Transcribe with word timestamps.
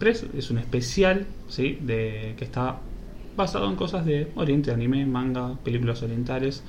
Express. 0.00 0.34
Es 0.34 0.50
un 0.50 0.58
especial 0.58 1.26
¿sí? 1.48 1.78
de, 1.82 2.34
que 2.38 2.44
está 2.44 2.80
basado 3.36 3.68
en 3.68 3.76
cosas 3.76 4.04
de 4.06 4.30
Oriente, 4.34 4.70
anime, 4.70 5.04
manga, 5.04 5.56
películas 5.62 6.02
orientales. 6.02 6.62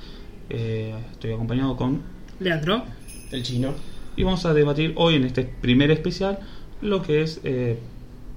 Eh, 0.49 0.93
estoy 1.11 1.31
acompañado 1.31 1.77
con 1.77 2.01
Leandro. 2.39 2.83
El 3.31 3.43
chino. 3.43 3.73
y 4.17 4.23
vamos 4.23 4.45
a 4.45 4.53
debatir 4.53 4.93
hoy 4.97 5.15
en 5.15 5.23
este 5.23 5.43
primer 5.43 5.89
especial 5.91 6.39
lo 6.81 7.01
que 7.01 7.21
es, 7.21 7.39
eh, 7.45 7.79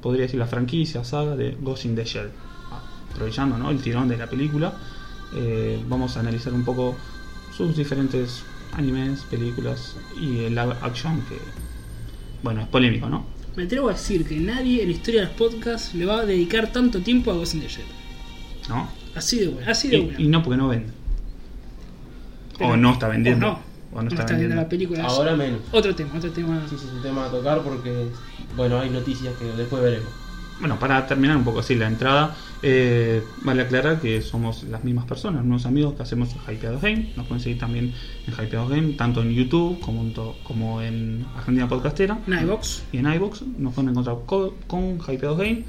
podría 0.01 0.23
decir, 0.23 0.39
la 0.39 0.47
franquicia, 0.47 1.03
saga 1.03 1.35
de 1.35 1.57
Ghost 1.61 1.87
in 1.87 1.97
the 1.97 2.05
Shell. 2.05 2.31
Aprovechando 3.13 3.59
¿no? 3.59 3.71
el 3.71 3.81
tirón 3.81 4.07
de 4.07 4.17
la 4.17 4.29
película, 4.29 4.75
eh, 5.35 5.83
vamos 5.89 6.17
a 6.17 6.21
analizar 6.21 6.53
un 6.53 6.65
poco 6.65 6.95
sus 7.53 7.77
diferentes 7.77 8.45
animes, 8.73 9.23
películas 9.23 9.97
y 10.21 10.45
el 10.45 10.55
live 10.55 10.75
action 10.83 11.21
que, 11.23 11.39
bueno, 12.43 12.61
es 12.61 12.69
polémico, 12.69 13.09
¿no? 13.09 13.34
Me 13.57 13.65
atrevo 13.65 13.89
a 13.89 13.93
decir 13.93 14.27
que 14.27 14.37
nadie 14.37 14.83
en 14.83 14.89
la 14.91 14.95
historia 14.97 15.21
de 15.23 15.27
los 15.29 15.37
podcasts 15.37 15.95
le 15.95 16.05
va 16.07 16.21
a 16.21 16.27
dedicar 16.27 16.73
tanto 16.73 17.01
tiempo 17.01 17.31
a 17.31 17.35
Ghost 17.35 17.55
in 17.55 17.61
the 17.61 17.69
Shell. 17.69 17.85
¿No? 18.69 18.89
Así 19.15 19.39
de 19.39 19.49
bueno, 19.49 19.71
así 19.71 19.89
de 19.89 19.97
Y, 19.99 20.01
bueno. 20.01 20.19
y 20.21 20.27
no 20.27 20.43
porque 20.43 20.57
no 20.57 20.69
vende. 20.69 20.93
Pero- 22.59 22.71
o 22.71 22.77
no 22.77 22.93
está 22.93 23.09
vendiendo. 23.09 23.47
O 23.47 23.51
no, 23.51 23.59
O 23.93 23.97
no 23.97 24.03
no 24.03 24.09
está, 24.11 24.25
vendiendo. 24.25 24.57
la 24.57 24.69
película. 24.69 25.05
Ahora 25.05 25.37
menos. 25.37 25.61
Otro 25.73 25.95
tema, 25.95 26.11
otro 26.17 26.31
tema. 26.31 26.61
Sí, 26.69 26.77
sí, 26.79 26.85
es 26.87 26.93
un 26.93 27.03
tema 27.03 27.27
a 27.27 27.31
tocar 27.31 27.63
porque, 27.63 28.07
bueno, 28.57 28.79
hay 28.81 28.91
noticias 28.91 29.35
que 29.39 29.45
después 29.45 29.83
veremos. 29.83 30.09
Bueno, 30.61 30.79
para 30.79 31.07
terminar 31.07 31.37
un 31.37 31.45
poco 31.45 31.61
así 31.61 31.75
la 31.75 31.89
entrada, 31.89 32.37
eh, 32.63 33.23
vale 33.43 33.63
aclarar 33.63 34.01
que 34.01 34.23
somos 34.23 34.63
las 34.65 34.85
mismas 34.85 35.05
personas, 35.05 35.45
unos 35.45 35.67
amigos 35.67 35.95
que 35.95 36.03
hacemos 36.03 36.31
Hypeados 36.49 36.81
Game. 36.81 37.13
Nos 37.17 37.27
pueden 37.27 37.43
seguir 37.43 37.59
también 37.59 37.93
en 38.27 38.33
Hypeados 38.33 38.71
Game, 38.71 38.93
tanto 38.93 39.21
en 39.23 39.33
YouTube 39.33 39.81
como 39.81 40.03
en, 40.03 40.13
como 40.45 40.81
en 40.81 41.27
Argentina 41.37 41.69
Podcastera. 41.69 42.19
En 42.27 42.39
iVoox. 42.45 42.83
Y 42.93 42.99
en 42.99 43.13
iVoox 43.13 43.43
nos 43.59 43.75
pueden 43.75 43.91
encontrar 43.91 44.17
co- 44.27 44.55
con 44.69 44.99
Hypeados 45.01 45.39
Game 45.39 45.65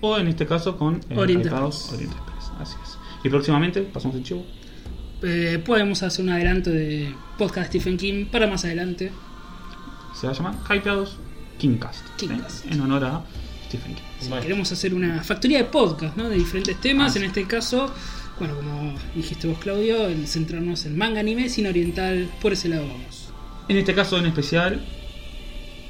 o 0.00 0.16
en 0.18 0.26
este 0.28 0.46
caso 0.46 0.76
con 0.78 0.96
eh, 1.10 1.16
Oriente 1.16 1.48
Express. 1.48 1.92
Express. 1.92 2.50
Así 2.58 2.76
es. 2.82 2.98
Y 3.24 3.28
próximamente, 3.28 3.82
pasamos 3.82 4.16
el 4.16 4.22
chivo, 4.24 4.44
Eh, 5.22 5.62
podemos 5.64 6.02
hacer 6.02 6.24
un 6.24 6.30
adelanto 6.32 6.70
de 6.70 7.14
podcast 7.38 7.70
de 7.72 7.78
Stephen 7.80 7.96
King 7.98 8.26
para 8.32 8.48
más 8.48 8.64
adelante. 8.64 9.12
se 10.18 10.26
va 10.26 10.32
a 10.32 10.36
llamar 10.36 10.54
Hypeados 10.68 11.16
Kingcast. 11.58 12.04
Kingcast. 12.16 12.66
En 12.72 12.80
honor 12.80 13.04
a 13.04 13.22
Stephen 13.78 13.94
King. 13.94 14.28
Bueno. 14.28 14.42
queremos 14.42 14.70
hacer 14.72 14.94
una 14.94 15.22
factoría 15.24 15.58
de 15.58 15.64
podcast, 15.64 16.16
¿no? 16.16 16.28
De 16.28 16.36
diferentes 16.36 16.80
temas. 16.80 17.14
Ah, 17.14 17.18
en 17.18 17.24
este 17.24 17.46
caso, 17.46 17.90
bueno, 18.38 18.56
como 18.56 18.94
dijiste 19.14 19.46
vos, 19.48 19.58
Claudio, 19.58 20.08
en 20.08 20.26
centrarnos 20.26 20.84
en 20.86 20.96
manga, 20.96 21.20
anime, 21.20 21.48
cine 21.48 21.68
oriental. 21.70 22.28
Por 22.40 22.52
ese 22.52 22.68
lado 22.68 22.86
vamos. 22.86 23.28
En 23.68 23.76
este 23.76 23.94
caso 23.94 24.18
en 24.18 24.26
especial, 24.26 24.84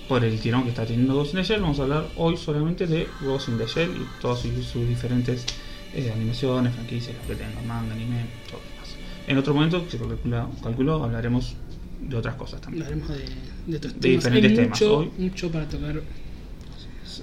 por 0.09 0.25
el 0.25 0.38
tirón 0.41 0.65
que 0.65 0.71
está 0.71 0.84
teniendo 0.87 1.15
Ghost 1.15 1.34
in 1.34 1.41
the 1.41 1.44
Shell, 1.47 1.60
vamos 1.60 1.78
a 1.78 1.82
hablar 1.82 2.06
hoy 2.16 2.37
solamente 2.37 2.87
de 2.87 3.09
Ghost 3.22 3.48
in 3.48 3.59
the 3.59 3.66
Shell 3.66 3.91
y 3.91 4.21
todas 4.21 4.41
sus, 4.41 4.50
sus 4.66 4.87
diferentes 4.87 5.44
eh, 5.94 6.10
animaciones, 6.15 6.75
franquicias, 6.75 7.16
lo 7.22 7.28
que 7.28 7.34
tengan, 7.42 7.66
manga, 7.66 7.94
anime, 7.94 8.26
todo 8.48 8.60
lo 8.60 8.69
demás. 8.75 8.97
En 9.26 9.38
otro 9.38 9.54
momento, 9.54 9.84
si 9.91 9.98
lo 9.98 10.09
calcula, 10.09 10.48
calculo, 10.62 11.03
hablaremos 11.03 11.54
de 12.00 12.16
otras 12.16 12.34
cosas 12.34 12.60
también. 12.60 12.82
Hablaremos 12.84 13.09
de, 13.09 13.25
de 13.69 13.76
otros 13.76 13.94
De 13.94 14.00
temas. 14.00 14.25
diferentes 14.25 14.50
Hay 14.50 14.56
temas 14.56 14.81
mucho, 14.81 14.98
hoy. 14.98 15.10
mucho 15.19 15.50
para 15.53 15.69
tocar. 15.69 16.03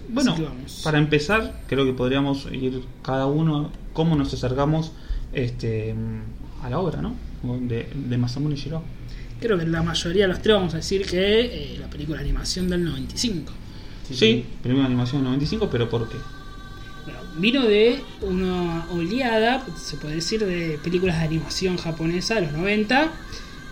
Bueno, 0.10 0.36
para 0.84 0.98
empezar, 0.98 1.62
creo 1.68 1.86
que 1.86 1.94
podríamos 1.94 2.48
ir 2.52 2.84
cada 3.02 3.26
uno 3.26 3.72
cómo 3.94 4.16
nos 4.16 4.34
acercamos 4.34 4.92
este, 5.34 5.96
a 6.62 6.70
la 6.70 6.80
obra, 6.80 7.02
¿no? 7.02 7.16
De, 7.62 7.90
de 7.94 8.18
Masamune 8.18 8.56
Shiro. 8.56 8.84
Creo 9.40 9.58
que 9.58 9.66
la 9.66 9.82
mayoría 9.82 10.24
de 10.24 10.28
los 10.30 10.42
tres 10.42 10.56
vamos 10.56 10.74
a 10.74 10.78
decir 10.78 11.06
que 11.06 11.74
eh, 11.74 11.78
la 11.80 11.90
película 11.90 12.18
de 12.18 12.26
animación 12.26 12.70
del 12.70 12.84
95. 12.84 13.54
Sí, 14.12 14.46
primera 14.62 14.86
animación 14.86 15.24
95, 15.24 15.70
pero 15.72 15.90
¿por 15.90 16.10
qué? 16.10 16.18
Bueno, 17.06 17.20
vino 17.38 17.66
de 17.66 18.02
una 18.22 18.86
oleada, 18.92 19.66
se 19.78 19.98
puede 19.98 20.16
decir, 20.16 20.46
de 20.46 20.80
películas 20.84 21.20
de 21.20 21.26
animación 21.26 21.78
japonesa 21.78 22.36
de 22.36 22.42
los 22.42 22.52
90. 22.54 23.12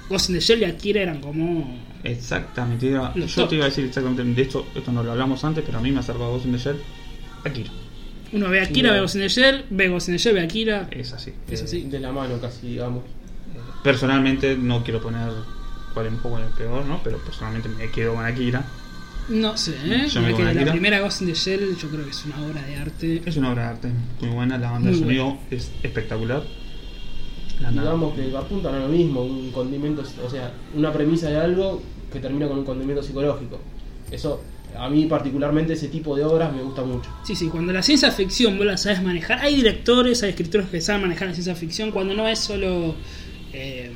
Ghost 0.10 0.30
in 0.30 0.36
the 0.36 0.42
Shell 0.42 0.62
y 0.62 0.66
Akira 0.66 1.02
eran 1.02 1.20
como. 1.22 1.78
Exactamente, 2.04 2.90
era- 2.90 3.14
yo 3.16 3.26
top. 3.28 3.50
te 3.50 3.56
iba 3.56 3.66
a 3.66 3.70
decir 3.70 3.86
exactamente, 3.86 4.24
de 4.24 4.42
hecho, 4.42 4.66
esto 4.76 4.92
no 4.92 5.04
lo 5.04 5.12
hablamos 5.12 5.44
antes, 5.44 5.64
pero 5.66 5.80
a 5.80 5.82
mí 5.82 5.92
me 5.92 6.00
acercó 6.00 6.26
a 6.26 6.30
Ghost 6.30 6.46
in 6.46 6.52
the 6.54 6.58
Shell, 6.58 6.78
Akira. 7.44 7.70
Uno 8.32 8.50
ve 8.50 8.62
Akira, 8.62 8.94
ve 8.94 9.00
Ghost 9.02 9.16
in 9.16 9.22
the 9.22 9.30
Shell, 9.30 9.66
ve 9.70 9.88
Ghost 9.90 10.10
in 10.10 10.16
the 10.16 10.20
Shell, 10.20 10.36
ve 10.36 10.42
Akira. 10.42 10.88
Es 10.92 11.14
así. 11.14 11.34
Es 11.50 11.64
así. 11.64 11.84
De 11.84 12.00
la 12.00 12.12
mano 12.12 12.40
casi, 12.40 12.68
digamos. 12.68 13.04
Personalmente 13.84 14.58
no 14.58 14.84
quiero 14.84 15.02
poner 15.02 15.30
cuál 15.94 16.08
es 16.08 16.12
mejor 16.12 16.34
o 16.42 16.44
el 16.44 16.52
peor, 16.54 16.86
¿no? 16.86 17.02
Pero 17.04 17.18
personalmente 17.20 17.70
me 17.70 17.90
quedo 17.90 18.16
con 18.16 18.26
Akira. 18.26 18.66
No 19.30 19.58
sé, 19.58 19.76
¿eh? 19.86 20.08
Yo 20.08 20.22
me 20.22 20.34
que 20.34 20.44
la 20.44 20.72
primera 20.72 21.00
Ghost 21.02 21.22
in 21.22 21.28
the 21.28 21.34
Shell 21.34 21.76
yo 21.78 21.90
creo 21.90 22.04
que 22.06 22.12
es 22.12 22.26
una 22.26 22.42
obra 22.46 22.62
de 22.62 22.76
arte. 22.78 23.22
Es 23.26 23.36
una 23.38 23.52
obra 23.52 23.64
de 23.64 23.70
arte 23.70 23.90
muy 24.22 24.30
buena, 24.30 24.58
la 24.58 24.72
banda 24.72 24.90
de 24.90 24.98
sonido 24.98 25.38
es 25.52 25.72
espectacular. 25.84 26.44
Digamos 27.72 28.14
que 28.16 28.36
apuntan 28.38 28.76
a 28.76 28.80
lo 28.80 28.88
mismo, 28.88 29.22
un 29.24 29.52
condimento, 29.52 30.04
o 30.26 30.30
sea, 30.30 30.52
una 30.76 30.92
premisa 30.94 31.30
de 31.30 31.38
algo 31.38 31.82
que 32.12 32.20
termina 32.20 32.48
con 32.48 32.60
un 32.60 32.66
condimento 32.66 33.02
psicológico. 33.02 33.60
Eso, 34.12 34.42
a 34.78 34.88
mí 34.90 35.06
particularmente 35.06 35.74
ese 35.74 35.88
tipo 35.88 36.16
de 36.16 36.24
obras 36.24 36.54
me 36.54 36.62
gusta 36.62 36.84
mucho. 36.84 37.10
Sí, 37.24 37.36
sí, 37.36 37.48
cuando 37.48 37.74
la 37.74 37.82
ciencia 37.82 38.12
ficción 38.12 38.58
vos 38.58 38.66
la 38.66 38.78
sabes 38.78 39.02
manejar, 39.04 39.40
hay 39.40 39.56
directores, 39.56 40.22
hay 40.24 40.30
escritores 40.32 40.68
que 40.70 40.82
saben 40.82 41.02
manejar 41.02 41.30
la 41.30 41.34
ciencia 41.34 41.56
ficción, 41.56 41.92
cuando 41.92 42.14
no 42.14 42.28
es 42.28 42.40
solo 42.40 42.94
eh, 43.54 43.92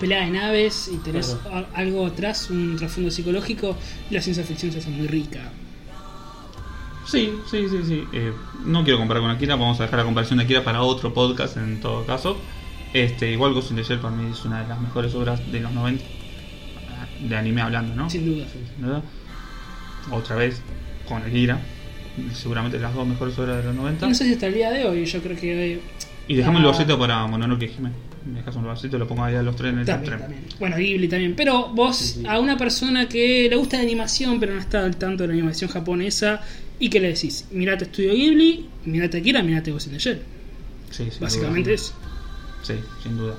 pelea 0.00 0.24
de 0.24 0.30
naves 0.32 0.90
y 0.92 0.96
tenés 0.98 1.36
Claro. 1.48 1.66
algo 1.74 2.06
atrás, 2.06 2.50
un 2.50 2.76
trasfondo 2.76 3.10
psicológico, 3.10 3.76
la 4.10 4.20
ciencia 4.20 4.42
ficción 4.44 4.72
se 4.72 4.78
hace 4.78 4.90
muy 4.90 5.06
rica. 5.06 5.52
Sí, 7.06 7.30
sí, 7.50 7.68
sí, 7.68 7.78
sí. 7.86 8.04
Eh, 8.12 8.32
no 8.64 8.82
quiero 8.82 8.98
comparar 8.98 9.22
con 9.22 9.30
Akira, 9.30 9.56
vamos 9.56 9.78
a 9.78 9.84
dejar 9.84 9.98
la 10.00 10.04
comparación 10.04 10.38
de 10.38 10.44
Akira 10.44 10.64
para 10.64 10.82
otro 10.82 11.12
podcast 11.12 11.56
en 11.58 11.80
todo 11.80 12.04
caso. 12.06 12.36
Este, 12.94 13.30
igual 13.32 13.52
Ghost 13.54 13.70
in 13.72 13.76
the 13.76 13.82
Shell 13.82 13.98
para 13.98 14.14
mí 14.14 14.30
es 14.32 14.44
una 14.44 14.62
de 14.62 14.68
las 14.68 14.80
mejores 14.80 15.14
obras 15.14 15.40
de 15.52 15.60
los 15.60 15.72
90 15.72 16.02
de 17.28 17.36
anime 17.36 17.60
hablando, 17.60 17.94
¿no? 17.94 18.08
Sin 18.08 18.24
duda. 18.24 18.46
¿verdad? 18.78 19.02
Otra 20.10 20.36
vez 20.36 20.60
con 21.08 21.22
Akira, 21.22 21.58
seguramente 22.34 22.78
las 22.78 22.94
dos 22.94 23.06
mejores 23.06 23.38
obras 23.38 23.58
de 23.58 23.64
los 23.64 23.74
90. 23.74 24.06
No 24.08 24.14
sé 24.14 24.24
si 24.26 24.32
hasta 24.34 24.46
el 24.46 24.54
día 24.54 24.70
de 24.70 24.84
hoy, 24.86 25.04
yo 25.06 25.20
creo 25.22 25.36
que... 25.36 25.80
Y 26.28 26.34
dejamos 26.36 26.60
el 26.60 26.66
Ah. 26.66 26.70
boceto 26.70 26.98
para 26.98 27.26
Mononoke 27.26 27.64
Hime. 27.76 27.90
Me 28.26 28.38
dejas 28.38 28.56
un 28.56 28.64
vasito, 28.64 28.96
lo 28.98 29.06
pongo 29.06 29.24
ahí 29.24 29.34
a 29.34 29.42
los 29.42 29.54
tres 29.56 29.72
en 29.74 29.80
el 29.80 29.84
También, 29.86 30.18
también. 30.18 30.40
Bueno, 30.58 30.76
Ghibli 30.78 31.08
también. 31.08 31.34
Pero 31.36 31.68
vos, 31.68 31.96
Sí, 31.98 32.20
sí. 32.20 32.26
a 32.26 32.38
una 32.40 32.56
persona 32.56 33.06
que 33.06 33.48
le 33.50 33.56
gusta 33.56 33.76
la 33.76 33.82
animación, 33.82 34.40
pero 34.40 34.54
no 34.54 34.60
está 34.60 34.82
al 34.84 34.96
tanto 34.96 35.24
de 35.24 35.28
la 35.28 35.32
animación 35.34 35.68
japonesa, 35.70 36.40
¿y 36.78 36.88
qué 36.88 37.00
le 37.00 37.08
decís? 37.08 37.46
Mirate 37.50 37.84
Estudio 37.84 38.14
Ghibli, 38.14 38.66
mirate 38.86 39.18
Akira, 39.18 39.42
mirate 39.42 39.72
Ghost 39.72 39.88
in 39.88 39.92
the 39.92 39.98
Shell. 39.98 40.22
Sí, 40.90 41.08
Básicamente 41.20 41.72
duda. 41.76 41.82
Sí, 42.64 42.74
sin 43.02 43.16
duda. 43.16 43.34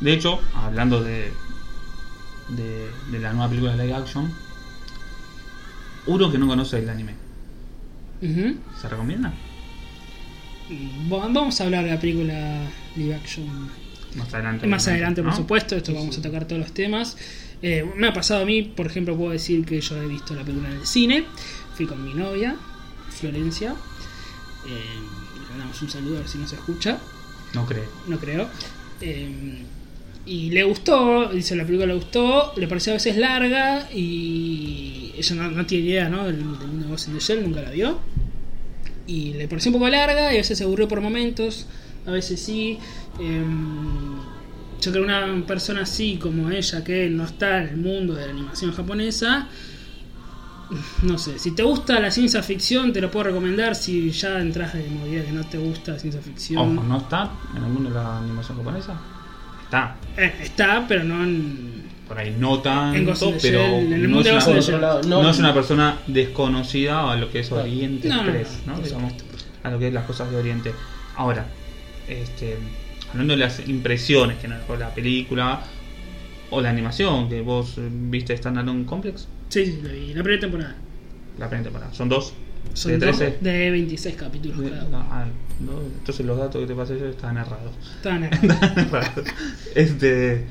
De 0.00 0.12
hecho, 0.12 0.40
hablando 0.54 1.02
de, 1.02 1.32
de, 2.48 2.90
de 3.12 3.18
la 3.20 3.32
nueva 3.32 3.48
película 3.48 3.76
de 3.76 3.84
live 3.84 3.94
action, 3.96 4.32
uno 6.06 6.30
que 6.32 6.38
no 6.38 6.46
conoce 6.48 6.78
el 6.80 6.88
anime. 6.88 7.14
¿se 8.80 8.88
recomienda? 8.88 9.32
Va- 11.12 11.28
Vamos 11.28 11.60
a 11.60 11.64
hablar 11.64 11.84
de 11.84 11.90
la 11.90 12.00
película 12.00 12.60
live 12.96 13.14
action 13.14 13.46
Más 14.16 14.32
adelante. 14.34 14.66
más 14.66 14.88
adelante, 14.88 15.22
por 15.22 15.34
supuesto. 15.34 15.76
Esto 15.76 15.94
vamos 15.94 16.18
a 16.18 16.22
tocar 16.22 16.44
todos 16.46 16.60
los 16.62 16.72
temas. 16.72 17.16
Eh, 17.62 17.84
me 17.96 18.08
ha 18.08 18.12
pasado 18.12 18.42
a 18.42 18.46
mí, 18.46 18.62
por 18.62 18.86
ejemplo, 18.86 19.16
puedo 19.16 19.30
decir 19.32 19.64
que 19.64 19.80
yo 19.80 19.96
he 20.02 20.06
visto 20.06 20.34
la 20.34 20.42
película 20.44 20.70
en 20.70 20.76
el 20.78 20.86
cine. 20.86 21.24
Fui 21.74 21.86
con 21.86 22.02
mi 22.04 22.14
novia, 22.14 22.56
Florencia. 23.10 23.74
Eh, 24.66 24.84
le 25.40 25.48
mandamos 25.50 25.80
un 25.82 25.90
saludo 25.90 26.16
a 26.16 26.20
ver 26.20 26.28
si 26.28 26.38
nos 26.38 26.52
escucha. 26.52 26.98
No 27.56 27.66
creo. 27.66 27.84
no 28.06 28.18
creo. 28.18 28.48
Eh, 29.00 29.64
y 30.26 30.50
le 30.50 30.62
gustó, 30.64 31.30
dice 31.32 31.56
la 31.56 31.64
película 31.64 31.86
le 31.86 31.94
gustó, 31.94 32.52
le 32.56 32.68
pareció 32.68 32.92
a 32.92 32.94
veces 32.94 33.16
larga 33.16 33.88
y 33.92 35.12
ella 35.16 35.36
no, 35.36 35.50
no 35.50 35.66
tiene 35.66 35.86
idea 35.86 36.08
¿no? 36.08 36.26
del, 36.26 36.36
mundo 36.36 36.58
de 36.58 37.02
in 37.06 37.14
the 37.14 37.20
Shell, 37.20 37.42
nunca 37.42 37.62
la 37.62 37.70
vio. 37.70 37.98
Y 39.06 39.32
le 39.34 39.48
pareció 39.48 39.70
un 39.70 39.78
poco 39.78 39.88
larga 39.88 40.32
y 40.32 40.34
a 40.34 40.38
veces 40.38 40.58
se 40.58 40.64
aburrió 40.64 40.86
por 40.86 41.00
momentos, 41.00 41.66
a 42.06 42.10
veces 42.10 42.40
sí. 42.40 42.78
Eh, 43.20 43.44
yo 44.80 44.92
creo 44.92 45.06
que 45.06 45.12
una 45.12 45.46
persona 45.46 45.82
así 45.82 46.16
como 46.16 46.50
ella, 46.50 46.84
que 46.84 47.08
no 47.08 47.24
está 47.24 47.62
en 47.62 47.68
el 47.68 47.76
mundo 47.78 48.14
de 48.14 48.26
la 48.26 48.32
animación 48.32 48.72
japonesa, 48.72 49.48
no 51.02 51.18
sé, 51.18 51.38
si 51.38 51.52
te 51.52 51.62
gusta 51.62 52.00
la 52.00 52.10
ciencia 52.10 52.42
ficción 52.42 52.92
te 52.92 53.00
lo 53.00 53.10
puedo 53.10 53.24
recomendar, 53.24 53.74
si 53.76 54.10
ya 54.10 54.40
entras 54.40 54.74
de 54.74 54.88
movida 54.88 55.24
que 55.24 55.32
no 55.32 55.44
te 55.44 55.58
gusta 55.58 55.92
la 55.92 55.98
ciencia 55.98 56.20
ficción. 56.20 56.78
Ojo, 56.78 56.86
¿no 56.86 56.98
está 56.98 57.30
en 57.56 57.62
el 57.64 57.70
mundo 57.70 57.90
de 57.90 57.94
la 57.94 58.18
animación 58.18 58.58
japonesa? 58.58 58.94
Está. 59.64 59.96
Eh, 60.16 60.34
está, 60.42 60.84
pero 60.88 61.04
no 61.04 61.22
en. 61.22 61.86
Por 62.08 62.18
ahí 62.18 62.36
no 62.38 62.60
tanto, 62.60 62.98
En 62.98 63.06
pero 63.14 63.38
Shell, 63.38 63.86
en 63.86 63.92
el 63.92 64.02
no, 64.04 64.16
mundo 64.16 64.38
es 64.38 64.68
una, 64.68 64.78
lado, 64.78 65.02
no 65.02 65.22
no, 65.22 65.30
es 65.30 65.38
persona 65.52 65.98
desconocida 66.06 67.10
a 67.10 67.16
lo 67.16 67.30
que 67.30 67.40
es. 67.40 67.50
Oriente 67.50 68.06
Express, 68.06 68.62
no, 68.64 68.74
a 69.64 69.70
lo 69.70 69.78
que 69.78 69.88
es 69.88 69.94
las 69.94 70.04
cosas 70.04 70.30
de 70.30 70.36
Oriente. 70.36 70.72
Ahora, 71.16 71.46
este, 72.08 72.58
hablando 73.10 73.34
de 73.34 73.38
las 73.40 73.66
impresiones 73.68 74.38
que 74.38 74.46
nos 74.46 74.60
dejó 74.60 74.76
la 74.76 74.90
película, 74.94 75.62
O 76.50 76.60
la 76.60 76.70
animación, 76.70 77.28
que 77.28 77.40
vos 77.40 77.76
eh, 77.78 77.88
viste 77.90 78.36
Standalone 78.36 78.86
Complex, 78.86 79.26
Sí, 79.48 79.64
sí, 79.66 79.80
la 79.82 79.92
vi. 79.92 80.14
La 80.14 80.22
primera 80.22 80.40
temporada. 80.40 80.76
la 81.38 81.48
primera 81.48 81.64
temporada. 81.64 81.92
Son 81.94 82.08
dos. 82.08 82.32
Son 82.74 82.92
de 82.98 83.06
dos 83.06 83.16
13. 83.16 83.38
de 83.40 83.70
26 83.70 84.16
capítulos 84.16 84.58
De- 84.58 84.70
cada 84.70 84.82
no, 84.82 84.88
uno. 84.88 85.06
ah, 85.10 85.26
no, 85.60 85.80
entonces 85.80 86.26
los 86.26 86.36
datos 86.36 86.60
que 86.60 86.66
te 86.66 86.74
pasé 86.74 86.98
yo 86.98 87.06
estaban 87.06 87.38
errados. 87.38 87.72
Estaban 87.96 88.24
errados. 88.76 89.24
este, 89.74 90.44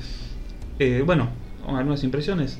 eh, 0.78 1.02
bueno, 1.04 1.28
algunas 1.68 2.02
impresiones 2.04 2.58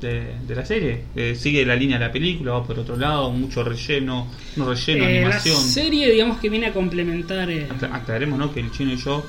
de, 0.00 0.34
de 0.46 0.54
la 0.54 0.64
serie. 0.66 1.04
Eh, 1.14 1.34
sigue 1.36 1.64
la 1.64 1.76
línea 1.76 1.98
de 1.98 2.06
la 2.06 2.12
película, 2.12 2.52
va 2.52 2.64
por 2.66 2.78
otro 2.78 2.96
lado, 2.96 3.30
mucho 3.30 3.62
relleno, 3.64 4.26
no 4.56 4.68
relleno, 4.68 5.04
Eh, 5.04 5.12
la 5.14 5.18
animación. 5.26 5.56
serie, 5.62 6.10
digamos 6.10 6.38
que 6.38 6.50
viene 6.50 6.66
a 6.66 6.72
complementar. 6.72 7.50
eh, 7.50 7.68
Acla- 7.70 7.94
aclaremos 7.94 8.38
¿no? 8.38 8.52
que 8.52 8.60
el 8.60 8.70
chino 8.72 8.92
y 8.92 8.96
yo 8.96 9.24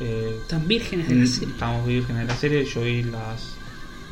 eh, 0.00 0.36
tan 0.48 0.68
vírgenes 0.68 1.08
de 1.08 1.14
la 1.16 1.26
serie. 1.26 1.48
estamos 1.54 1.86
vírgenes 1.86 2.22
de 2.22 2.28
la 2.28 2.36
serie. 2.36 2.64
Yo 2.64 2.82
vi 2.82 3.02
las 3.04 3.56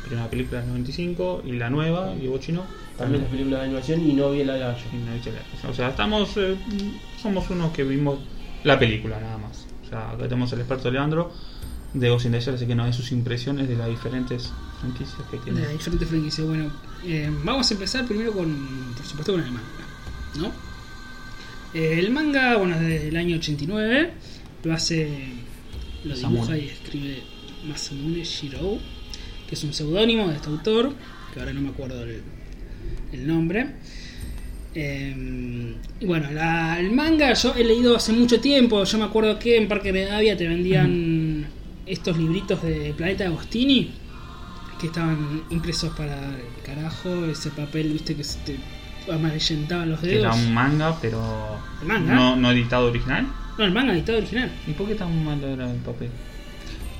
primeras 0.09 0.29
películas 0.29 0.63
del 0.63 0.69
95 0.71 1.43
y 1.45 1.51
la 1.53 1.69
nueva, 1.69 2.13
y 2.21 2.27
vos 2.27 2.39
chino. 2.41 2.65
También 2.97 3.21
las 3.21 3.31
películas 3.31 3.59
de 3.61 3.65
animación 3.67 4.01
y 4.09 4.13
no 4.13 4.31
vi 4.31 4.41
el 4.41 4.47
live 4.47 4.63
action. 4.63 5.05
no 5.05 5.11
la- 5.63 5.69
O 5.69 5.73
sea, 5.73 5.89
estamos. 5.89 6.35
eh, 6.37 6.57
somos 7.21 7.49
unos 7.49 7.71
que 7.71 7.83
vimos 7.83 8.19
la 8.63 8.77
película 8.77 9.19
nada 9.19 9.37
más. 9.37 9.65
O 9.85 9.89
sea, 9.89 10.09
acá 10.11 10.23
tenemos 10.23 10.51
el 10.53 10.59
experto 10.59 10.91
Leandro 10.91 11.31
de 11.93 12.09
Ghost 12.09 12.25
in 12.25 12.31
the 12.33 12.41
Shell, 12.41 12.55
así 12.55 12.67
que 12.67 12.75
nos 12.75 12.85
dé 12.87 12.93
sus 12.93 13.11
impresiones 13.11 13.67
de 13.69 13.75
las 13.75 13.87
diferentes 13.87 14.51
franquicias 14.81 15.15
que 15.31 15.37
tiene. 15.37 15.59
de 15.61 15.65
las 15.67 15.73
diferentes 15.77 16.07
franquicias. 16.09 16.45
Bueno, 16.45 16.71
eh, 17.05 17.31
vamos 17.43 17.71
a 17.71 17.73
empezar 17.73 18.05
primero 18.05 18.33
con, 18.33 18.93
por 18.95 19.05
supuesto, 19.05 19.31
con 19.31 19.41
el 19.41 19.51
manga, 19.51 19.67
¿no? 20.37 20.51
Eh, 21.73 21.99
el 21.99 22.11
manga, 22.11 22.57
bueno, 22.57 22.75
es 22.75 22.81
del 22.81 23.15
año 23.15 23.37
89, 23.37 24.11
lo 24.63 24.73
hace, 24.73 25.07
lo 26.03 26.15
dibuja 26.15 26.29
Masamune. 26.31 26.59
y 26.59 26.67
escribe 26.67 27.23
Masamune 27.67 28.23
Shirou, 28.23 28.79
que 29.49 29.55
es 29.55 29.63
un 29.63 29.73
seudónimo 29.73 30.27
de 30.27 30.35
este 30.35 30.47
autor, 30.49 30.93
que 31.33 31.39
ahora 31.39 31.51
no 31.53 31.61
me 31.61 31.69
acuerdo 31.69 32.03
el, 32.03 32.21
el 33.13 33.27
nombre. 33.27 33.65
Eh, 34.75 35.75
y 35.99 36.05
bueno, 36.05 36.29
la- 36.31 36.79
el 36.79 36.91
manga 36.91 37.33
yo 37.33 37.55
he 37.55 37.63
leído 37.63 37.95
hace 37.95 38.13
mucho 38.13 38.39
tiempo. 38.39 38.83
Yo 38.83 38.97
me 38.99 39.05
acuerdo 39.05 39.39
que 39.39 39.57
en 39.57 39.67
Parque 39.67 39.91
Medavia 39.91 40.37
te 40.37 40.47
vendían 40.47 41.47
estos 41.85 42.17
libritos 42.17 42.61
de 42.61 42.93
Planeta 42.95 43.25
Agostini 43.25 43.91
que 44.79 44.87
estaban 44.87 45.41
impresos 45.49 45.93
para 45.95 46.15
el 46.35 46.61
carajo. 46.63 47.25
Ese 47.25 47.49
papel, 47.49 47.91
viste, 47.91 48.15
que 48.15 48.23
se 48.23 48.37
te 48.39 48.59
amarillentaban 49.11 49.89
los 49.89 49.99
Que 49.99 50.19
era 50.19 50.29
dedos. 50.29 50.35
un 50.37 50.53
manga, 50.53 50.95
pero. 51.01 51.57
¿El 51.81 51.87
manga? 51.87 52.13
No, 52.13 52.35
no 52.35 52.51
editado 52.51 52.87
original. 52.89 53.25
No, 53.57 53.65
el 53.65 53.71
manga 53.73 53.91
editado 53.93 54.19
original. 54.19 54.51
¿Y 54.67 54.71
por 54.73 54.87
qué 54.87 54.95
tan 54.95 55.25
malo 55.25 55.47
era 55.47 55.69
el 55.69 55.77
papel? 55.79 56.09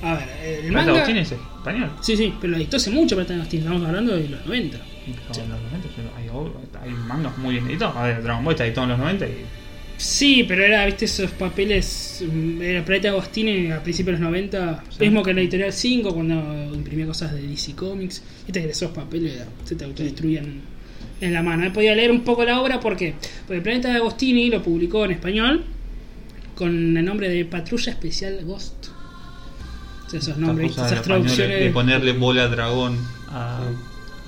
A 0.02 0.16
ver, 0.16 0.28
el 0.44 0.72
¿Plata 0.72 0.86
manga. 0.88 0.92
Agustín 0.94 1.18
es 1.18 1.32
español? 1.32 1.92
Sí, 2.02 2.16
sí, 2.16 2.34
pero 2.40 2.52
lo 2.52 2.58
editó 2.58 2.78
hace 2.78 2.90
mucho 2.92 3.16
Planeta 3.16 3.36
Agostini. 3.36 3.64
Estamos 3.64 3.86
hablando 3.88 4.16
de 4.16 4.30
los 4.30 4.46
90. 4.46 4.78
Pero 4.78 5.44
en 5.44 5.50
los 5.50 5.62
90 5.62 5.88
hay, 6.18 6.90
hay 6.90 6.94
mangas 7.08 7.38
muy 7.38 7.56
bien 7.56 7.68
editados. 7.70 7.96
A 7.98 8.04
ver, 8.04 8.24
Dragon 8.24 8.44
Ball 8.44 8.54
está 8.54 8.66
editado 8.66 8.84
en 8.86 8.90
los 8.92 9.00
90 9.00 9.28
y. 9.28 9.32
Sí, 9.98 10.46
pero 10.48 10.64
era, 10.64 10.86
viste, 10.86 11.04
esos 11.06 11.32
papeles. 11.32 12.24
mm, 12.26 12.62
Era 12.62 12.86
Planeta 12.86 13.10
Agostini 13.10 13.72
a 13.72 13.84
principios 13.84 14.18
de 14.18 14.22
los 14.24 14.32
90. 14.32 14.84
Sí. 14.90 14.98
Mismo 15.02 15.22
que 15.24 15.32
en 15.32 15.36
la 15.36 15.42
editorial 15.42 15.74
5, 15.74 16.14
cuando 16.14 16.74
imprimía 16.74 17.06
cosas 17.06 17.34
de 17.34 17.42
DC 17.42 17.74
Comics. 17.76 18.24
Viste 18.46 18.62
que 18.62 18.70
esos 18.70 18.92
papeles 18.92 19.44
se 19.66 19.76
te 19.76 19.84
autodestruían 19.84 20.62
en 21.20 21.34
la 21.34 21.44
mano. 21.44 21.66
He 21.66 21.72
podido 21.72 21.94
leer 21.96 22.12
un 22.12 22.22
poco 22.22 22.46
la 22.46 22.62
obra 22.62 22.80
porque, 22.80 23.16
porque 23.46 23.62
Planeta 23.62 23.90
de 23.90 23.96
Agostini 23.96 24.50
lo 24.50 24.64
publicó 24.64 25.04
en 25.04 25.12
español 25.12 25.66
con 26.56 26.96
el 26.96 27.04
nombre 27.04 27.28
de 27.28 27.44
Patrulla 27.44 27.92
Especial 27.92 28.40
Ghost. 28.46 28.88
Esos 30.14 30.38
nombres, 30.38 30.72
esas 30.72 31.02
traducciones. 31.02 31.60
De 31.60 31.70
ponerle 31.72 32.14
bola 32.14 32.44
a 32.44 32.48
dragón 32.48 32.98
a, 33.30 33.60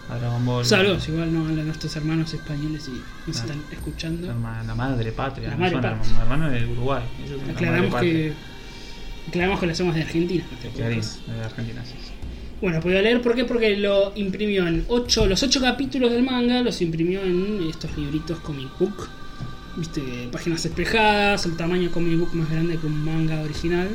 a 0.10 0.18
Dragon 0.18 0.46
Ball. 0.46 0.66
Saludos, 0.66 1.08
igual 1.10 1.34
no 1.34 1.46
a 1.48 1.52
nuestros 1.52 1.96
hermanos 1.96 2.34
españoles 2.34 2.88
y 2.88 2.92
nos 3.28 3.38
Claro. 3.42 3.54
están 3.62 3.74
escuchando. 3.78 4.28
La, 4.28 4.64
la 4.64 4.76
madre 4.76 5.12
patria. 5.12 5.50
La 5.50 5.58
madre 5.58 5.80
patria. 5.82 6.50
De 6.50 6.66
Uruguay. 6.72 7.04
la 7.48 7.54
Aclaramos 7.54 7.96
que, 8.02 8.34
aclaramos 9.28 9.60
que 9.60 9.66
lo 9.66 9.72
hacemos 9.72 9.96
de 9.96 10.02
Argentina. 10.04 10.44
este. 10.52 10.70
Clarín, 10.70 11.00
podcast. 11.00 11.28
de 11.28 11.44
Argentina, 11.44 11.84
sí. 11.86 11.94
Bueno, 12.62 12.80
podía 12.80 13.02
leer 13.02 13.22
por 13.24 13.34
qué, 13.34 13.44
porque 13.46 13.76
lo 13.76 14.12
imprimió 14.16 14.68
en 14.68 14.86
ocho, 14.88 15.26
los 15.26 15.42
ocho 15.42 15.60
capítulos 15.60 16.12
del 16.12 16.22
manga, 16.22 16.62
los 16.62 16.80
imprimió 16.82 17.24
en 17.24 17.66
estos 17.68 17.98
libritos 17.98 18.38
comic 18.40 18.70
book. 18.78 19.08
Viste, 19.78 20.02
páginas 20.32 20.64
espejadas, 20.66 21.46
el 21.48 21.58
tamaño 21.58 21.90
comic 21.90 22.20
book 22.20 22.36
más 22.36 22.50
grande 22.52 22.78
que 22.78 22.86
un 22.86 23.04
manga 23.04 23.42
original. 23.42 23.88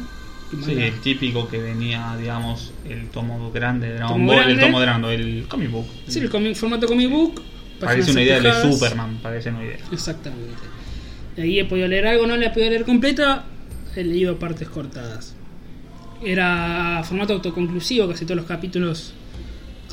Sí, 0.65 0.73
el 0.75 1.01
típico 1.01 1.49
que 1.49 1.59
venía, 1.59 2.17
digamos, 2.19 2.73
el 2.89 3.09
tomo 3.09 3.51
grande 3.51 3.89
de 3.89 3.95
Dragon 3.95 4.13
Tomo 4.17 4.27
Ball, 4.33 4.39
el 4.39 4.45
grande. 4.45 4.63
tomo 4.67 4.79
grande, 4.81 5.15
el 5.15 5.47
comic 5.49 5.71
book. 5.71 5.87
Sí, 6.07 6.21
el 6.21 6.31
comic- 6.31 6.55
formato 6.55 6.87
comic 6.87 7.11
book. 7.11 7.43
Parece 7.81 8.13
una 8.13 8.23
idea 8.23 8.41
de. 8.41 8.73
Superman, 8.73 9.19
parece 9.23 9.51
una 9.51 9.65
idea. 9.65 9.79
Exactamente. 9.93 10.55
De 11.37 11.43
ahí 11.43 11.59
he 11.59 11.65
podido 11.65 11.89
leer 11.89 12.07
algo, 12.07 12.27
no 12.27 12.37
la 12.37 12.47
he 12.47 12.51
podido 12.51 12.71
leer 12.71 12.85
completa, 12.85 13.45
he 13.95 14.05
leído 14.05 14.39
partes 14.39 14.69
cortadas. 14.69 15.35
Era 16.25 17.03
formato 17.05 17.35
autoconclusivo, 17.35 18.09
casi 18.09 18.25
todos 18.25 18.37
los 18.39 18.47
capítulos 18.47 19.13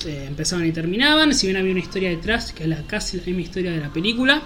eh, 0.05 0.25
empezaban 0.27 0.65
y 0.65 0.71
terminaban. 0.71 1.33
Si 1.33 1.47
bien 1.47 1.57
había 1.57 1.71
una 1.71 1.81
historia 1.81 2.09
detrás, 2.09 2.53
que 2.53 2.63
es 2.63 2.69
la, 2.69 2.81
casi 2.87 3.17
la 3.17 3.23
misma 3.25 3.41
historia 3.41 3.71
de 3.71 3.79
la 3.79 3.89
película, 3.91 4.41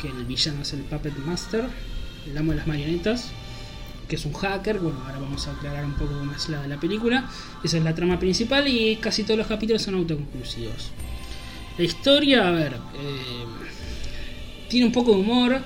que 0.00 0.08
el 0.08 0.24
villano 0.24 0.62
es 0.62 0.72
el 0.72 0.80
Puppet 0.80 1.16
Master, 1.18 1.66
el 2.28 2.36
amo 2.36 2.50
de 2.52 2.58
las 2.58 2.66
marionetas, 2.66 3.30
que 4.12 4.16
es 4.16 4.26
un 4.26 4.34
hacker. 4.34 4.78
Bueno, 4.78 5.00
ahora 5.06 5.18
vamos 5.20 5.48
a 5.48 5.52
aclarar 5.52 5.86
un 5.86 5.94
poco 5.94 6.12
es 6.36 6.50
la 6.50 6.66
la 6.66 6.78
película. 6.78 7.30
Esa 7.64 7.78
es 7.78 7.82
la 7.82 7.94
trama 7.94 8.18
principal 8.18 8.68
y 8.68 8.96
casi 8.96 9.24
todos 9.24 9.38
los 9.38 9.46
capítulos 9.46 9.80
son 9.80 9.94
autoconclusivos. 9.94 10.90
La 11.78 11.84
historia, 11.84 12.46
a 12.46 12.50
ver, 12.50 12.74
eh, 12.74 13.46
tiene 14.68 14.84
un 14.84 14.92
poco 14.92 15.12
de 15.12 15.20
humor. 15.20 15.62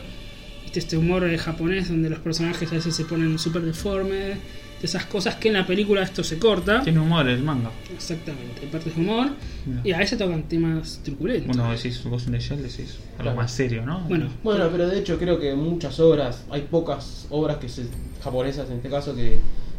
Este 0.72 0.96
humor 0.96 1.24
eh, 1.24 1.36
japonés 1.38 1.88
donde 1.88 2.08
los 2.08 2.20
personajes 2.20 2.70
a 2.70 2.76
veces 2.76 2.94
se 2.94 3.04
ponen 3.04 3.36
súper 3.36 3.62
deformes. 3.62 4.38
De 4.80 4.86
esas 4.86 5.06
cosas 5.06 5.36
que 5.36 5.48
en 5.48 5.54
la 5.54 5.66
película 5.66 6.02
esto 6.02 6.22
se 6.22 6.38
corta. 6.38 6.82
Tiene 6.82 7.00
humor 7.00 7.26
el 7.28 7.42
manga. 7.42 7.70
Exactamente, 7.94 8.60
hay 8.62 8.68
partes 8.68 8.94
de 8.94 9.00
humor. 9.00 9.30
Mira. 9.64 9.80
Y 9.84 9.92
a 9.92 9.98
veces 9.98 10.18
tocan 10.18 10.42
temas 10.44 11.00
truculentos. 11.02 11.46
Bueno, 11.56 11.72
decís 11.72 12.02
Ghost 12.04 12.26
in 12.26 12.32
the 12.34 12.38
Shell, 12.40 12.62
decís 12.62 12.98
algo 13.12 13.22
Claro. 13.22 13.36
más 13.38 13.50
serio, 13.52 13.86
¿no? 13.86 14.00
Bueno, 14.00 14.28
Bueno, 14.44 14.68
pero 14.70 14.86
de 14.88 14.98
hecho 14.98 15.18
creo 15.18 15.40
que 15.40 15.54
muchas 15.54 15.98
obras, 15.98 16.44
hay 16.50 16.62
pocas 16.70 17.26
obras 17.30 17.56
que 17.56 17.68
se, 17.70 17.84
japonesas 18.22 18.68
en 18.68 18.76
este 18.76 18.90
caso 18.90 19.16
que, 19.16 19.38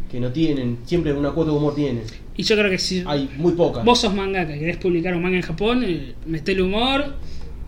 que 0.09 0.19
no 0.19 0.31
tienen, 0.31 0.79
siempre 0.85 1.13
una 1.13 1.29
cuota 1.31 1.51
de 1.51 1.57
humor 1.57 1.75
tienen. 1.75 2.03
y 2.35 2.41
yo 2.43 2.55
creo 2.57 2.71
que 2.71 2.79
si 2.79 3.03
Hay 3.05 3.29
muy 3.37 3.53
pocas. 3.53 3.85
vos 3.85 3.99
sos 3.99 4.13
mangaka 4.15 4.55
y 4.55 4.59
querés 4.59 4.77
publicar 4.77 5.13
un 5.15 5.21
manga 5.21 5.37
en 5.37 5.43
Japón, 5.43 5.83
eh, 5.85 6.15
metele 6.25 6.63
humor, 6.63 7.13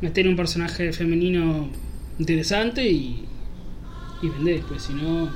metele 0.01 0.29
un 0.29 0.35
personaje 0.35 0.91
femenino 0.93 1.69
interesante 2.17 2.89
y, 2.89 3.23
y 4.23 4.29
vendés. 4.29 4.63
Pues 4.67 4.81
si 4.83 4.93
no, 4.93 5.29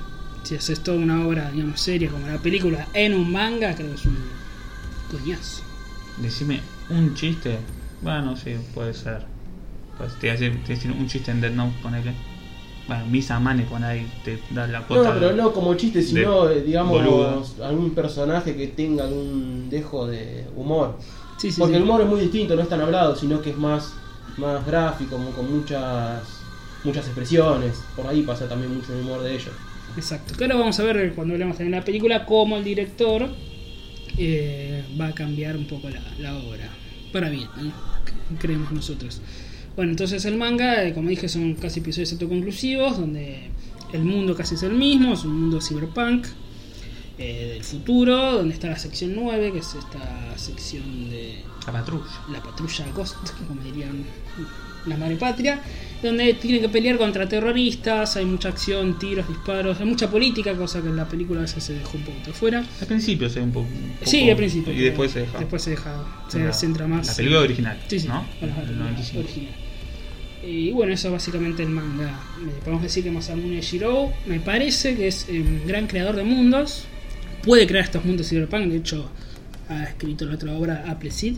si 0.44 0.56
haces 0.56 0.82
toda 0.82 0.98
una 0.98 1.26
obra, 1.26 1.52
digamos, 1.52 1.80
seria 1.80 2.10
como 2.10 2.28
la 2.28 2.38
película 2.38 2.88
en 2.94 3.14
un 3.14 3.32
manga, 3.32 3.74
creo 3.76 3.90
que 3.90 3.96
es 3.96 4.06
un 4.06 4.18
coñazo. 5.12 5.64
Decime 6.18 6.62
un 6.90 7.14
chiste. 7.16 7.58
Bueno, 8.02 8.36
sí, 8.36 8.56
puede 8.74 8.94
ser. 8.94 9.26
Pues 9.98 10.14
te 10.20 10.28
iba 10.28 10.36
a 10.36 10.40
decir, 10.68 10.92
un 10.92 11.08
chiste 11.08 11.32
en 11.32 11.42
Dead 11.42 11.52
Note, 11.52 11.74
ponele. 11.82 12.14
Bueno, 12.88 13.06
Misa 13.06 13.40
Mane 13.40 13.64
pone 13.64 13.86
ahí, 13.86 14.12
te 14.26 14.38
da 14.52 14.68
la 14.68 14.82
No, 14.82 14.88
cuota. 14.88 15.14
pero 15.14 15.34
no 15.34 15.54
como 15.54 15.74
chiste, 15.76 16.02
sino, 16.02 16.46
de 16.48 16.58
eh, 16.58 16.62
digamos, 16.64 17.58
algún 17.62 17.92
personaje 17.92 18.56
que 18.58 18.68
tenga 18.68 19.06
algún 19.06 19.70
dejo 19.70 20.06
de 20.08 20.46
humor. 20.58 20.98
Sí, 21.38 21.50
sí, 21.52 21.60
Porque 21.62 21.76
sí. 21.76 21.78
el 21.78 21.84
humor 21.84 22.02
es 22.02 22.08
muy 22.08 22.20
distinto, 22.20 22.56
no 22.56 22.62
es 22.62 22.68
tan 22.70 22.82
hablado, 22.82 23.16
sino 23.16 23.42
que 23.42 23.52
es 23.52 23.58
más, 23.58 23.94
más 24.38 24.66
gráfico, 24.66 25.18
con 25.34 25.52
muchas 25.58 26.22
muchas 26.84 27.06
expresiones. 27.06 27.82
Por 27.96 28.06
ahí 28.08 28.24
pasa 28.24 28.50
también 28.50 28.76
mucho 28.76 28.94
el 28.94 29.00
humor 29.02 29.22
de 29.24 29.34
ellos. 29.36 29.54
Exacto. 29.96 30.36
Que 30.36 30.46
ahora 30.46 30.56
vamos 30.56 30.80
a 30.80 30.84
ver 30.84 31.14
cuando 31.14 31.34
hablemos 31.34 31.58
también 31.58 31.72
de 31.72 31.80
la 31.80 31.86
película 31.86 32.26
cómo 32.26 32.58
el 32.58 32.64
director 32.64 33.30
eh, 34.18 34.84
va 35.00 35.08
a 35.08 35.14
cambiar 35.14 35.58
un 35.58 35.66
poco 35.66 35.90
la, 35.90 36.02
la 36.20 36.36
obra. 36.38 36.70
Para 37.12 37.30
bien, 37.30 37.48
¿no? 37.62 37.72
creemos 38.40 38.72
nosotros. 38.72 39.22
Bueno, 39.76 39.92
entonces 39.92 40.24
el 40.26 40.38
manga, 40.38 40.84
eh, 40.84 40.94
como 40.94 41.10
dije, 41.10 41.28
son 41.28 41.56
casi 41.56 41.80
episodios 41.80 42.12
autoconclusivos, 42.14 42.98
donde 43.00 43.50
el 43.92 44.04
mundo 44.04 44.36
casi 44.36 44.56
es 44.56 44.64
el 44.64 44.74
mismo, 44.74 45.14
es 45.14 45.24
un 45.24 45.40
mundo 45.40 45.60
cyberpunk 45.62 46.26
eh, 47.18 47.52
del 47.54 47.64
futuro, 47.64 48.34
donde 48.34 48.54
está 48.54 48.68
la 48.68 48.78
sección 48.78 49.14
9, 49.16 49.52
que 49.52 49.60
es 49.60 49.76
esta 49.76 50.38
sección 50.38 51.10
de 51.10 51.44
La 51.66 51.74
patrulla. 51.74 52.06
la 52.32 52.44
patrulla 52.44 52.86
Ghost, 52.94 53.18
como 53.48 53.62
dirían 53.64 54.04
la 54.86 54.98
madre 54.98 55.16
patria, 55.16 55.60
donde 56.02 56.34
tienen 56.34 56.62
que 56.62 56.70
pelear 56.70 56.98
contra 56.98 57.28
terroristas, 57.30 58.18
hay 58.18 58.26
mucha 58.26 58.50
acción, 58.50 59.00
tiros, 59.00 59.28
disparos, 59.28 59.80
hay 59.80 59.86
mucha 59.86 60.10
política, 60.10 60.54
cosa 60.56 60.82
que 60.82 60.90
en 60.90 60.98
la 60.98 61.08
película 61.08 61.40
a 61.40 61.44
veces 61.44 61.64
se 61.64 61.74
dejó 61.74 61.98
un 61.98 62.04
poco 62.04 62.18
de 62.26 62.34
fuera. 62.34 62.64
Al 62.82 62.88
principio 62.88 63.30
se 63.30 63.40
ve 63.40 63.46
un 63.46 63.52
poco. 63.54 63.68
un 63.68 63.92
poco- 63.94 64.06
Sí, 64.10 64.30
al 64.30 64.36
principio. 64.36 64.74
Y 64.74 64.80
después 64.82 65.12
se 65.12 65.22
deja. 65.22 65.40
Después 65.40 65.62
se 65.62 65.70
deja, 65.72 66.26
se 66.28 66.40
La- 66.40 66.52
centra 66.54 66.88
más. 66.88 67.08
La 67.08 67.16
película 67.16 67.40
original, 67.42 67.80
Sí, 67.88 68.00
sí, 68.02 68.08
¿no? 68.08 68.26
la- 68.42 68.48
la- 68.48 68.62
El 68.64 68.80
la 68.80 68.84
95. 68.86 69.20
original. 69.22 69.54
Y 70.46 70.72
bueno, 70.72 70.92
eso 70.92 71.08
es 71.08 71.14
básicamente 71.14 71.64
el 71.64 71.70
manga. 71.70 72.20
Eh, 72.42 72.52
Podemos 72.66 72.84
decir 72.84 73.02
que 73.04 73.12
Masamune 73.12 73.62
Shirou 73.62 74.12
me 74.26 74.42
parece 74.42 74.94
que 74.96 75.08
es 75.08 75.26
eh, 75.30 75.40
un 75.40 75.66
gran 75.66 75.88
creador 75.88 76.18
de 76.18 76.24
mundos. 76.26 76.84
Puede 77.44 77.66
crear 77.66 77.86
estos 77.86 78.04
mundos 78.04 78.28
cyberpunk, 78.28 78.66
de 78.68 78.78
hecho, 78.78 79.10
ha 79.70 79.84
escrito 79.86 80.26
la 80.26 80.36
otra 80.36 80.52
obra 80.54 80.84
Appleseed, 80.90 81.36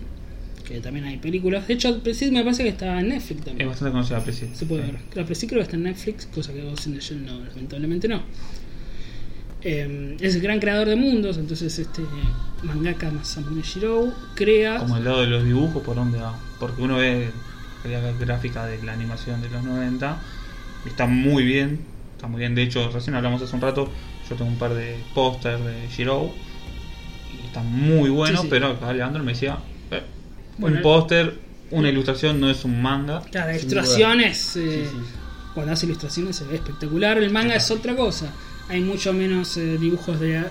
que 0.68 0.80
también 0.82 1.06
hay 1.06 1.18
películas. 1.18 1.68
De 1.68 1.74
hecho, 1.76 1.90
Appleseed 1.90 2.32
me 2.32 2.44
parece 2.44 2.64
que 2.64 2.70
está 2.70 3.00
en 3.00 3.10
Netflix 3.10 3.40
Es 3.40 3.46
también. 3.46 3.70
bastante 3.70 3.92
conocida 3.92 4.20
Presi. 4.24 4.48
Se 4.54 4.66
puede 4.66 4.86
Sí. 4.86 4.92
ver. 5.14 5.22
Appleseed 5.24 5.48
creo 5.50 5.60
que 5.60 5.64
está 5.64 5.76
en 5.78 5.84
Netflix, 5.84 6.26
cosa 6.28 6.54
que 6.54 6.62
Ghost 6.64 6.88
in 6.88 6.94
the 6.96 7.00
Shell 7.00 7.26
no, 7.26 7.40
lamentablemente 7.46 8.08
no. 8.08 8.22
Eh, 9.62 10.18
es 10.20 10.36
el 10.36 10.42
gran 10.42 10.60
creador 10.60 10.88
de 10.88 10.96
mundos, 10.96 11.38
entonces 11.38 11.80
este 11.80 12.02
mangaka 12.64 13.10
Masamune 13.10 13.64
Shirou 13.64 14.14
crea 14.36 14.78
Como 14.80 14.98
el 14.98 15.04
lado 15.06 15.22
de 15.22 15.28
los 15.28 15.44
dibujos, 15.44 15.82
por 15.84 15.96
dónde 15.96 16.20
va. 16.20 16.38
Porque 16.60 16.82
uno 16.82 16.98
ve 16.98 17.30
la 17.84 18.00
gráfica 18.14 18.66
de 18.66 18.82
la 18.84 18.94
animación 18.94 19.42
de 19.42 19.50
los 19.50 19.64
90 19.64 20.20
y 20.86 20.90
está 20.90 21.08
muy 21.08 21.44
bien. 21.44 21.80
Está 22.16 22.28
muy 22.28 22.40
bien. 22.40 22.54
De 22.56 22.62
hecho, 22.64 22.90
recién 22.92 23.16
hablamos 23.16 23.42
hace 23.42 23.56
un 23.56 23.62
rato. 23.62 23.90
Yo 24.30 24.36
tengo 24.36 24.50
un 24.52 24.58
par 24.58 24.74
de 24.74 24.98
pósters 25.16 25.64
de 25.64 25.88
Shiro 25.96 26.32
y 27.42 27.46
está 27.48 27.62
muy 27.64 28.10
bueno. 28.10 28.38
Sí, 28.38 28.44
sí. 28.44 28.48
Pero 28.52 28.68
acá 28.68 28.94
Leandro 28.94 29.24
me 29.24 29.34
decía: 29.34 29.58
Bueno, 30.58 30.78
un 30.78 30.84
póster, 30.84 31.38
una 31.72 31.90
ilustración 31.90 32.40
no 32.40 32.50
es 32.50 32.64
un 32.66 32.82
manga. 32.82 33.22
Claro, 33.32 33.52
ilustraciones, 33.52 34.56
eh, 34.56 34.88
Sí, 34.90 34.90
sí. 34.92 34.98
cuando 35.54 35.74
hace 35.74 35.86
ilustraciones 35.86 36.36
se 36.36 36.46
ve 36.46 36.56
espectacular. 36.56 37.18
El 37.18 37.32
manga 37.32 37.56
es 37.56 37.70
otra 37.72 37.96
cosa. 37.96 38.32
Hay 38.70 38.82
mucho 38.82 39.14
menos 39.14 39.58
eh, 39.58 39.78
dibujos 39.78 40.20
de, 40.20 40.38
eh, 40.38 40.42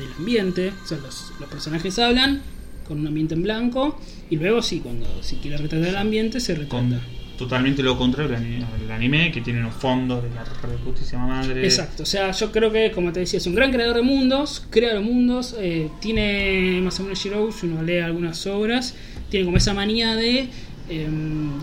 del 0.00 0.12
ambiente. 0.18 0.72
O 0.84 0.86
sea, 0.86 0.98
los, 0.98 1.32
los 1.40 1.48
personajes 1.48 1.98
hablan 1.98 2.42
con 2.86 3.00
un 3.00 3.06
ambiente 3.06 3.34
en 3.34 3.42
blanco. 3.42 3.98
Y 4.30 4.36
luego 4.36 4.62
sí, 4.62 4.80
cuando 4.80 5.06
si 5.22 5.36
quiere 5.36 5.56
retratar 5.56 5.88
el 5.88 5.96
ambiente, 5.96 6.40
se 6.40 6.54
Con 6.66 6.90
retrata. 6.90 7.06
Totalmente 7.36 7.82
lo 7.82 7.96
contrario 7.98 8.36
al 8.36 8.42
ani- 8.42 8.64
al 8.84 8.90
anime, 8.90 9.30
que 9.32 9.40
tiene 9.40 9.60
unos 9.60 9.74
fondos 9.74 10.22
de 10.22 10.30
la 10.30 10.44
reputísima 10.44 11.26
madre. 11.26 11.64
Exacto, 11.64 12.02
o 12.02 12.06
sea, 12.06 12.30
yo 12.32 12.50
creo 12.52 12.72
que, 12.72 12.90
como 12.92 13.12
te 13.12 13.20
decía, 13.20 13.38
es 13.38 13.46
un 13.46 13.54
gran 13.54 13.70
creador 13.72 13.96
de 13.96 14.02
mundos, 14.02 14.66
crea 14.70 14.94
los 14.94 15.04
mundos, 15.04 15.54
eh, 15.58 15.90
tiene 16.00 16.80
Masamune 16.82 17.14
Shirou, 17.14 17.52
si 17.52 17.66
uno 17.66 17.82
lee 17.82 17.98
algunas 17.98 18.46
obras, 18.46 18.94
tiene 19.30 19.44
como 19.44 19.56
esa 19.58 19.74
manía 19.74 20.14
de, 20.16 20.48
eh, 20.88 21.08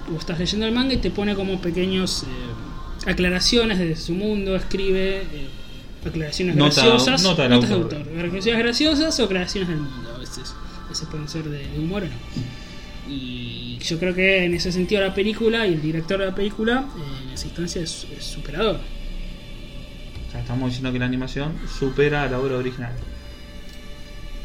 vos 0.09 0.19
estás 0.19 0.37
leyendo 0.39 0.65
el 0.65 0.73
manga 0.73 0.93
y 0.93 0.97
te 0.97 1.09
pone 1.11 1.33
como 1.35 1.59
pequeños 1.61 2.23
eh, 2.23 3.09
aclaraciones 3.09 3.79
de 3.79 3.95
su 3.95 4.13
mundo, 4.13 4.55
escribe 4.55 5.21
eh, 5.21 5.25
aclaraciones 6.05 6.55
Nota- 6.55 6.81
graciosas, 6.81 7.23
nota 7.23 7.47
notas 7.49 7.69
de 7.69 7.75
autor. 7.75 8.01
aclaraciones 8.01 8.59
graciosas 8.63 9.19
o 9.19 9.23
aclaraciones 9.23 9.69
del 9.69 9.79
mundo, 9.79 10.13
a 10.15 10.19
veces, 10.19 10.53
a 10.85 10.89
veces 10.89 11.07
pueden 11.09 11.27
ser 11.29 11.43
de, 11.45 11.59
de 11.67 11.79
humor 11.79 12.03
o 12.03 12.05
no. 12.05 12.13
Y 13.13 13.62
yo 13.83 13.99
creo 13.99 14.15
que 14.15 14.45
en 14.45 14.53
ese 14.53 14.71
sentido 14.71 15.01
la 15.01 15.13
película 15.13 15.67
y 15.67 15.73
el 15.73 15.81
director 15.81 16.19
de 16.19 16.27
la 16.27 16.35
película, 16.35 16.87
eh, 16.97 17.23
en 17.27 17.33
esa 17.33 17.47
instancia, 17.47 17.81
es, 17.81 18.07
es 18.17 18.23
superador. 18.23 18.79
O 20.27 20.31
sea, 20.31 20.39
estamos 20.39 20.69
diciendo 20.69 20.91
que 20.93 20.99
la 20.99 21.05
animación 21.05 21.53
supera 21.67 22.23
a 22.23 22.29
la 22.29 22.39
obra 22.39 22.57
original. 22.57 22.93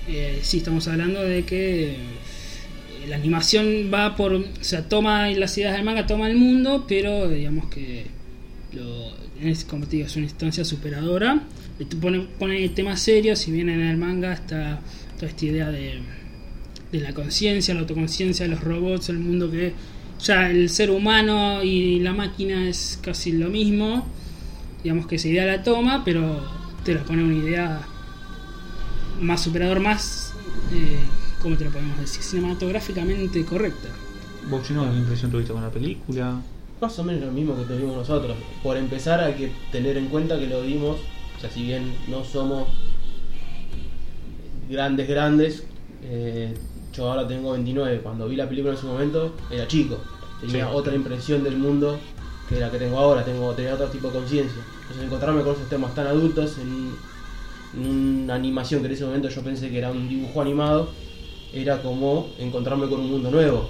Eh, 0.09 0.41
sí, 0.43 0.59
estamos 0.59 0.89
hablando 0.89 1.23
de 1.23 1.45
que 1.45 1.91
eh, 1.93 1.97
la 3.09 3.17
animación 3.17 3.91
va 3.93 4.17
por. 4.17 4.35
O 4.35 4.45
sea, 4.61 4.89
toma 4.89 5.29
las 5.31 5.57
ideas 5.57 5.75
del 5.75 5.85
manga, 5.85 6.07
toma 6.07 6.29
el 6.29 6.37
mundo, 6.37 6.85
pero 6.89 7.29
digamos 7.29 7.69
que. 7.69 8.07
Lo, 8.73 9.13
es, 9.41 9.65
como 9.65 9.87
te 9.87 9.97
digo, 9.97 10.09
es 10.09 10.17
una 10.17 10.27
instancia 10.27 10.65
superadora. 10.65 11.43
Le 11.79 11.87
pone, 11.87 12.27
pone 12.39 12.69
temas 12.71 13.01
serios, 13.01 13.39
si 13.39 13.53
bien 13.53 13.69
en 13.69 13.81
el 13.81 13.97
manga 13.97 14.33
está 14.33 14.81
toda 15.17 15.29
esta 15.29 15.45
idea 15.45 15.71
de, 15.71 16.01
de 16.93 17.01
la 17.01 17.13
conciencia, 17.13 17.75
la 17.75 17.81
autoconciencia 17.81 18.47
de 18.47 18.51
los 18.51 18.61
robots, 18.63 19.09
el 19.09 19.19
mundo 19.19 19.51
que. 19.51 19.75
Ya 20.21 20.51
el 20.51 20.69
ser 20.69 20.91
humano 20.91 21.63
y 21.63 22.01
la 22.01 22.13
máquina 22.13 22.69
es 22.69 22.99
casi 23.01 23.31
lo 23.31 23.51
mismo. 23.51 24.05
Digamos 24.83 25.07
que 25.07 25.15
esa 25.15 25.29
idea 25.29 25.47
la 25.47 25.63
toma, 25.63 26.03
pero 26.05 26.43
te 26.85 26.93
la 26.93 27.05
pone 27.05 27.23
una 27.23 27.37
idea 27.37 27.87
más 29.21 29.43
superador, 29.43 29.81
más, 29.81 30.33
eh, 30.73 30.99
¿cómo 31.41 31.57
te 31.57 31.65
lo 31.65 31.71
podemos 31.71 31.99
decir? 31.99 32.23
Cinematográficamente 32.23 33.45
correcta. 33.45 33.89
¿Vos, 34.51 34.67
Chino, 34.67 34.91
qué 34.91 34.99
impresión 34.99 35.31
tuviste 35.31 35.53
con 35.53 35.63
la 35.63 35.71
película? 35.71 36.41
Más 36.81 36.99
o 36.99 37.05
menos 37.05 37.23
lo 37.23 37.33
mismo 37.33 37.57
que 37.57 37.65
tuvimos 37.65 37.97
nosotros. 37.97 38.37
Por 38.63 38.77
empezar 38.77 39.21
hay 39.21 39.35
que 39.35 39.53
tener 39.73 39.97
en 39.97 40.07
cuenta 40.07 40.39
que 40.39 40.47
lo 40.47 40.63
vimos, 40.63 40.99
o 41.37 41.41
sea, 41.41 41.51
si 41.51 41.63
bien 41.63 41.93
no 42.09 42.25
somos 42.25 42.69
grandes, 44.71 45.09
grandes, 45.09 45.65
eh, 46.03 46.55
yo 46.95 47.11
ahora 47.11 47.27
tengo 47.27 47.53
29, 47.53 48.01
cuando 48.03 48.29
vi 48.29 48.37
la 48.37 48.49
película 48.49 48.75
en 48.75 48.81
su 48.81 48.87
momento 48.87 49.33
era 49.51 49.67
chico, 49.67 49.99
tenía 50.41 50.67
Sí. 50.67 50.71
otra 50.75 50.95
impresión 50.95 51.43
del 51.45 51.57
mundo 51.57 51.99
que 52.49 52.59
la 52.59 52.71
que 52.71 52.79
tengo 52.79 52.99
ahora, 52.99 53.25
tengo, 53.25 53.53
tenía 53.53 53.75
otro 53.75 53.87
tipo 53.89 54.09
de 54.09 54.15
conciencia. 54.15 54.63
Entonces 54.83 55.05
encontrarme 55.05 55.43
con 55.43 55.55
esos 55.55 55.69
temas 55.69 55.95
tan 55.95 56.07
adultos 56.07 56.57
en, 56.59 56.93
en 57.75 57.91
una 58.25 58.35
animación 58.35 58.81
que 58.81 58.87
en 58.87 58.93
ese 58.95 59.05
momento 59.05 59.29
yo 59.29 59.43
pensé 59.43 59.69
que 59.71 59.79
era 59.79 59.91
un 59.91 60.09
dibujo 60.09 60.41
animado, 60.41 60.89
era 61.53 61.83
como 61.83 62.29
encontrarme 62.39 62.89
con 62.89 63.01
un 63.01 63.11
mundo 63.11 63.31
nuevo. 63.31 63.69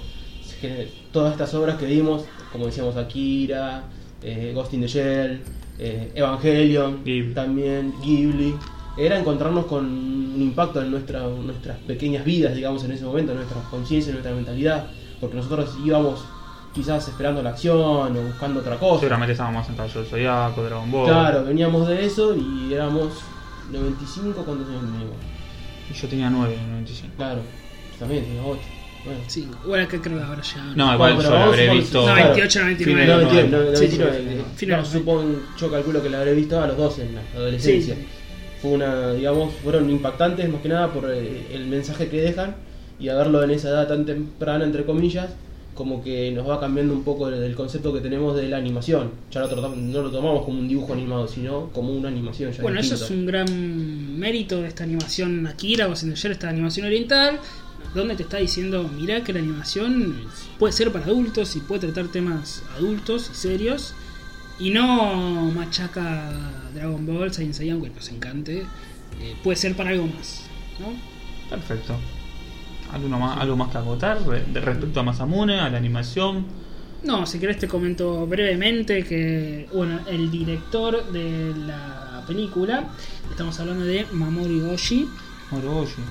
Todas 1.11 1.33
estas 1.33 1.53
obras 1.55 1.77
que 1.77 1.85
vimos, 1.85 2.23
como 2.51 2.65
decíamos 2.67 2.95
Akira, 2.95 3.83
eh, 4.23 4.51
Ghost 4.55 4.73
in 4.73 4.81
the 4.81 4.87
Shell, 4.87 5.41
eh, 5.77 6.11
Evangelion, 6.15 7.03
Ghibli. 7.03 7.33
también 7.33 7.93
Ghibli, 8.01 8.55
era 8.97 9.17
encontrarnos 9.17 9.65
con 9.65 9.85
un 9.85 10.41
impacto 10.41 10.81
en 10.81 10.91
nuestra, 10.91 11.21
nuestras 11.27 11.77
pequeñas 11.79 12.25
vidas, 12.25 12.55
digamos, 12.55 12.83
en 12.83 12.91
ese 12.91 13.05
momento, 13.05 13.31
en 13.31 13.39
nuestra 13.39 13.61
conciencia, 13.69 14.09
en 14.09 14.15
nuestra 14.15 14.33
mentalidad, 14.33 14.87
porque 15.19 15.35
nosotros 15.35 15.75
íbamos 15.83 16.25
quizás 16.73 17.07
esperando 17.07 17.41
la 17.41 17.51
acción 17.51 17.77
o 18.17 18.21
buscando 18.21 18.59
otra 18.59 18.77
cosa. 18.77 18.99
Seguramente 18.99 19.31
estábamos 19.33 19.67
en 19.69 19.75
Caballo 19.75 20.01
del 20.01 20.09
Zodiaco, 20.09 20.63
Dragon 20.63 20.91
Ball. 20.91 21.07
Claro, 21.07 21.43
veníamos 21.45 21.87
de 21.87 22.05
eso 22.05 22.35
y 22.35 22.73
éramos 22.73 23.13
95 23.71 24.43
cuando 24.43 24.65
años 24.65 24.81
teníamos. 24.81 25.15
Y 25.89 25.93
yo 25.93 26.07
tenía 26.07 26.29
9 26.29 26.53
en 26.53 26.59
el 26.59 26.69
95. 26.71 27.13
Claro, 27.17 27.41
también 27.97 28.23
tenía 28.23 28.43
8. 28.43 28.61
Bueno. 29.05 29.19
Sí, 29.27 29.47
igual 29.63 29.87
que 29.87 30.01
creo 30.01 30.17
que 30.17 30.23
ahora 30.25 30.41
ya. 30.41 30.61
No, 30.75 30.93
igual 30.93 30.97
Bueno, 30.97 31.17
pero 31.17 31.29
yo 31.29 31.33
la 31.33 31.39
vamos 31.39 31.53
habré 31.53 31.69
visto. 31.73 31.99
No, 31.99 32.13
claro. 32.13 32.23
28, 32.25 32.59
99. 32.59 32.91
Fines 32.91 33.07
No, 33.07 33.17
de 33.17 33.25
mentira, 33.25 33.41
los 33.43 33.51
no, 33.51 33.57
90. 33.57 34.35
no, 34.35 34.43
Sí, 34.57 34.65
no, 34.67 34.85
supongo, 34.85 35.23
yo 35.57 35.71
calculo 35.71 36.03
que 36.03 36.09
la 36.09 36.17
habré 36.19 36.33
visto 36.33 36.61
a 36.61 36.67
los 36.67 36.77
12 36.77 37.05
en 37.05 37.15
la 37.15 37.21
adolescencia. 37.33 37.95
Fue 38.61 38.71
una, 38.71 39.13
digamos, 39.13 39.53
fueron 39.63 39.89
impactantes 39.89 40.49
más 40.49 40.61
que 40.61 40.69
nada 40.69 40.91
por 40.91 41.09
eh, 41.11 41.47
el 41.53 41.67
mensaje 41.67 42.09
que 42.09 42.21
dejan 42.21 42.55
y 42.99 43.07
a 43.07 43.15
verlo 43.15 43.41
en 43.43 43.51
esa 43.51 43.69
edad 43.69 43.87
tan 43.87 44.05
temprana, 44.05 44.65
entre 44.65 44.85
comillas, 44.85 45.29
como 45.73 46.03
que 46.03 46.29
nos 46.31 46.45
va 46.45 46.59
cambiando 46.59 46.93
un 46.93 47.05
poco 47.05 47.29
el, 47.29 47.55
concepto 47.55 47.93
que 47.93 48.01
tenemos 48.01 48.35
de 48.35 48.49
la 48.49 48.57
animación. 48.57 49.11
Ya 49.31 49.39
lo 49.39 49.47
tratamos- 49.47 49.77
no 49.77 50.01
lo 50.01 50.11
tomamos 50.11 50.43
como 50.43 50.59
un 50.59 50.67
dibujo 50.67 50.91
animado, 50.91 51.25
sino 51.25 51.69
como 51.71 51.93
una 51.93 52.09
animación. 52.09 52.51
Ya 52.51 52.61
Bueno, 52.61 52.81
eso 52.81 52.95
es 52.95 53.09
un 53.09 53.25
gran 53.25 54.19
mérito 54.19 54.61
de 54.61 54.67
esta 54.67 54.83
animación 54.83 55.47
Akira 55.47 55.87
o 55.87 55.95
sin 55.95 56.11
ayer 56.11 56.33
esta 56.33 56.49
animación 56.49 56.85
oriental, 56.85 57.39
donde 57.95 58.15
te 58.15 58.23
está 58.23 58.37
diciendo, 58.37 58.89
mira 58.93 59.23
que 59.23 59.31
la 59.31 59.39
animación 59.39 60.15
puede 60.59 60.73
ser 60.73 60.91
para 60.91 61.05
adultos 61.05 61.55
y 61.55 61.61
puede 61.61 61.87
tratar 61.87 62.11
temas 62.11 62.61
adultos 62.75 63.29
y 63.31 63.35
serios, 63.35 63.93
y 64.59 64.69
no 64.71 65.51
machaca 65.51 66.31
Dragon 66.73 67.05
Ball, 67.05 67.33
Saiyan 67.33 67.53
Saiyan, 67.53 67.75
aunque 67.75 67.89
nos 67.89 68.09
encante, 68.09 68.65
eh, 69.21 69.35
puede 69.43 69.55
ser 69.55 69.75
para 69.75 69.91
algo 69.91 70.07
más, 70.07 70.43
¿no? 70.79 70.93
Perfecto. 71.49 71.97
¿Algo 72.91 73.07
más, 73.09 73.39
algo 73.39 73.55
más 73.55 73.71
que 73.71 73.77
agotar 73.77 74.19
de 74.19 74.61
respecto 74.61 74.99
a 74.99 75.03
Masamune, 75.03 75.59
a 75.59 75.69
la 75.69 75.77
animación? 75.77 76.45
No, 77.03 77.25
si 77.25 77.39
querés 77.39 77.57
te 77.59 77.67
comento 77.67 78.27
brevemente 78.27 79.03
que, 79.03 79.69
bueno, 79.73 79.99
el 80.07 80.29
director 80.29 81.11
de 81.11 81.53
la 81.55 82.23
película, 82.27 82.89
estamos 83.29 83.57
hablando 83.59 83.85
de 83.85 84.05
Mamoru 84.11 84.71
Oshii, 84.71 85.07
Moroshi. 85.51 86.01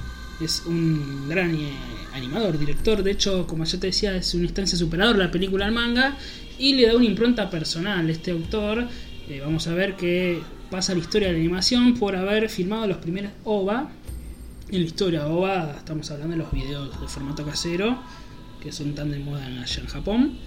es 0.41 0.65
un 0.67 1.29
gran 1.29 1.55
eh, 1.55 1.73
animador, 2.15 2.59
director. 2.59 3.03
De 3.03 3.11
hecho, 3.11 3.47
como 3.47 3.65
ya 3.65 3.79
te 3.79 3.89
decía, 3.89 4.17
es 4.17 4.35
una 4.35 4.45
instancia 4.45 4.79
superador 4.79 5.17
la 5.17 5.31
película 5.31 5.67
al 5.67 5.73
manga 5.73 6.17
y 6.59 6.75
le 6.75 6.87
da 6.87 6.97
una 6.97 7.05
impronta 7.05 7.51
personal. 7.51 8.09
Este 8.11 8.31
autor, 8.31 8.87
eh, 9.29 9.41
vamos 9.41 9.67
a 9.67 9.75
ver 9.75 9.97
que 9.97 10.41
pasa 10.71 10.93
la 10.93 11.01
historia 11.01 11.29
de 11.29 11.35
la 11.35 11.41
animación 11.41 11.95
por 11.95 12.17
haber 12.17 12.49
filmado 12.49 12.87
los 12.87 12.99
primeros 12.99 13.33
OVA. 13.45 13.91
En 14.71 14.81
la 14.81 14.87
historia 14.87 15.27
OVA 15.27 15.77
estamos 15.79 16.11
hablando 16.11 16.37
de 16.37 16.43
los 16.43 16.53
videos 16.53 17.01
de 17.01 17.09
formato 17.09 17.45
casero 17.45 17.99
que 18.61 18.73
son 18.73 18.95
tan 18.95 19.11
de 19.11 19.19
moda 19.19 19.47
allá 19.47 19.81
en 19.81 19.87
Japón. 19.87 20.39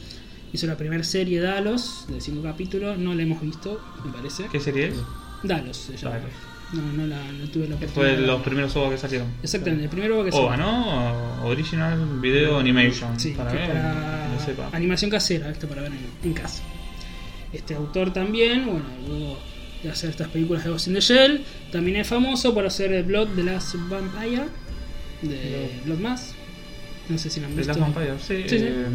Hizo 0.54 0.68
la 0.68 0.78
primera 0.78 1.04
serie 1.04 1.40
Dalos 1.40 2.06
de 2.10 2.20
cinco 2.20 2.44
capítulos, 2.44 2.98
no 2.98 3.16
la 3.16 3.24
hemos 3.24 3.42
visto, 3.42 3.82
me 4.06 4.12
parece. 4.12 4.48
¿Qué 4.52 4.60
serie 4.60 4.90
es? 4.90 4.96
Dalos 5.44 5.78
se 5.78 5.96
llama. 5.96 6.18
Dalos. 6.18 6.51
No, 6.74 6.82
no, 6.94 7.06
la, 7.08 7.18
no 7.32 7.48
tuve 7.50 7.68
la 7.68 7.76
oportunidad. 7.76 7.90
fue 7.94 8.16
de 8.16 8.26
los 8.28 8.42
primeros 8.42 8.76
OVA 8.76 8.92
que 8.92 8.98
salieron. 8.98 9.28
Exactamente, 9.44 9.84
el 9.86 9.90
primero 9.90 10.20
OVA 10.20 10.30
que 10.30 10.36
OVA, 10.38 10.52
salió. 10.58 10.66
¿no? 10.72 11.44
Original 11.46 12.20
Video 12.22 12.58
Animation. 12.60 13.20
Sí, 13.20 13.32
para 13.32 13.52
ver, 13.52 13.68
para 13.68 14.30
lo 14.34 14.40
sepa. 14.40 14.70
animación 14.72 15.12
casera, 15.12 15.50
esto 15.50 15.68
para 15.68 15.82
ver 15.82 15.92
en, 15.92 16.00
en 16.30 16.34
casa. 16.34 16.64
Este 17.52 17.76
autor 17.76 18.14
también, 18.14 18.66
bueno, 18.66 18.86
luego 19.06 19.40
de 19.84 19.90
hacer 19.90 20.12
estas 20.12 20.30
películas 20.30 20.64
de 20.64 20.70
Ghost 20.70 20.88
in 20.88 20.94
the 20.94 21.02
Shell, 21.02 21.44
también 21.72 21.98
es 21.98 22.08
famoso 22.08 22.54
por 22.54 22.66
hacer 22.66 22.94
el 22.94 23.04
Blood 23.04 23.30
the 23.36 23.44
Last 23.44 23.76
Vampire 23.90 24.46
de 25.22 25.70
Blood 25.86 26.00
Mass. 26.00 26.34
No 27.10 27.18
sé 27.18 27.30
si 27.30 27.42
la 27.42 27.48
han 27.48 27.54
The 27.56 27.58
visto. 27.64 27.74
Last 27.80 27.94
Vampire, 27.94 28.14
sí. 28.20 28.44
Sí, 28.48 28.60
sí. 28.60 28.66
eh, 28.66 28.86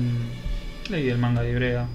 leí 0.89 1.09
el 1.11 1.19
manga 1.19 1.43
de 1.43 1.51
Ibrea. 1.51 1.87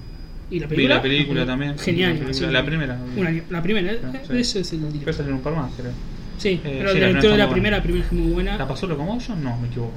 ¿Y 0.52 0.60
la 0.60 0.68
Vi 0.68 0.76
película? 0.76 0.96
la 0.96 1.02
película 1.02 1.46
también. 1.46 1.78
Genial. 1.80 2.20
La, 2.20 2.26
película- 2.26 2.52
la 2.52 2.66
primera. 2.66 3.00
Una- 3.18 3.42
la 3.50 3.62
primera, 3.64 3.92
Ah, 4.04 4.12
eh, 4.14 4.22
sí. 4.28 4.34
de 4.34 4.40
eso 4.42 4.60
es 4.60 4.74
el 4.74 4.80
director. 4.92 5.14
salieron 5.14 5.38
un 5.38 5.44
par 5.44 5.56
más, 5.56 5.72
creo. 5.78 5.92
Sí, 6.38 6.50
Eh, 6.50 6.60
pero 6.64 6.90
sí, 6.92 6.96
el 6.98 7.02
la 7.02 7.08
director 7.08 7.22
de 7.22 7.28
está 7.30 7.38
la 7.38 7.46
muy 7.46 7.54
primera, 7.54 7.54
buena. 7.54 7.78
la 7.78 7.84
primera 7.84 8.06
es 8.06 8.12
muy 8.12 8.32
buena. 8.34 8.58
¿La 8.58 8.68
pasó 8.68 8.88
Locomotion? 8.88 9.44
No, 9.44 9.58
me 9.60 9.68
equivoco. 9.68 9.94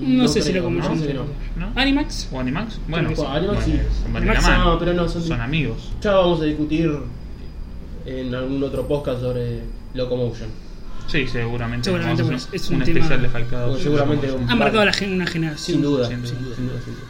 No, 0.00 0.28
sé 0.28 0.42
si 0.42 0.50
creo, 0.50 0.64
como 0.64 0.78
no, 0.78 0.94
no. 0.94 1.24
¿No? 1.56 1.72
Animax. 1.74 2.28
¿O 2.32 2.38
Animax? 2.40 2.78
Bueno, 2.86 3.08
Bueno, 3.08 3.16
sí, 3.16 3.22
Animax 3.26 3.46
bueno, 3.46 3.62
sí. 3.62 3.70
de 3.72 4.18
Animax 4.18 4.48
no, 4.64 4.78
pero 4.78 4.92
no, 4.94 5.08
son- 5.08 5.22
son 5.22 5.40
amigos. 5.40 5.90
Ya 6.02 6.12
vamos 6.12 6.40
a 6.42 6.44
discutir 6.44 6.90
en 8.04 8.34
algún 8.34 8.62
otro 8.62 8.86
podcast 8.86 9.20
sobre 9.20 9.60
Locomotion. 9.94 10.48
Sí, 11.08 11.26
seguramente. 11.28 11.84
Seguramente, 11.86 12.24
pues, 12.24 12.48
es 12.52 12.68
un 12.68 12.76
un 12.76 12.82
tema- 12.82 12.98
especial 12.98 13.22
de. 13.22 13.28
Bueno, 13.28 13.76
seguramente 13.78 14.26
Locomotion. 14.26 14.42
un- 14.44 14.50
Ha 14.50 14.56
marcado 14.56 14.84
la 14.84 14.92
gen- 14.92 15.12
una 15.14 15.26
generación. 15.26 15.74
Sin 15.76 15.82
duda, 15.82 16.08
sin 16.08 16.20
duda, 16.22 16.28
sin 16.28 16.44
duda, 16.44 16.54
sin 16.56 16.66
duda. 16.94 17.04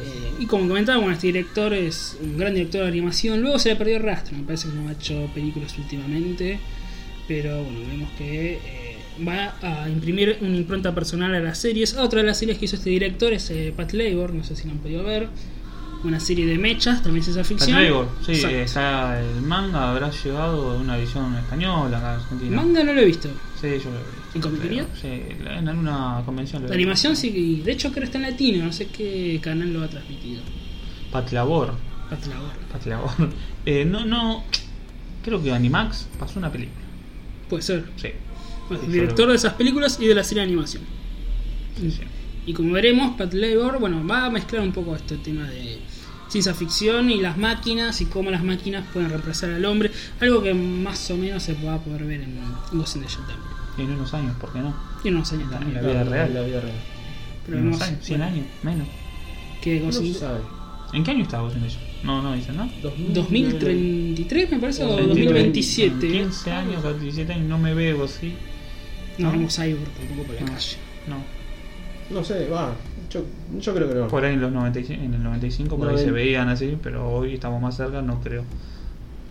Eh, 0.00 0.34
y 0.40 0.46
como 0.46 0.66
comentaba, 0.66 0.98
bueno, 0.98 1.12
este 1.12 1.28
director 1.28 1.72
es 1.72 2.18
un 2.20 2.36
gran 2.36 2.54
director 2.54 2.82
de 2.82 2.88
animación. 2.88 3.40
Luego 3.40 3.58
se 3.58 3.70
le 3.70 3.76
perdió 3.76 3.96
el 3.96 4.02
rastro. 4.02 4.36
Me 4.36 4.44
parece 4.44 4.68
que 4.68 4.74
no 4.74 4.88
ha 4.88 4.92
hecho 4.92 5.30
películas 5.34 5.76
últimamente. 5.78 6.58
Pero 7.28 7.62
bueno, 7.62 7.80
vemos 7.88 8.10
que 8.18 8.54
eh, 8.64 8.96
va 9.26 9.54
a 9.62 9.88
imprimir 9.88 10.38
una 10.40 10.56
impronta 10.56 10.94
personal 10.94 11.34
a 11.34 11.40
las 11.40 11.58
series. 11.58 11.94
Otra 11.94 12.20
de 12.20 12.26
las 12.26 12.38
series 12.38 12.58
que 12.58 12.66
hizo 12.66 12.76
este 12.76 12.90
director 12.90 13.32
es 13.32 13.50
eh, 13.50 13.72
Pat 13.76 13.92
Labor. 13.92 14.34
No 14.34 14.44
sé 14.44 14.56
si 14.56 14.66
la 14.66 14.72
han 14.72 14.78
podido 14.78 15.04
ver. 15.04 15.28
Una 16.02 16.20
serie 16.20 16.44
de 16.44 16.58
mechas, 16.58 17.02
también 17.02 17.24
ciencia 17.24 17.42
Pat 17.42 17.48
ficción. 17.48 17.82
Labor, 17.82 18.08
sí, 18.26 18.32
está 18.32 19.18
el 19.18 19.40
manga 19.40 19.90
habrá 19.90 20.10
llegado 20.10 20.72
a 20.72 20.76
una 20.76 20.98
edición 20.98 21.34
española 21.34 21.96
acá 21.96 22.14
en 22.14 22.20
Argentina. 22.20 22.56
Manga 22.56 22.84
no 22.84 22.92
lo 22.92 23.00
he 23.00 23.04
visto. 23.06 23.30
Sí, 23.64 23.78
yo 23.82 23.90
lo 24.50 24.50
vi. 24.50 24.80
Sí, 25.00 25.08
en 25.08 25.68
alguna 25.68 26.22
convención 26.26 26.62
lo 26.62 26.68
La 26.68 26.74
animación 26.74 27.16
sí, 27.16 27.28
y 27.34 27.60
de 27.62 27.72
hecho 27.72 27.90
creo 27.90 28.02
que 28.02 28.06
está 28.06 28.18
en 28.18 28.24
latino. 28.30 28.64
No 28.66 28.72
sé 28.72 28.88
qué 28.88 29.40
canal 29.42 29.72
lo 29.72 29.82
ha 29.82 29.88
transmitido. 29.88 30.42
Pat 31.10 31.32
Labor. 31.32 31.72
Pat 32.10 32.26
Labor. 32.26 32.50
Pat 32.70 32.86
Labor. 32.86 33.10
Eh, 33.66 33.86
no, 33.86 34.04
no. 34.04 34.44
Creo 35.24 35.42
que 35.42 35.50
Animax 35.50 36.08
pasó 36.18 36.38
una 36.38 36.52
película. 36.52 36.84
Puede 37.48 37.62
ser. 37.62 37.86
Sí. 37.96 38.08
Bueno, 38.68 38.84
Sí, 38.84 38.92
director 38.92 39.26
de 39.30 39.36
esas 39.36 39.54
películas 39.54 39.98
y 39.98 40.06
de 40.06 40.14
la 40.14 40.22
serie 40.22 40.42
de 40.42 40.48
animación. 40.48 40.82
Sí, 41.80 41.90
sí. 41.90 42.02
Y 42.44 42.52
como 42.52 42.72
veremos, 42.74 43.16
Pat 43.16 43.32
Labor, 43.32 43.80
bueno, 43.80 44.06
va 44.06 44.26
a 44.26 44.30
mezclar 44.30 44.60
un 44.60 44.72
poco 44.72 44.94
este 44.94 45.16
tema 45.16 45.48
de 45.48 45.78
ciencia 46.34 46.52
ficción 46.52 47.10
y 47.10 47.20
las 47.20 47.36
máquinas 47.38 48.00
y 48.00 48.06
cómo 48.06 48.28
las 48.28 48.42
máquinas 48.42 48.84
pueden 48.92 49.08
reemplazar 49.08 49.50
al 49.50 49.64
hombre. 49.66 49.92
Algo 50.20 50.42
que 50.42 50.52
más 50.52 51.08
o 51.12 51.16
menos 51.16 51.44
se 51.44 51.54
va 51.54 51.74
a 51.74 51.78
poder 51.78 52.02
ver 52.04 52.22
en 52.22 52.36
Ghost 52.72 52.96
in 52.96 53.02
the 53.02 53.08
Shell 53.08 53.20
también. 53.24 53.54
En 53.78 53.96
unos 53.96 54.12
años, 54.14 54.34
¿por 54.40 54.52
qué 54.52 54.58
no? 54.58 54.74
Y 55.04 55.08
en 55.08 55.14
unos 55.14 55.32
años 55.32 55.48
La- 55.52 55.58
también. 55.60 55.74
la 55.80 55.88
vida 55.88 56.02
real. 56.04 56.34
La 56.34 56.40
vida 56.42 56.60
real. 56.60 56.76
Pero 57.46 57.58
en 57.58 57.66
unos 57.68 57.80
años, 57.82 57.98
100 58.04 58.18
bueno, 58.20 58.34
años, 58.34 58.46
menos. 58.64 58.88
No 59.64 59.84
Ghost 59.86 60.02
in 60.02 60.14
sabe. 60.14 60.40
¿En 60.92 61.04
qué 61.04 61.10
año 61.12 61.22
está 61.22 61.38
Ghost 61.40 61.56
in 61.56 61.62
the 61.62 61.68
Shell? 61.68 61.80
No, 62.02 62.20
no 62.20 62.32
dicen, 62.34 62.56
¿no? 62.56 62.68
2033 62.82 64.50
me 64.50 64.58
parece 64.58 64.82
o 64.82 64.88
2027. 64.88 65.90
2027. 65.92 66.08
15 66.24 66.50
años, 66.50 67.00
17 67.00 67.32
años, 67.32 67.48
no 67.48 67.58
me 67.58 67.74
veo 67.74 68.04
así. 68.04 68.34
No 69.18 69.26
¿no? 69.28 69.32
vemos 69.38 69.54
Cyborg 69.56 69.88
tampoco 69.92 70.22
por 70.24 70.34
la 70.34 70.40
No. 70.40 70.46
calle. 70.52 70.76
No. 71.06 71.16
No 72.10 72.24
sé, 72.24 72.48
va. 72.48 72.74
Yo, 73.14 73.22
yo 73.60 73.74
creo 73.74 73.88
que 73.88 73.94
no. 73.94 74.08
Por 74.08 74.24
ahí 74.24 74.34
en, 74.34 74.40
los 74.40 74.50
95, 74.50 75.00
en 75.00 75.14
el 75.14 75.22
95 75.22 75.76
por 75.76 75.88
ahí 75.88 75.98
se 75.98 76.10
veían 76.10 76.48
así, 76.48 76.76
pero 76.82 77.08
hoy 77.08 77.34
estamos 77.34 77.62
más 77.62 77.76
cerca, 77.76 78.02
no 78.02 78.20
creo. 78.20 78.42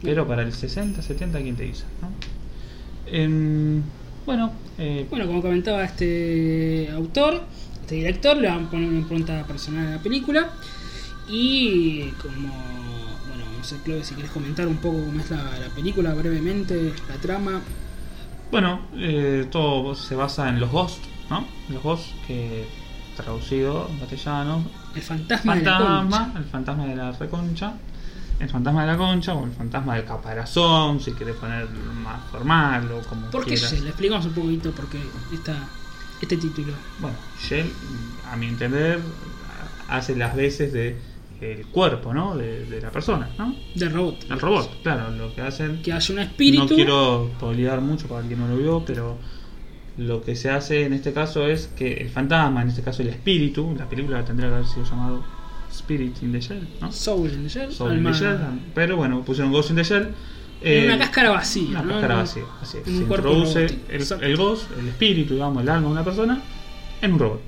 Pero 0.02 0.26
para 0.26 0.44
el 0.44 0.54
60, 0.54 1.02
70, 1.02 1.42
¿quién 1.42 1.58
te 1.58 1.64
dice? 1.64 1.84
¿no? 2.02 2.10
Em, 3.12 3.82
bueno, 4.26 4.54
eh, 4.78 5.06
Bueno, 5.10 5.28
como 5.28 5.42
comentaba 5.42 5.84
este 5.84 6.90
autor, 6.94 7.42
este 7.82 7.96
director, 7.96 8.38
le 8.38 8.48
van 8.48 8.66
a 8.66 8.72
poner 8.72 8.88
una 8.88 9.00
impronta 9.00 9.46
personal 9.46 9.86
a 9.88 9.92
la 9.98 10.02
película. 10.02 10.50
Y 11.28 12.06
como, 12.22 12.48
bueno, 13.28 13.44
no 13.58 13.64
sé, 13.66 13.76
Chloe, 13.84 14.02
si 14.06 14.14
quieres 14.14 14.32
comentar 14.32 14.66
un 14.66 14.78
poco 14.78 15.04
cómo 15.04 15.20
es 15.20 15.30
la, 15.30 15.44
la 15.60 15.76
película 15.76 16.14
brevemente, 16.14 16.94
la 17.10 17.16
trama. 17.16 17.62
bueno 18.50 18.80
eh, 18.96 19.46
todo 19.52 19.94
se 19.94 20.16
basa 20.16 20.48
en 20.48 20.62
los 20.62 20.72
Ghosts, 20.72 21.06
¿no? 21.30 21.46
Los 21.70 21.84
Ghosts 21.84 22.14
que 22.28 22.66
traducido 23.16 23.88
en 23.90 24.00
castellano, 24.00 24.64
El 24.96 25.02
fantasma, 25.02 25.56
de 25.56 25.62
la 25.64 25.78
fantasma, 25.78 26.34
el 26.38 26.44
fantasma 26.46 26.86
de 26.86 26.96
la 26.96 27.12
reconcha, 27.12 27.74
el 28.40 28.50
fantasma 28.50 28.82
de 28.82 28.88
la 28.88 28.98
concha 28.98 29.34
o 29.34 29.46
el 29.46 29.52
fantasma 29.52 29.96
del 29.96 30.06
caparazón, 30.06 31.00
si 31.00 31.12
quieres 31.14 31.36
poner 31.36 31.70
más 31.70 32.22
formal 32.32 32.92
o 32.92 33.02
como 33.08 33.28
¿Por 33.30 33.46
qué. 33.46 33.56
Shell? 33.56 33.84
Le 33.84 33.90
explicamos 33.90 34.26
un 34.26 34.34
poquito 34.34 34.72
por 34.72 34.88
qué 34.90 35.00
esta, 35.34 35.56
este 36.22 36.38
título. 36.38 36.74
Bueno, 37.00 37.16
Shell, 37.42 37.72
a 38.32 38.36
mi 38.36 38.48
entender, 38.48 39.00
hace 39.90 40.16
las 40.16 40.36
veces 40.36 40.74
de 40.74 41.14
el 41.42 41.66
cuerpo, 41.68 42.14
¿no? 42.14 42.38
De, 42.38 42.66
de 42.66 42.80
la 42.80 42.90
persona, 42.90 43.30
¿no? 43.38 43.54
De 43.76 43.90
robot. 43.90 44.32
El 44.32 44.40
robot, 44.40 44.82
claro, 44.82 45.12
lo 45.12 45.36
que 45.36 45.42
hacen. 45.42 45.82
Que 45.82 45.92
haya 45.92 46.14
un 46.14 46.20
espíritu. 46.22 46.64
No 46.64 46.76
quiero 46.76 47.30
spoilear 47.36 47.82
mucho 47.82 48.08
para 48.08 48.26
quien 48.26 48.40
no 48.40 48.48
lo 48.48 48.56
vio, 48.56 48.84
pero 48.86 49.18
lo 49.98 50.24
que 50.24 50.36
se 50.36 50.50
hace 50.50 50.86
en 50.86 50.94
este 50.94 51.14
caso 51.14 51.48
es 51.48 51.68
que 51.68 51.94
el 51.94 52.10
fantasma, 52.10 52.62
en 52.62 52.70
este 52.70 52.82
caso 52.82 53.02
el 53.02 53.10
espíritu, 53.10 53.76
la 53.78 53.88
película 53.88 54.24
tendría 54.26 54.50
que 54.50 54.56
haber 54.56 54.68
sido 54.68 54.86
llamado 54.86 55.24
Spirit 55.72 56.22
in 56.22 56.32
the 56.32 56.40
Shell, 56.40 56.68
¿no? 56.82 56.92
Soul 56.92 57.32
in 57.32 57.44
the 57.44 57.50
Shell. 57.50 57.72
Soul 57.72 57.98
in 57.98 58.04
the 58.04 58.14
Shell, 58.14 58.38
pero 58.74 58.98
bueno, 58.98 59.22
pusieron 59.22 59.52
Ghost 59.52 59.72
in 59.72 59.76
the 59.76 59.84
Shell. 59.84 60.14
en 60.62 60.84
eh, 60.84 60.86
una 60.88 60.98
cáscara 60.98 61.32
vacía. 61.32 61.70
una 61.70 61.82
¿no? 61.82 61.90
cáscara 61.90 62.16
vacía, 62.16 62.44
así 62.62 62.78
es. 62.78 62.84
Se 62.86 62.92
introduce 62.92 63.66
el, 63.66 63.82
el 64.22 64.38
ghost, 64.38 64.72
el 64.80 64.88
espíritu, 64.88 65.34
digamos, 65.34 65.62
el 65.62 65.70
alma 65.70 65.88
de 65.88 65.94
una 65.94 66.04
persona 66.04 66.42
en 67.02 67.14
un 67.14 67.20
robot. 67.20 67.42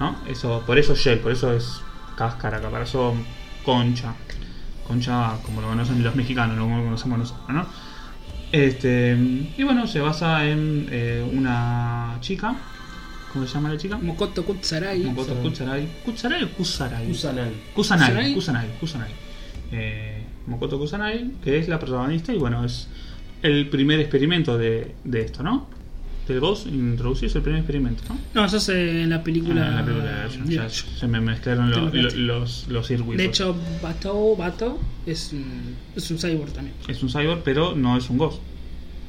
¿No? 0.00 0.16
Eso, 0.28 0.62
por 0.66 0.78
eso 0.78 0.94
Shell, 0.94 1.18
por 1.18 1.32
eso 1.32 1.52
es 1.52 1.80
cáscara, 2.16 2.60
caparazón, 2.60 3.24
concha. 3.64 4.14
Concha 4.86 5.36
como 5.44 5.60
lo 5.60 5.68
conocen 5.68 6.02
los 6.02 6.14
mexicanos, 6.16 6.56
no 6.56 6.64
como 6.64 6.78
lo 6.78 6.84
conocemos 6.84 7.18
nosotros, 7.18 7.48
¿no? 7.48 7.66
Este, 8.52 9.16
y 9.56 9.62
bueno, 9.62 9.86
se 9.86 10.00
basa 10.00 10.46
en 10.46 10.86
eh, 10.90 11.26
una 11.32 12.18
chica. 12.20 12.54
¿Cómo 13.32 13.46
se 13.46 13.54
llama 13.54 13.70
la 13.70 13.78
chica? 13.78 13.96
Mokoto 13.96 14.44
Kutsarai. 14.44 15.04
Mokoto 15.04 15.34
Kutsarai. 15.36 15.88
¿Kutsarai 16.04 16.44
o 16.44 16.50
Kusarai? 16.50 17.08
Kusanagi. 17.08 18.34
Kusanagi, 18.34 18.72
Kusanagi. 18.78 19.14
Eh, 19.72 20.22
Mokoto 20.46 20.78
Kusanagi, 20.78 21.36
que 21.42 21.58
es 21.58 21.66
la 21.66 21.78
protagonista 21.78 22.34
y 22.34 22.36
bueno, 22.36 22.62
es 22.62 22.88
el 23.40 23.70
primer 23.70 24.00
experimento 24.00 24.58
de, 24.58 24.94
de 25.02 25.20
esto, 25.22 25.42
¿no? 25.42 25.66
Introducir 26.66 27.28
es 27.28 27.34
el 27.36 27.42
primer 27.42 27.60
experimento, 27.60 28.02
¿no? 28.08 28.18
No, 28.34 28.44
eso 28.46 28.56
es 28.58 28.68
en 28.68 29.10
la 29.10 29.22
película. 29.22 29.64
Ah, 29.64 29.68
en 29.68 29.76
la 29.76 29.84
película 29.84 30.28
ya 30.48 30.68
se 30.68 31.06
me 31.08 31.20
mezclaron 31.20 31.70
lo- 31.70 31.90
Tengo 31.90 32.08
lo- 32.08 32.38
los, 32.40 32.66
los 32.68 32.86
circuitos. 32.86 33.16
De 33.18 33.24
hecho, 33.24 33.56
Bato, 33.82 34.36
Bato 34.36 34.78
es 35.06 35.32
un, 35.32 35.76
es 35.96 36.10
un 36.10 36.18
cyborg 36.18 36.52
también. 36.52 36.74
es 36.88 37.02
un 37.02 37.08
cyborg, 37.10 37.42
pero 37.42 37.74
no 37.74 37.96
es 37.96 38.08
un 38.10 38.18
Ghost. 38.18 38.40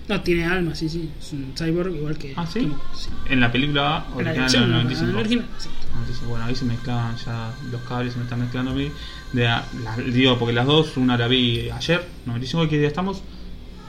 No, 0.09 0.19
tiene 0.19 0.43
alma, 0.45 0.75
sí, 0.75 0.89
sí. 0.89 1.09
Es 1.17 1.31
un 1.31 1.53
cyborg 1.57 1.95
igual 1.95 2.17
que. 2.17 2.33
Ah, 2.35 2.45
¿sí? 2.45 2.59
que 2.59 2.67
Mokoto, 2.67 2.97
sí. 2.97 3.09
En 3.29 3.39
la 3.39 3.49
película 3.51 4.05
original 4.13 4.33
dirección, 4.35 4.63
del 4.63 4.71
no, 4.71 4.77
en 4.79 4.83
95. 4.83 5.13
la 5.13 5.19
original, 5.19 5.45
exacto. 5.55 5.87
95, 5.93 6.29
Bueno, 6.29 6.45
ahí 6.45 6.55
se 6.55 6.65
mezclaban 6.65 7.15
ya 7.25 7.53
los 7.71 7.81
cables, 7.83 8.11
se 8.13 8.17
me 8.19 8.23
están 8.25 8.39
mezclando 8.41 8.71
a 8.71 8.73
mí. 8.73 8.89
De, 9.31 9.43
la- 9.43 9.65
digo, 10.11 10.37
porque 10.37 10.53
las 10.53 10.65
dos, 10.65 10.97
una 10.97 11.17
la 11.17 11.27
vi 11.29 11.69
ayer, 11.69 12.05
95, 12.25 12.67
¿qué 12.67 12.79
día 12.79 12.87
estamos? 12.89 13.21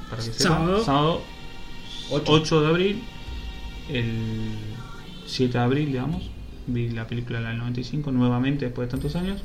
Para 0.09 0.23
que 0.23 0.31
sepa, 0.33 0.55
Sábado. 0.55 0.85
sábado 0.85 1.23
Ocho. 2.11 2.33
8 2.33 2.61
de 2.61 2.69
abril, 2.69 3.03
el 3.89 4.53
7 5.27 5.59
de 5.59 5.65
abril, 5.65 5.87
digamos, 5.87 6.31
vi 6.67 6.91
la 6.91 7.07
película 7.07 7.41
del 7.41 7.59
95 7.59 8.11
nuevamente 8.13 8.67
después 8.67 8.89
de 8.89 8.93
tantos 8.93 9.17
años. 9.17 9.43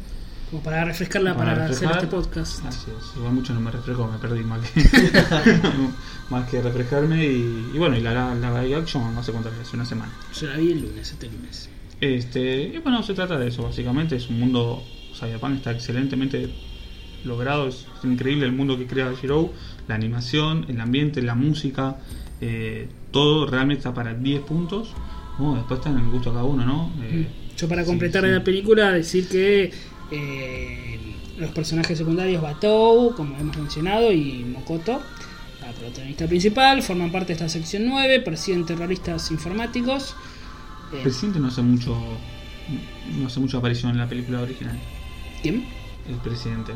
Como 0.50 0.64
para 0.64 0.84
refrescarla 0.84 1.36
para, 1.36 1.52
Para 1.52 1.68
refrescar. 1.68 1.92
hacer 1.92 2.04
este 2.06 2.16
podcast. 2.16 2.66
Así 2.66 2.90
es, 2.90 3.16
igual 3.16 3.34
mucho 3.34 3.54
no 3.54 3.62
me 3.62 3.70
refresco, 3.70 4.08
me 4.08 4.18
perdí 4.18 4.44
más 4.44 4.68
que, 4.68 4.82
más 6.32 6.50
que 6.50 6.62
refrescarme. 6.62 7.24
Y, 7.24 7.72
y 7.74 7.78
bueno, 7.78 7.96
y 7.96 8.02
la, 8.02 8.34
la, 8.34 8.78
action 8.78 9.16
hace 9.18 9.32
cuánto 9.32 9.52
que 9.52 9.62
hace 9.62 9.76
una 9.76 9.86
semana. 9.86 10.12
Yo 10.34 10.48
la 10.48 10.58
vi 10.58 10.72
el 10.72 10.82
lunes, 10.82 11.12
este 11.12 11.28
lunes. 11.28 11.70
Este, 12.02 12.64
y 12.64 12.78
bueno, 12.80 13.04
se 13.04 13.14
trata 13.14 13.38
de 13.38 13.50
eso, 13.50 13.64
básicamente. 13.64 14.16
Es 14.16 14.30
un 14.30 14.40
mundo. 14.40 14.84
Cyberpunk 15.14 15.58
está 15.58 15.72
excelentemente 15.72 16.50
logrado. 17.26 17.68
Es 17.68 17.86
increíble 18.04 18.46
el 18.46 18.54
mundo 18.54 18.76
que 18.76 18.88
crea 18.88 19.14
Shiro. 19.22 19.54
La 19.88 19.96
animación, 19.96 20.66
el 20.68 20.82
ambiente, 20.82 21.22
la 21.22 21.36
música. 21.36 21.98
Eh, 22.42 22.88
todo 23.12 23.46
realmente 23.48 23.80
está 23.80 23.94
para 23.94 24.14
10 24.14 24.42
puntos. 24.42 24.94
Bueno, 25.38 25.56
después 25.56 25.80
está 25.80 25.90
en 25.90 25.98
el 26.00 26.10
gusto 26.10 26.30
de 26.30 26.36
cada 26.36 26.46
uno, 26.46 26.66
¿no? 26.66 26.92
Eh, 27.04 27.28
Yo 27.58 27.68
para 27.68 27.86
completar 27.86 28.24
sí. 28.24 28.30
la 28.30 28.44
película 28.44 28.92
decir 28.92 29.28
que 29.30 29.72
eh, 30.12 31.00
los 31.38 31.52
personajes 31.52 31.98
secundarios 31.98 32.42
Batou, 32.42 33.16
como 33.16 33.38
hemos 33.38 33.56
mencionado, 33.58 34.12
y 34.12 34.44
Mokoto, 34.44 35.02
la 35.62 35.72
protagonista 35.72 36.28
principal, 36.28 36.82
forman 36.82 37.12
parte 37.12 37.28
de 37.28 37.34
esta 37.34 37.50
sección 37.50 37.86
9, 37.88 38.20
persiguen 38.22 38.66
terroristas 38.66 39.32
informáticos. 39.32 40.16
El 40.92 41.00
presidente 41.04 41.40
no 41.40 41.48
hace 41.48 41.62
mucho. 41.62 41.98
No 43.18 43.28
hace 43.28 43.40
mucha 43.40 43.58
aparición 43.58 43.92
en 43.92 43.98
la 43.98 44.08
película 44.08 44.42
original. 44.42 44.78
¿Quién? 45.42 45.66
El 46.08 46.16
presidente. 46.18 46.74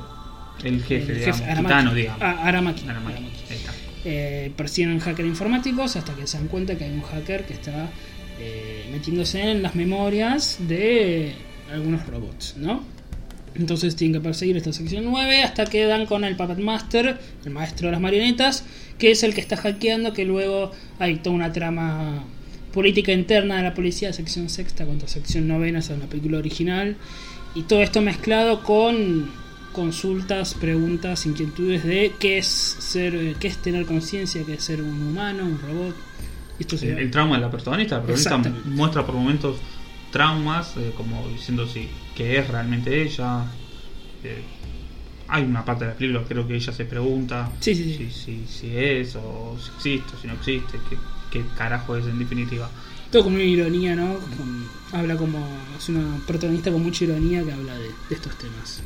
El 0.63 0.81
jefe, 0.83 1.11
El 1.11 1.19
digamos. 1.19 1.41
Aramaki. 1.41 1.63
Titano, 1.63 1.93
digamos. 1.93 2.21
Ah, 2.21 2.37
Aramaki. 2.43 2.87
Aramaki, 2.87 3.13
Aramaki. 3.13 3.35
ahí 3.49 3.57
está. 3.57 3.73
Eh, 4.05 4.51
persiguen 4.57 4.99
hackers 4.99 5.29
informáticos 5.29 5.95
hasta 5.95 6.13
que 6.13 6.27
se 6.27 6.37
dan 6.37 6.49
cuenta 6.49 6.77
que 6.77 6.83
hay 6.83 6.91
un 6.91 7.01
hacker 7.01 7.45
que 7.45 7.53
está 7.53 7.89
eh, 8.37 8.89
metiéndose 8.91 9.41
en 9.49 9.63
las 9.63 9.75
memorias 9.75 10.57
de 10.59 11.33
algunos 11.71 12.05
robots, 12.07 12.55
¿no? 12.57 12.83
Entonces 13.55 13.95
tienen 13.95 14.19
que 14.19 14.23
perseguir 14.23 14.57
esta 14.57 14.73
sección 14.73 15.05
9 15.05 15.43
hasta 15.43 15.65
que 15.65 15.85
dan 15.85 16.05
con 16.05 16.25
el 16.25 16.35
Puppet 16.35 16.57
Master, 16.57 17.17
el 17.45 17.51
maestro 17.51 17.87
de 17.87 17.91
las 17.93 18.01
marionetas, 18.01 18.65
que 18.97 19.11
es 19.11 19.23
el 19.23 19.33
que 19.33 19.41
está 19.41 19.55
hackeando, 19.55 20.11
que 20.11 20.25
luego 20.25 20.71
hay 20.99 21.17
toda 21.17 21.35
una 21.35 21.53
trama 21.53 22.25
política 22.73 23.13
interna 23.13 23.57
de 23.57 23.63
la 23.63 23.73
policía 23.73 24.11
sección 24.11 24.49
sexta 24.49 24.85
contra 24.85 25.07
sección 25.07 25.47
novena, 25.47 25.79
esa 25.79 25.93
es 25.93 25.99
la 25.99 26.07
película 26.07 26.39
original. 26.39 26.97
Y 27.55 27.63
todo 27.63 27.83
esto 27.83 28.01
mezclado 28.01 28.63
con 28.63 29.31
consultas, 29.73 30.53
preguntas, 30.53 31.25
inquietudes 31.25 31.83
de 31.83 32.13
qué 32.19 32.37
es 32.37 32.47
ser, 32.47 33.13
eh, 33.15 33.35
qué 33.39 33.47
es 33.49 33.57
tener 33.57 33.85
conciencia, 33.85 34.43
qué 34.45 34.53
es 34.53 34.63
ser 34.63 34.81
un 34.81 35.01
humano, 35.01 35.43
un 35.43 35.59
robot. 35.59 35.95
Esto 36.59 36.75
El, 36.85 36.99
el 36.99 37.11
trauma 37.11 37.35
de 37.35 37.41
la 37.41 37.51
protagonista, 37.51 37.97
la 37.97 38.03
protagonista 38.03 38.61
muestra 38.65 39.05
por 39.05 39.15
momentos 39.15 39.57
traumas, 40.11 40.77
eh, 40.77 40.93
como 40.95 41.27
diciendo 41.29 41.67
si 41.67 41.89
que 42.15 42.37
es 42.37 42.47
realmente 42.47 43.01
ella. 43.01 43.45
Eh, 44.23 44.41
hay 45.27 45.43
una 45.43 45.65
parte 45.65 45.85
de 45.85 45.91
la 45.91 45.97
película, 45.97 46.23
creo 46.27 46.47
que 46.47 46.55
ella 46.55 46.71
se 46.71 46.85
pregunta 46.85 47.49
Sí, 47.59 47.73
sí, 47.73 47.95
sí. 47.97 48.09
Si, 48.11 48.11
si, 48.11 48.47
si 48.47 48.77
es 48.77 49.15
o 49.15 49.57
si 49.59 49.71
existe 49.75 50.15
o 50.15 50.21
si 50.21 50.27
no 50.27 50.33
existe, 50.33 50.79
qué, 50.89 50.97
qué 51.31 51.43
carajo 51.57 51.97
es 51.97 52.05
en 52.05 52.19
definitiva. 52.19 52.69
Todo 53.11 53.23
con 53.25 53.33
una 53.33 53.43
ironía, 53.43 53.95
¿no? 53.95 54.15
Con- 54.37 54.67
habla 54.91 55.15
como. 55.15 55.39
Es 55.77 55.89
una 55.89 56.17
protagonista 56.27 56.71
con 56.71 56.83
mucha 56.83 57.03
ironía 57.05 57.43
que 57.43 57.51
habla 57.51 57.73
de, 57.77 57.87
de 58.09 58.15
estos 58.15 58.37
temas. 58.37 58.81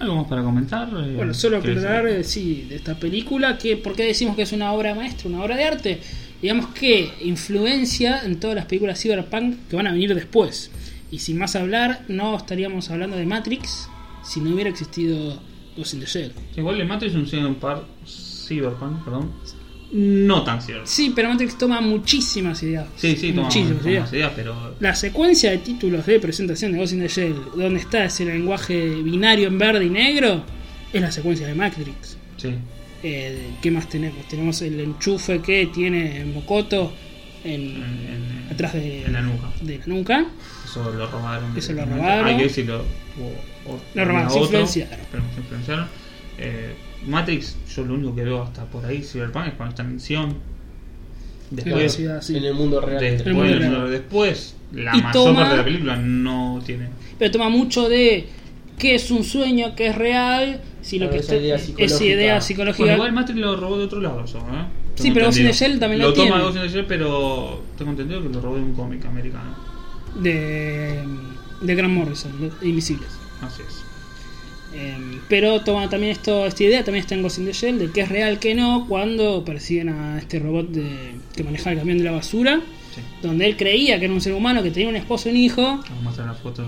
¿Algo 0.00 0.16
más 0.16 0.26
para 0.26 0.42
comentar? 0.42 0.88
Eh, 0.88 1.14
Bueno, 1.14 1.32
solo 1.34 1.62
¿querés- 1.62 1.78
aclarar, 1.78 2.06
eh, 2.08 2.24
sí, 2.24 2.66
de 2.68 2.76
esta 2.76 2.98
película, 2.98 3.56
que 3.58 3.76
¿por 3.76 3.94
qué 3.94 4.04
decimos 4.04 4.34
que 4.34 4.42
es 4.42 4.52
una 4.52 4.72
obra 4.72 4.94
maestra, 4.94 5.28
una 5.28 5.42
obra 5.42 5.56
de 5.56 5.64
arte? 5.64 6.00
Digamos 6.42 6.68
que 6.68 7.10
influencia 7.22 8.20
en 8.24 8.40
todas 8.40 8.56
las 8.56 8.64
películas 8.64 8.98
cyberpunk 9.00 9.56
que 9.68 9.76
van 9.76 9.86
a 9.86 9.92
venir 9.92 10.14
después. 10.14 10.70
Y 11.10 11.18
sin 11.18 11.36
más 11.38 11.54
hablar, 11.54 12.02
no 12.08 12.36
estaríamos 12.36 12.90
hablando 12.90 13.16
de 13.16 13.26
Matrix 13.26 13.88
si 14.24 14.40
no 14.40 14.50
hubiera 14.54 14.70
existido 14.70 15.38
Ghost 15.76 15.94
in 15.94 16.00
the 16.00 16.06
Shell. 16.06 16.32
Igual 16.56 16.80
el 16.80 16.86
Matrix 16.88 17.14
es 17.14 17.32
un 17.34 17.54
par 17.56 17.84
Cyberpunk, 18.06 19.04
perdón. 19.04 19.30
No 19.92 20.44
tan 20.44 20.62
cierto. 20.62 20.86
Sí, 20.86 21.12
pero 21.14 21.28
Matrix 21.30 21.58
toma 21.58 21.80
muchísimas 21.80 22.62
ideas. 22.62 22.86
Sí, 22.96 23.16
sí, 23.16 23.30
toma, 23.32 23.42
muchísimas 23.44 23.78
toma 23.78 23.90
ideas. 23.90 24.12
ideas, 24.12 24.32
pero 24.36 24.74
La 24.78 24.94
secuencia 24.94 25.50
de 25.50 25.58
títulos 25.58 26.06
de 26.06 26.20
presentación 26.20 26.72
de 26.72 26.78
Ghost 26.78 26.92
in 26.92 27.00
the 27.00 27.08
Shell, 27.08 27.34
donde 27.56 27.80
está 27.80 28.04
ese 28.04 28.24
lenguaje 28.24 28.86
binario 29.02 29.48
en 29.48 29.58
verde 29.58 29.84
y 29.86 29.90
negro, 29.90 30.44
es 30.92 31.00
la 31.02 31.10
secuencia 31.10 31.46
de 31.46 31.54
Matrix. 31.54 32.16
sí. 32.36 32.54
Eh, 33.02 33.52
¿Qué 33.62 33.70
más 33.70 33.88
tenemos? 33.88 34.28
Tenemos 34.28 34.60
el 34.60 34.78
enchufe 34.78 35.40
que 35.40 35.70
tiene 35.72 36.22
Mokoto 36.26 36.92
en, 37.42 37.52
En- 37.52 37.76
en- 37.82 38.48
atrás 38.52 38.74
de, 38.74 39.04
en 39.06 39.12
la 39.14 39.22
nuca. 39.22 39.50
de 39.62 39.78
la 39.78 39.86
nuca. 39.86 40.26
Eso 40.66 40.92
lo 40.92 41.06
robaron. 41.10 41.56
Eso 41.56 41.72
lo 41.72 41.86
robaron. 41.86 42.26
Hay 42.26 42.36
que 42.36 42.42
decirlo. 42.42 42.84
o- 43.18 43.70
o- 43.72 43.80
Lo 43.94 44.04
robaron, 44.04 44.30
se 44.30 44.38
influenciaron. 44.40 44.98
pero 45.10 45.22
se 45.34 45.40
influenciaron. 45.40 45.86
Eh, 46.36 46.74
Matrix, 47.06 47.56
yo 47.74 47.84
lo 47.84 47.94
único 47.94 48.14
que 48.14 48.24
veo 48.24 48.42
hasta 48.42 48.64
por 48.66 48.84
ahí, 48.84 49.02
Cyberpunk, 49.02 49.46
es 49.48 49.54
cuando 49.54 49.70
está 49.70 49.82
en 49.82 49.98
Después, 51.50 51.92
ciudad, 51.94 52.22
sí. 52.22 52.36
En 52.36 52.44
el 52.44 52.54
mundo 52.54 52.80
real. 52.80 53.02
El 53.02 53.14
después, 53.16 53.34
mundo 53.34 53.58
real. 53.58 53.90
después, 53.90 54.54
la 54.72 54.96
Y 54.96 55.02
mayor 55.02 55.12
toma- 55.12 55.34
parte 55.40 55.50
de 55.50 55.56
la 55.56 55.64
película 55.64 55.96
no 55.96 56.62
tiene. 56.64 56.88
Pero 57.18 57.30
toma 57.32 57.48
mucho 57.48 57.88
de 57.88 58.26
qué 58.78 58.94
es 58.94 59.10
un 59.10 59.24
sueño, 59.24 59.74
qué 59.74 59.88
es 59.88 59.96
real, 59.96 60.60
si 60.80 60.98
lo 60.98 61.10
que 61.10 61.16
esa 61.16 61.34
está- 61.34 61.44
idea 61.44 61.56
esa 61.56 61.66
psicológica. 61.66 62.04
idea 62.04 62.40
psicológica. 62.40 62.82
Bueno, 62.84 62.94
igual 62.96 63.12
Matrix 63.12 63.38
lo 63.40 63.56
robó 63.56 63.78
de 63.78 63.84
otro 63.84 64.00
lado, 64.00 64.24
eso, 64.24 64.38
¿eh? 64.38 64.42
Sí, 64.94 65.10
pero 65.12 65.26
Ghost 65.26 65.38
in 65.38 65.46
the. 65.46 65.52
Shell 65.52 65.78
también 65.80 66.02
lo 66.02 66.08
lo 66.08 66.14
toma 66.14 66.26
tiene. 66.28 66.42
Ghost 66.44 66.56
in 66.56 66.62
the 66.62 66.68
Shell, 66.68 66.84
pero 66.86 67.62
tengo 67.76 67.90
entendido 67.92 68.22
que 68.22 68.28
lo 68.28 68.40
robó 68.40 68.56
de 68.56 68.62
un 68.62 68.74
cómic 68.74 69.04
americano. 69.06 69.56
de, 70.20 71.02
de 71.62 71.74
Grant 71.74 71.94
Morrison, 71.94 72.32
de 72.60 72.68
Invisibles. 72.68 73.08
Así 73.40 73.62
es. 73.66 73.79
Eh, 74.72 74.96
pero 75.28 75.60
toma 75.62 75.88
también 75.88 76.12
esto, 76.12 76.46
esta 76.46 76.62
idea, 76.62 76.84
también 76.84 77.02
está 77.02 77.14
en 77.14 77.22
Ghost 77.22 77.38
in 77.38 77.44
the 77.46 77.52
Shell, 77.52 77.78
de 77.78 77.90
que 77.90 78.02
es 78.02 78.08
real 78.08 78.38
que 78.38 78.54
no, 78.54 78.86
cuando 78.88 79.44
persiguen 79.44 79.88
a 79.88 80.18
este 80.18 80.38
robot 80.38 80.68
de, 80.70 81.12
que 81.34 81.42
maneja 81.42 81.72
el 81.72 81.78
camión 81.78 81.98
de 81.98 82.04
la 82.04 82.12
basura, 82.12 82.60
Sí. 82.94 83.00
donde 83.22 83.46
él 83.46 83.56
creía 83.56 83.98
que 84.00 84.06
era 84.06 84.14
un 84.14 84.20
ser 84.20 84.32
humano, 84.32 84.64
que 84.64 84.70
tenía 84.72 84.88
un 84.88 84.96
esposo 84.96 85.28
y 85.28 85.32
un 85.32 85.36
hijo, 85.38 85.62
Vamos 85.62 85.88
a 85.88 85.94
mostrar 86.02 86.26
la 86.26 86.34
foto. 86.34 86.64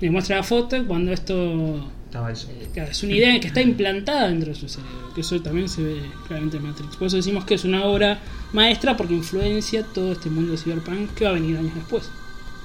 le 0.00 0.10
muestra 0.10 0.36
la 0.38 0.42
foto, 0.42 0.84
cuando 0.86 1.12
esto 1.12 1.88
Estaba 2.06 2.32
eso. 2.32 2.48
claro, 2.74 2.90
es 2.90 3.02
una 3.04 3.12
idea 3.14 3.38
que 3.38 3.46
está 3.46 3.60
implantada 3.60 4.28
dentro 4.28 4.48
de 4.48 4.56
su 4.56 4.68
cerebro, 4.68 5.12
que 5.14 5.20
eso 5.20 5.40
también 5.42 5.68
se 5.68 5.82
ve 5.82 6.00
claramente 6.26 6.56
en 6.56 6.64
Matrix. 6.64 6.96
Por 6.96 7.06
eso 7.06 7.16
decimos 7.16 7.44
que 7.44 7.54
es 7.54 7.64
una 7.64 7.84
obra 7.84 8.18
maestra 8.52 8.96
porque 8.96 9.14
influencia 9.14 9.84
todo 9.84 10.10
este 10.12 10.28
mundo 10.28 10.50
de 10.52 10.58
cyberpunk 10.58 11.14
que 11.14 11.24
va 11.24 11.30
a 11.30 11.34
venir 11.34 11.56
años 11.56 11.74
después. 11.76 12.10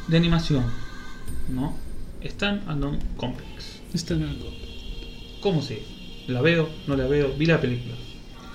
De 0.07 0.17
animación, 0.17 0.63
¿no? 1.49 1.75
Stand 2.23 2.67
Alone 2.67 2.97
Complex. 3.17 3.81
Esto 3.93 4.15
no 4.15 4.25
es 4.25 4.31
algo. 4.31 4.49
¿Cómo 5.45 5.61
se? 5.61 5.79
¿La 6.25 6.41
veo? 6.41 6.67
¿No 6.87 6.95
la 6.95 7.05
veo? 7.05 7.31
Vi 7.37 7.45
la 7.45 7.61
película. 7.61 7.93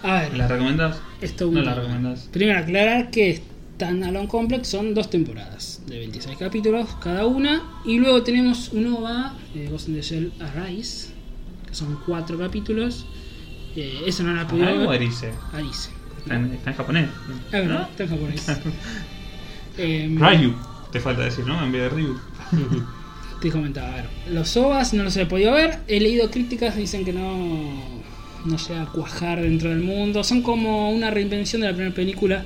A 0.02 0.22
ver, 0.22 0.36
¿La 0.36 0.48
recomendás? 0.48 1.00
Esto 1.20 1.48
No 1.48 1.62
la 1.62 1.72
recomendás. 1.72 2.28
Primero 2.32 2.58
aclarar 2.58 3.12
que 3.12 3.40
Standalone 3.76 4.26
Complex 4.26 4.66
son 4.66 4.92
dos 4.92 5.08
temporadas 5.08 5.80
de 5.86 6.00
26 6.00 6.36
capítulos 6.36 6.88
cada 7.00 7.26
una 7.26 7.62
y 7.84 8.00
luego 8.00 8.24
tenemos 8.24 8.70
un 8.72 8.92
OVA, 8.92 9.36
eh, 9.54 9.68
Ghost 9.70 9.88
in 9.88 9.94
the 9.94 10.02
Shell 10.02 10.32
Arise, 10.40 11.10
que 11.68 11.76
son 11.76 11.96
cuatro 12.04 12.36
capítulos. 12.36 13.06
Eh, 13.76 14.02
eso 14.08 14.24
no 14.24 14.34
la 14.34 14.48
pude 14.48 14.66
¿Algo 14.66 14.86
o 14.86 14.88
ver. 14.88 15.00
Erice? 15.00 15.30
Arise. 15.52 15.90
Está 16.18 16.34
en, 16.34 16.52
está 16.54 16.70
en 16.70 16.76
japonés. 16.76 17.08
Ah, 17.52 17.56
verdad, 17.60 17.88
está 17.88 18.02
en 18.02 18.10
japonés. 18.10 18.46
Em, 19.78 20.18
Ryu. 20.18 20.56
Te 20.90 20.98
falta 20.98 21.22
decir, 21.22 21.46
¿no? 21.46 21.62
En 21.64 21.70
vez 21.70 21.82
de 21.82 21.88
Ryu. 21.90 22.18
Te 23.40 23.50
comentaba, 23.50 23.92
a 23.92 23.96
ver, 23.96 24.04
los 24.30 24.54
OVAs 24.56 24.92
no 24.92 25.02
los 25.02 25.16
he 25.16 25.24
podido 25.26 25.52
ver, 25.52 25.78
he 25.88 25.98
leído 26.00 26.30
críticas, 26.30 26.76
dicen 26.76 27.04
que 27.06 27.12
no, 27.12 27.82
no 28.44 28.56
llega 28.56 28.82
a 28.82 28.86
cuajar 28.86 29.40
dentro 29.40 29.70
del 29.70 29.80
mundo, 29.80 30.22
son 30.24 30.42
como 30.42 30.90
una 30.90 31.10
reinvención 31.10 31.62
de 31.62 31.68
la 31.68 31.72
primera 31.74 31.94
película. 31.94 32.44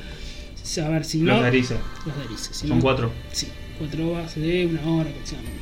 A 0.83 0.89
ver 0.89 1.05
si 1.05 1.19
no. 1.19 1.35
Los 1.41 1.45
de. 1.53 1.59
Los 1.59 1.69
de 1.69 2.39
si 2.39 2.55
Son 2.69 2.69
no- 2.71 2.81
cuatro. 2.81 3.13
Sí, 3.33 3.49
cuatro 3.79 4.11
ovas 4.13 4.35
de 4.37 4.67
una 4.67 4.81
hora 4.89 5.11
aproximadamente. 5.11 5.61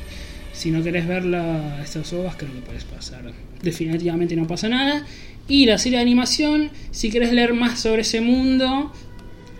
Si 0.53 0.71
no 0.71 0.81
querés 0.81 1.07
ver 1.07 1.25
la- 1.25 1.81
estas 1.83 2.13
ovas, 2.13 2.35
creo 2.37 2.53
que 2.53 2.59
puedes 2.59 2.83
pasar. 2.85 3.23
Definitivamente 3.61 4.35
no 4.35 4.47
pasa 4.47 4.69
nada. 4.69 5.05
Y 5.47 5.65
la 5.65 5.77
serie 5.77 5.97
de 5.97 6.03
animación, 6.03 6.69
si 6.91 7.09
querés 7.09 7.33
leer 7.33 7.53
más 7.53 7.79
sobre 7.81 8.01
ese 8.03 8.21
mundo, 8.21 8.93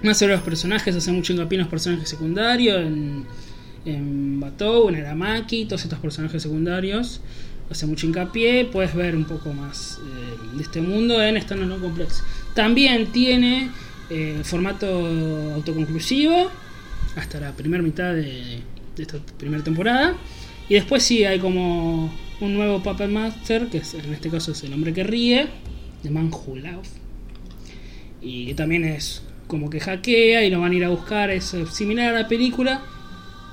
más 0.01 0.17
sobre 0.19 0.33
los 0.33 0.43
personajes, 0.43 0.95
hace 0.95 1.11
mucho 1.11 1.33
hincapié 1.33 1.57
en 1.57 1.61
los 1.63 1.69
personajes 1.69 2.07
secundarios, 2.09 2.77
en, 2.77 3.25
en 3.85 4.39
Batou, 4.39 4.89
en 4.89 4.95
Aramaki, 4.95 5.65
todos 5.65 5.83
estos 5.83 5.99
personajes 5.99 6.41
secundarios. 6.41 7.21
Hace 7.69 7.85
mucho 7.87 8.05
hincapié, 8.07 8.65
puedes 8.65 8.93
ver 8.93 9.15
un 9.15 9.25
poco 9.25 9.53
más 9.53 9.99
eh, 10.05 10.57
de 10.57 10.63
este 10.63 10.81
mundo 10.81 11.21
en 11.21 11.41
Standalone 11.41 11.81
Complex. 11.81 12.23
También 12.53 13.07
tiene 13.11 13.69
eh, 14.09 14.41
formato 14.43 14.87
autoconclusivo 15.55 16.51
hasta 17.15 17.39
la 17.39 17.51
primera 17.53 17.81
mitad 17.81 18.13
de, 18.13 18.59
de 18.95 19.01
esta 19.03 19.17
primera 19.37 19.63
temporada. 19.63 20.15
Y 20.69 20.75
después 20.75 21.03
sí 21.03 21.23
hay 21.25 21.39
como 21.39 22.13
un 22.41 22.53
nuevo 22.53 22.83
Puppet 22.83 23.09
Master, 23.09 23.67
que 23.69 23.77
es- 23.79 23.93
en 23.95 24.13
este 24.13 24.29
caso 24.29 24.51
es 24.51 24.63
el 24.63 24.73
hombre 24.73 24.93
que 24.93 25.03
ríe, 25.03 25.47
de 26.03 26.09
Man 26.09 26.29
Who 26.31 26.57
Laughs. 26.57 26.89
Y 28.21 28.47
que 28.47 28.53
también 28.55 28.83
es 28.85 29.23
como 29.47 29.69
que 29.69 29.79
hackea 29.79 30.43
y 30.43 30.49
lo 30.49 30.59
van 30.61 30.71
a 30.71 30.75
ir 30.75 30.83
a 30.85 30.89
buscar, 30.89 31.29
es 31.31 31.55
similar 31.71 32.15
a 32.15 32.21
la 32.21 32.27
película, 32.27 32.81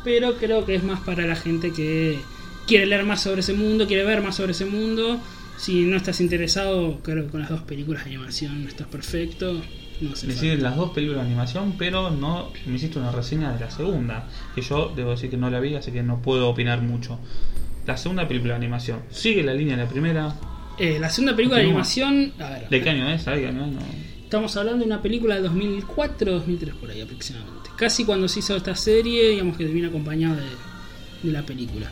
pero 0.04 0.36
creo 0.36 0.64
que 0.64 0.74
es 0.74 0.82
más 0.82 1.00
para 1.00 1.26
la 1.26 1.36
gente 1.36 1.72
que 1.72 2.20
quiere 2.66 2.86
leer 2.86 3.04
más 3.04 3.22
sobre 3.22 3.40
ese 3.40 3.52
mundo, 3.52 3.86
quiere 3.86 4.04
ver 4.04 4.22
más 4.22 4.36
sobre 4.36 4.52
ese 4.52 4.64
mundo. 4.64 5.20
Si 5.56 5.84
no 5.84 5.96
estás 5.96 6.20
interesado, 6.20 7.00
creo 7.02 7.24
que 7.24 7.30
con 7.30 7.40
las 7.40 7.50
dos 7.50 7.62
películas 7.62 8.04
de 8.04 8.10
animación 8.10 8.66
estás 8.66 8.86
perfecto. 8.86 9.60
No 10.00 10.16
falta. 10.16 10.34
siguen 10.34 10.62
las 10.62 10.76
dos 10.76 10.92
películas 10.92 11.22
de 11.22 11.28
animación, 11.28 11.74
pero 11.76 12.10
no 12.10 12.50
me 12.64 12.76
hiciste 12.76 12.98
una 12.98 13.12
reseña 13.12 13.52
de 13.52 13.60
la 13.60 13.70
segunda. 13.70 14.26
Que 14.54 14.62
yo 14.62 14.92
debo 14.96 15.10
decir 15.10 15.28
que 15.28 15.36
no 15.36 15.50
la 15.50 15.60
vi, 15.60 15.74
así 15.74 15.92
que 15.92 16.02
no 16.02 16.22
puedo 16.22 16.48
opinar 16.48 16.80
mucho. 16.80 17.18
La 17.86 17.96
segunda 17.96 18.26
película 18.26 18.54
de 18.54 18.58
animación, 18.58 19.00
¿sigue 19.10 19.42
la 19.42 19.52
línea 19.52 19.76
de 19.76 19.84
la 19.84 19.88
primera? 19.90 20.34
Eh, 20.78 20.98
la 20.98 21.10
segunda 21.10 21.36
película 21.36 21.58
de 21.60 21.66
animación, 21.66 22.32
a 22.38 22.50
ver, 22.50 22.68
¿De 22.70 22.80
qué 22.80 22.90
año 22.90 23.10
es? 23.10 23.22
¿Sabes 23.22 23.40
qué 23.40 23.48
año 23.48 23.66
es? 23.66 23.72
No. 23.72 23.80
Estamos 24.30 24.56
hablando 24.56 24.78
de 24.78 24.84
una 24.86 25.02
película 25.02 25.34
de 25.34 25.42
2004 25.42 26.32
2003 26.34 26.74
por 26.76 26.88
ahí 26.88 27.00
aproximadamente. 27.00 27.70
Casi 27.76 28.04
cuando 28.04 28.28
se 28.28 28.38
hizo 28.38 28.54
esta 28.54 28.76
serie, 28.76 29.30
digamos 29.30 29.56
que 29.56 29.64
viene 29.64 29.88
acompañada 29.88 30.36
de, 30.36 31.26
de 31.26 31.32
la 31.32 31.42
película. 31.42 31.90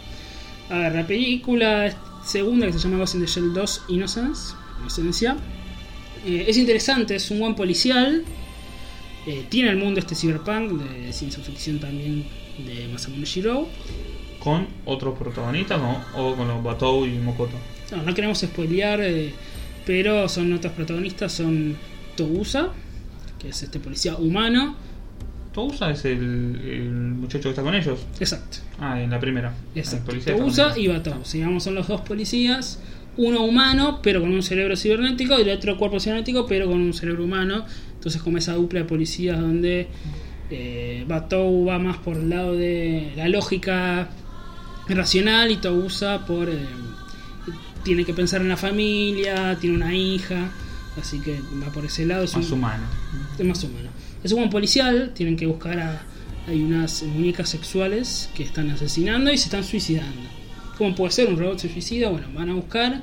A 0.70 0.79
ver, 0.79 0.94
la 0.94 1.05
película 1.07 1.92
segunda 2.24 2.66
que 2.66 2.74
se 2.74 2.79
llama 2.79 2.98
Ghost 2.98 3.16
in 3.16 3.22
the 3.22 3.27
Shell 3.27 3.53
2 3.53 3.85
Innocence, 3.88 4.55
Inocencia, 4.81 5.37
eh, 6.24 6.44
es 6.46 6.57
interesante, 6.57 7.16
es 7.16 7.29
un 7.33 7.40
buen 7.40 7.57
policial. 7.57 8.22
eh, 9.27 9.46
tiene 9.48 9.70
el 9.70 9.77
mundo 9.77 9.98
este 9.98 10.14
cyberpunk 10.14 10.81
de 10.81 11.12
ciencia 11.12 11.42
ficción 11.42 11.81
también 11.81 12.24
de 12.59 12.87
Masamune 12.87 13.24
Shirou. 13.24 13.66
¿Con 14.38 14.68
otros 14.85 15.18
protagonistas 15.18 15.81
o, 16.14 16.20
o 16.22 16.37
con 16.37 16.46
los 16.46 16.62
Batou 16.62 17.05
y 17.05 17.18
Mokoto? 17.18 17.57
No, 17.90 18.03
no 18.05 18.14
queremos 18.14 18.38
spoilear, 18.38 19.01
eh, 19.01 19.35
pero 19.85 20.29
son 20.29 20.53
otros 20.53 20.72
protagonistas, 20.74 21.33
son 21.33 21.77
Togusa, 22.19 22.69
que 23.39 23.49
es 23.49 23.63
este 23.63 23.79
policía 23.81 24.17
humano. 24.17 24.77
Tousa 25.55 25.91
es 25.91 26.05
el, 26.05 26.61
el 26.63 26.91
muchacho 26.91 27.45
que 27.45 27.49
está 27.51 27.63
con 27.63 27.75
ellos. 27.75 28.01
Exacto. 28.21 28.59
Ah, 28.79 29.01
en 29.01 29.11
la 29.11 29.19
primera. 29.19 29.55
Exacto. 29.75 30.13
Tousa 30.37 30.79
y 30.79 30.89
Batou. 30.89 31.23
Digamos, 31.33 31.65
son 31.65 31.75
los 31.75 31.89
dos 31.89 32.03
policías. 32.03 32.81
Uno 33.17 33.43
humano, 33.45 34.01
pero 34.03 34.21
con 34.21 34.33
un 34.33 34.43
cerebro 34.43 34.77
cibernético, 34.77 35.39
y 35.39 35.43
el 35.43 35.51
otro 35.57 35.77
cuerpo 35.77 35.99
cibernético, 35.99 36.47
pero 36.47 36.67
con 36.67 36.81
un 36.81 36.93
cerebro 36.93 37.25
humano. 37.25 37.65
Entonces, 37.95 38.23
como 38.23 38.39
esa 38.39 38.53
dupla 38.55 38.81
de 38.81 38.85
policías 38.85 39.41
donde 39.41 39.89
eh, 40.51 41.05
Batou 41.09 41.67
va 41.67 41.79
más 41.79 41.97
por 41.99 42.17
el 42.17 42.29
lado 42.29 42.55
de 42.55 43.13
la 43.17 43.29
lógica 43.29 44.11
racional 44.89 45.51
y 45.51 45.57
Tousa 45.57 46.27
por. 46.27 46.49
eh, 46.49 46.59
tiene 47.83 48.05
que 48.05 48.13
pensar 48.13 48.43
en 48.43 48.49
la 48.49 48.57
familia, 48.57 49.57
tiene 49.59 49.77
una 49.77 49.95
hija, 49.95 50.51
así 50.99 51.21
que 51.21 51.41
va 51.63 51.71
por 51.73 51.85
ese 51.85 52.05
lado. 52.07 52.25
Es 52.25 52.37
Más 52.37 52.47
un- 52.51 52.59
humano. 52.59 52.85
es 53.39 53.45
más 53.47 53.63
humano. 53.65 53.89
Es 54.23 54.33
un 54.33 54.51
policial, 54.51 55.13
tienen 55.15 55.37
que 55.37 55.47
buscar 55.47 55.79
a. 55.81 56.03
Hay 56.47 56.63
unas 56.63 57.03
muñecas 57.03 57.49
sexuales 57.51 58.31
que 58.35 58.43
están 58.43 58.71
asesinando 58.71 59.31
y 59.33 59.37
se 59.37 59.45
están 59.45 59.65
suicidando. 59.65 60.29
¿Cómo 60.79 60.95
puede 60.95 61.13
ser? 61.13 61.29
¿Un 61.29 61.39
robot 61.39 61.59
se 61.59 61.69
suicida? 61.73 62.09
Bueno, 62.09 62.27
van 62.35 62.49
a 62.49 62.55
buscar, 62.55 63.03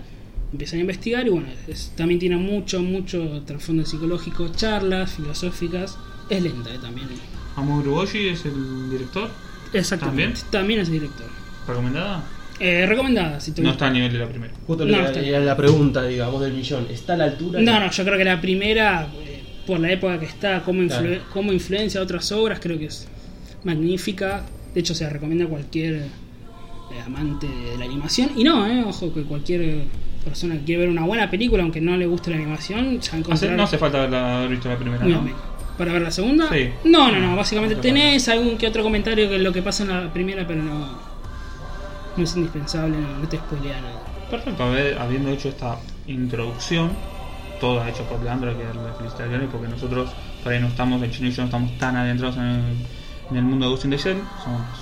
empiezan 0.51 0.79
a 0.79 0.81
investigar 0.81 1.27
y 1.27 1.29
bueno, 1.29 1.47
es- 1.67 1.91
también 1.95 2.19
tiene 2.19 2.37
mucho, 2.37 2.81
mucho 2.81 3.43
trasfondo 3.45 3.85
psicológico, 3.85 4.47
charlas 4.49 5.11
filosóficas. 5.11 5.97
Es 6.29 6.41
lenta 6.41 6.73
eh, 6.73 6.79
también. 6.81 7.07
Amuro 7.55 7.91
Goshi 7.91 8.29
es 8.29 8.45
el 8.45 8.89
director. 8.89 9.29
Exactamente. 9.73 10.41
¿También? 10.49 10.79
es 10.79 10.89
director. 10.89 11.27
¿Recomendada? 11.67 12.23
Eh, 12.59 12.85
recomendada, 12.87 13.39
si 13.39 13.51
te 13.51 13.61
No 13.61 13.69
gusta. 13.69 13.85
está 13.85 13.91
a 13.91 13.93
nivel 13.93 14.13
de 14.13 14.19
la 14.19 14.27
primera. 14.27 14.53
Justo 14.65 14.85
No, 14.85 14.97
está 14.97 15.19
bien. 15.19 15.25
era 15.35 15.39
la 15.43 15.57
pregunta, 15.57 16.03
digamos, 16.05 16.41
del 16.41 16.53
millón. 16.53 16.87
¿Está 16.89 17.13
a 17.13 17.17
la 17.17 17.23
altura? 17.25 17.59
No, 17.61 17.79
no, 17.79 17.91
yo 17.91 18.03
creo 18.05 18.17
que 18.17 18.23
la 18.23 18.39
primera, 18.39 19.07
eh, 19.25 19.43
por 19.67 19.79
la 19.79 19.91
época 19.91 20.19
que 20.19 20.25
está, 20.25 20.61
cómo, 20.63 20.81
influ- 20.81 20.99
Claro. 21.01 21.21
cómo 21.33 21.51
influencia 21.51 22.01
otras 22.01 22.31
obras, 22.31 22.59
creo 22.61 22.77
que 22.79 22.85
es 22.85 23.07
magnífica. 23.65 24.43
De 24.73 24.79
hecho, 24.79 24.93
se 24.95 25.03
la 25.03 25.09
recomienda 25.09 25.45
a 25.45 25.47
cualquier 25.47 25.95
eh, 25.95 27.01
amante 27.05 27.47
de 27.47 27.77
la 27.77 27.85
animación. 27.85 28.29
Y 28.37 28.43
no, 28.43 28.67
eh, 28.67 28.83
ojo, 28.85 29.13
que 29.13 29.23
cualquier 29.23 29.83
persona 30.23 30.55
que 30.55 30.61
quiere 30.63 30.81
ver 30.81 30.89
una 30.89 31.03
buena 31.03 31.29
película, 31.29 31.63
aunque 31.63 31.81
no 31.81 31.97
le 31.97 32.05
guste 32.05 32.29
la 32.31 32.37
animación, 32.37 32.99
ya 33.01 33.17
encontrará 33.17 33.55
no 33.57 33.63
hace 33.63 33.77
falta 33.77 34.03
haber 34.37 34.49
visto 34.49 34.69
la 34.69 34.77
primera, 34.77 35.03
muy 35.03 35.11
¿no? 35.13 35.55
¿Para 35.77 35.91
ver 35.91 36.03
la 36.03 36.11
segunda? 36.11 36.47
Sí. 36.51 36.69
No, 36.85 37.11
no, 37.11 37.19
no. 37.19 37.35
Básicamente 37.35 37.75
No 37.75 37.81
tenés 37.81 38.29
algún 38.29 38.57
que 38.57 38.65
otro 38.67 38.81
comentario 38.81 39.29
que 39.29 39.37
lo 39.39 39.51
que 39.51 39.61
pasa 39.61 39.83
en 39.83 39.89
la 39.89 40.13
primera, 40.13 40.47
pero 40.47 40.63
no, 40.63 40.97
no 42.17 42.23
es 42.23 42.35
indispensable, 42.35 42.97
no, 42.97 43.19
no 43.19 43.27
te 43.27 43.37
spoilea 43.37 43.81
nada. 43.81 44.01
Perfecto, 44.29 44.63
habiendo 44.99 45.29
hecho 45.29 45.49
esta 45.49 45.77
introducción, 46.07 46.91
toda 47.59 47.89
hecha 47.89 48.03
por 48.03 48.21
Leandro, 48.23 48.49
hay 48.49 48.55
que 48.55 48.63
darle 48.63 48.93
felicitaciones 48.97 49.49
porque 49.51 49.67
nosotros 49.67 50.09
ahí 50.45 50.59
no 50.59 50.67
estamos, 50.67 51.01
el 51.01 51.11
chino 51.11 51.27
y 51.27 51.31
yo 51.31 51.41
no 51.41 51.45
estamos 51.45 51.77
tan 51.77 51.95
adentrados 51.95 52.37
en 52.37 52.43
el, 52.43 52.75
en 53.31 53.37
el 53.37 53.43
mundo 53.43 53.65
de 53.65 53.71
Ghost 53.71 53.85
in 53.85 53.91
the 53.91 53.97
Shell, 53.97 54.17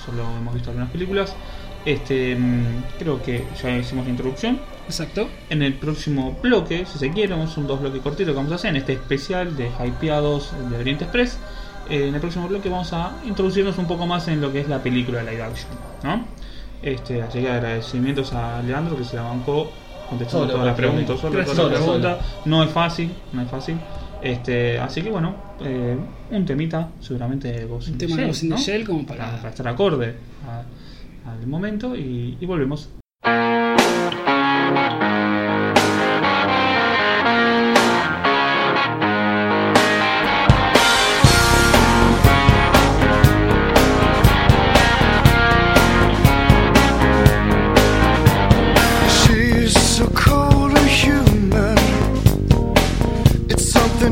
solo 0.06 0.24
hemos 0.38 0.54
visto 0.54 0.70
algunas 0.70 0.92
películas. 0.92 1.36
Este, 1.86 2.36
mm, 2.36 2.84
creo 2.98 3.22
que 3.22 3.46
ya 3.62 3.78
hicimos 3.78 4.06
la 4.06 4.12
introducción. 4.12 4.60
Exacto. 4.86 5.30
En 5.50 5.62
el 5.62 5.74
próximo 5.74 6.38
bloque, 6.42 6.86
si 6.86 6.98
se 6.98 7.12
quiere, 7.12 7.34
vamos 7.34 7.58
a 7.58 7.60
un 7.60 7.68
dos 7.68 7.82
bloques 7.82 8.02
cortitos 8.02 8.32
que 8.32 8.38
vamos 8.38 8.52
a 8.52 8.56
hacer 8.56 8.72
en 8.72 8.78
este 8.78 8.94
especial 8.94 9.56
de 9.56 9.70
Hypeados 9.70 10.54
de 10.70 10.78
Oriente 10.78 11.06
Express. 11.06 11.38
Eh, 11.90 12.08
en 12.08 12.16
el 12.16 12.22
próximo 12.22 12.48
bloque 12.48 12.70
vamos 12.70 12.94
a 12.94 13.14
introducirnos 13.26 13.78
un 13.78 13.88
poco 13.88 14.06
más 14.08 14.28
en 14.30 14.40
lo 14.40 14.52
que 14.52 14.62
es 14.62 14.70
la 14.70 14.82
película 14.82 15.24
de 15.24 15.32
live 15.32 15.44
action, 15.44 15.72
¿no? 16.04 16.26
Este, 16.84 17.22
así 17.22 17.40
que 17.40 17.50
agradecimientos 17.50 18.34
a 18.34 18.62
Leandro 18.62 18.98
que 18.98 19.04
se 19.06 19.16
la 19.16 19.24
bancó 19.24 19.72
contestando 20.10 20.46
Solo, 20.46 20.52
todas 20.54 20.68
las 20.68 20.76
preguntas, 20.76 21.20
solo 21.20 21.34
Gracias. 21.34 21.56
todas 21.58 21.72
las 21.72 21.80
Solo, 21.82 22.00
preguntas. 22.02 22.28
No 22.46 22.64
es 22.64 22.70
fácil, 22.72 23.12
no 23.32 23.42
es 23.42 23.50
fácil. 23.50 23.78
Este, 24.22 24.80
así 24.80 25.02
que 25.02 25.10
bueno, 25.10 25.36
eh, 25.62 25.98
un 26.32 26.46
temita 26.46 26.90
seguramente 27.00 27.52
de 27.52 27.66
Ghost 27.66 27.90
Un 27.90 27.98
tema 27.98 28.16
de 28.18 28.32
Shell, 28.34 28.86
como 28.86 29.06
para- 29.06 29.38
para 29.38 29.50
estar 29.50 29.68
acorde 29.68 30.16
a- 30.48 31.30
al 31.32 31.48
momento 31.48 31.96
y, 31.96 32.38
y 32.40 32.46
volvemos. 32.46 32.90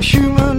human. 0.02 0.51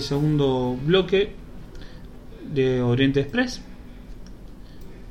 Este 0.00 0.08
segundo 0.08 0.76
bloque 0.84 1.32
de 2.52 2.82
Oriente 2.82 3.20
Express. 3.20 3.60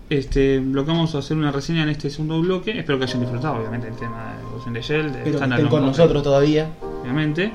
Este, 0.10 0.60
lo 0.60 0.84
que 0.84 0.92
vamos 0.92 1.14
a 1.14 1.20
hacer 1.20 1.38
una 1.38 1.52
reseña 1.52 1.84
en 1.84 1.90
este 1.90 2.10
segundo 2.10 2.42
bloque. 2.42 2.78
Espero 2.78 2.98
que 2.98 3.04
hayan 3.06 3.20
disfrutado, 3.22 3.58
obviamente, 3.58 3.88
el 3.88 3.96
tema 3.96 4.34
de 4.36 4.68
in 4.68 4.74
the 4.74 4.82
Shell, 4.82 5.14
de 5.14 5.24
que 5.24 5.30
Standard 5.30 5.60
estén 5.60 5.70
con 5.70 5.86
nosotros 5.86 6.24
todavía. 6.24 6.72
Obviamente. 7.02 7.54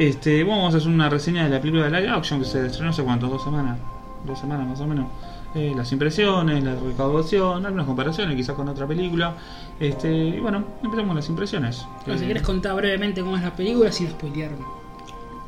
Este, 0.00 0.42
vamos 0.42 0.74
a 0.74 0.78
hacer 0.78 0.90
una 0.90 1.08
reseña 1.08 1.44
de 1.44 1.50
la 1.50 1.60
película 1.60 1.84
de 1.84 1.90
live 1.90 2.10
action 2.10 2.40
que 2.40 2.46
se 2.46 2.66
estrenó 2.66 2.90
hace 2.90 3.04
cuántos, 3.04 3.30
dos 3.30 3.44
semanas, 3.44 3.78
dos 4.26 4.40
semanas 4.40 4.66
más 4.66 4.80
o 4.80 4.86
menos. 4.88 5.06
Eh, 5.54 5.72
las 5.76 5.92
impresiones, 5.92 6.64
la 6.64 6.74
recaudación, 6.74 7.64
algunas 7.64 7.86
comparaciones 7.86 8.34
quizás 8.34 8.56
con 8.56 8.68
otra 8.68 8.88
película. 8.88 9.36
Este, 9.78 10.12
y 10.12 10.40
bueno, 10.40 10.64
empezamos 10.82 11.06
con 11.06 11.16
las 11.16 11.28
impresiones. 11.28 11.86
Si 12.04 12.10
Eh, 12.10 12.16
quieres 12.16 12.42
contar 12.42 12.74
brevemente 12.74 13.20
cómo 13.20 13.36
es 13.36 13.42
la 13.44 13.54
película 13.54 13.92
sin 13.92 14.10
spoilear. 14.10 14.50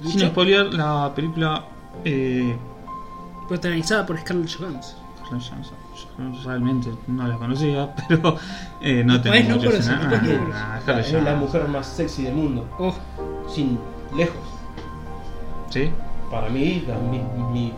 Sin 0.05 0.21
spoiler, 0.29 0.73
la 0.75 1.13
película 1.15 1.65
eh, 2.05 2.57
Protagonizada 3.49 4.05
por 4.07 4.19
Scarlett 4.19 4.51
Johansson. 4.59 4.97
Yo 6.19 6.45
realmente 6.45 6.91
no 7.09 7.27
la 7.27 7.37
conocía, 7.37 7.95
pero 8.09 8.37
eh, 8.81 9.03
no 9.05 9.21
tengo 9.21 9.35
Podés 9.35 9.49
no 9.49 9.57
mucho 9.57 9.69
ah, 10.53 10.79
Es 10.79 11.13
la 11.13 11.21
Johansson. 11.21 11.39
mujer 11.41 11.69
más 11.69 11.87
sexy 11.87 12.23
del 12.25 12.35
mundo. 12.35 12.65
Oh, 12.79 12.95
Sin 13.49 13.79
lejos. 14.17 14.37
¿Sí? 15.71 15.91
Para 16.31 16.49
mí, 16.49 16.85
la- 16.87 16.99
mi, 16.99 17.21
mi, 17.53 17.73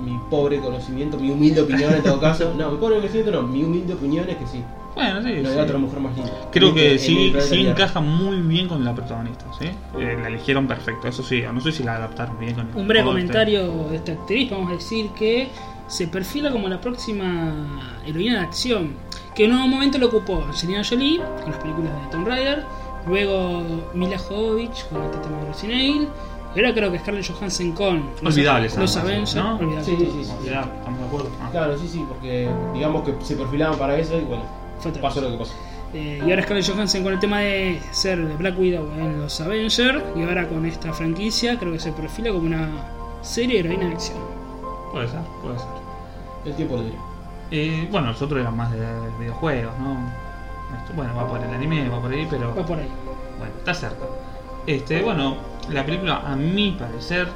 mi 0.00 0.18
pobre 0.30 0.60
conocimiento, 0.60 1.16
mi 1.18 1.30
humilde 1.30 1.60
opinión 1.62 1.92
en 1.94 2.02
todo 2.02 2.20
caso. 2.20 2.52
No, 2.56 2.70
mi 2.70 2.78
pobre 2.78 2.96
conocimiento 2.96 3.30
no, 3.32 3.42
mi 3.42 3.64
humilde 3.64 3.94
opinión 3.94 4.28
es 4.28 4.36
que 4.36 4.46
sí. 4.46 4.62
Bueno, 4.94 5.22
sí. 5.22 5.40
No 5.42 5.48
sí. 5.50 5.54
hay 5.56 5.64
otra 5.64 5.78
mujer 5.78 6.00
más 6.00 6.16
linda. 6.16 6.32
Creo 6.50 6.74
que 6.74 6.92
En 6.92 6.98
sí, 6.98 7.32
sí 7.40 7.66
encaja 7.66 8.00
muy 8.00 8.36
bien 8.42 8.68
con 8.68 8.84
la 8.84 8.94
protagonista, 8.94 9.44
¿sí? 9.58 9.66
Eh, 9.98 10.18
la 10.20 10.28
eligieron 10.28 10.66
perfecto, 10.66 11.08
eso 11.08 11.22
sí, 11.22 11.42
no 11.52 11.60
sé 11.60 11.72
si 11.72 11.82
la 11.82 11.96
adaptaron 11.96 12.38
bien 12.38 12.54
con 12.54 12.68
el 12.68 12.76
un 12.76 12.86
breve 12.88 13.04
corte. 13.04 13.20
comentario 13.20 13.88
de 13.90 13.96
esta 13.96 14.12
actriz. 14.12 14.50
Vamos 14.50 14.70
a 14.70 14.74
decir 14.74 15.10
que 15.10 15.48
se 15.88 16.08
perfila 16.08 16.50
como 16.50 16.68
la 16.68 16.80
próxima 16.80 17.52
heroína 18.06 18.40
de 18.40 18.46
acción. 18.46 18.94
Que 19.34 19.46
en 19.46 19.52
un 19.52 19.70
momento 19.70 19.96
lo 19.96 20.08
ocupó 20.08 20.44
Angelina 20.46 20.82
Jolie 20.84 21.18
con 21.18 21.50
las 21.50 21.60
películas 21.60 21.90
de 22.02 22.10
Tomb 22.10 22.26
Raider. 22.28 22.64
Luego 23.06 23.64
Mila 23.94 24.18
Jovovich 24.18 24.86
con 24.88 25.02
este 25.04 25.18
tema 25.18 25.38
de 25.38 25.48
Resident 25.48 25.80
Evil. 25.80 26.08
Y 26.54 26.58
ahora 26.58 26.74
creo 26.74 26.92
que 26.92 26.98
Scarlett 26.98 27.26
Johansson 27.32 27.72
con 27.72 28.10
los, 28.20 28.34
Olvidables, 28.34 28.76
los 28.76 28.94
ambas, 28.94 29.10
Avengers. 29.10 29.34
¿no? 29.36 29.58
Sí, 29.82 29.96
sí, 29.98 30.08
sí. 30.12 30.20
¿Estamos 30.20 31.00
de 31.00 31.06
acuerdo? 31.06 31.30
Ah. 31.40 31.48
Claro, 31.50 31.78
sí, 31.78 31.88
sí, 31.88 32.04
porque 32.06 32.46
digamos 32.74 33.04
que 33.04 33.14
se 33.24 33.36
perfilaban 33.36 33.78
para 33.78 33.96
eso 33.98 34.18
y 34.18 34.24
bueno, 34.24 34.44
Fue 34.82 34.90
otra 34.90 35.02
pasó 35.02 35.14
cosa. 35.20 35.26
lo 35.26 35.32
que 35.32 35.44
pasó. 35.44 35.54
Eh, 35.94 36.22
y 36.26 36.30
ahora 36.30 36.42
Scarlett 36.42 36.66
Johansson 36.70 37.02
con 37.02 37.12
el 37.12 37.20
tema 37.20 37.40
de 37.40 37.80
ser 37.90 38.26
de 38.26 38.34
Black 38.36 38.58
Widow 38.58 38.88
en 38.98 39.20
los 39.20 39.40
Avengers. 39.40 40.02
Y 40.16 40.22
ahora 40.22 40.48
con 40.48 40.64
esta 40.66 40.92
franquicia 40.92 41.58
creo 41.58 41.72
que 41.72 41.78
se 41.80 41.92
perfila 41.92 42.30
como 42.32 42.46
una 42.46 42.68
serie 43.22 43.62
de 43.62 43.68
heroína 43.68 43.86
de 43.88 43.92
acción. 43.94 44.18
Puede 44.92 45.08
ser, 45.08 45.20
puede 45.42 45.58
ser. 45.58 45.68
El 46.46 46.54
tiempo 46.54 46.76
lo 46.76 46.82
dirá. 46.84 46.96
Eh, 47.50 47.86
bueno, 47.90 48.06
nosotros 48.08 48.40
éramos 48.40 48.56
más 48.56 48.72
de 48.72 48.78
videojuegos, 49.20 49.78
¿no? 49.78 49.96
Esto, 50.78 50.94
bueno, 50.94 51.14
va 51.14 51.28
por 51.28 51.38
el 51.42 51.52
anime, 51.52 51.86
va 51.88 52.00
por 52.00 52.10
ahí, 52.10 52.26
pero 52.30 52.54
Va 52.54 52.64
por 52.64 52.78
ahí. 52.78 52.88
bueno, 53.38 53.52
está 53.58 53.74
cerca. 53.74 54.06
Este, 54.66 55.02
bueno, 55.02 55.36
la 55.70 55.84
película 55.84 56.22
a 56.26 56.34
mi 56.34 56.72
parecer 56.72 57.28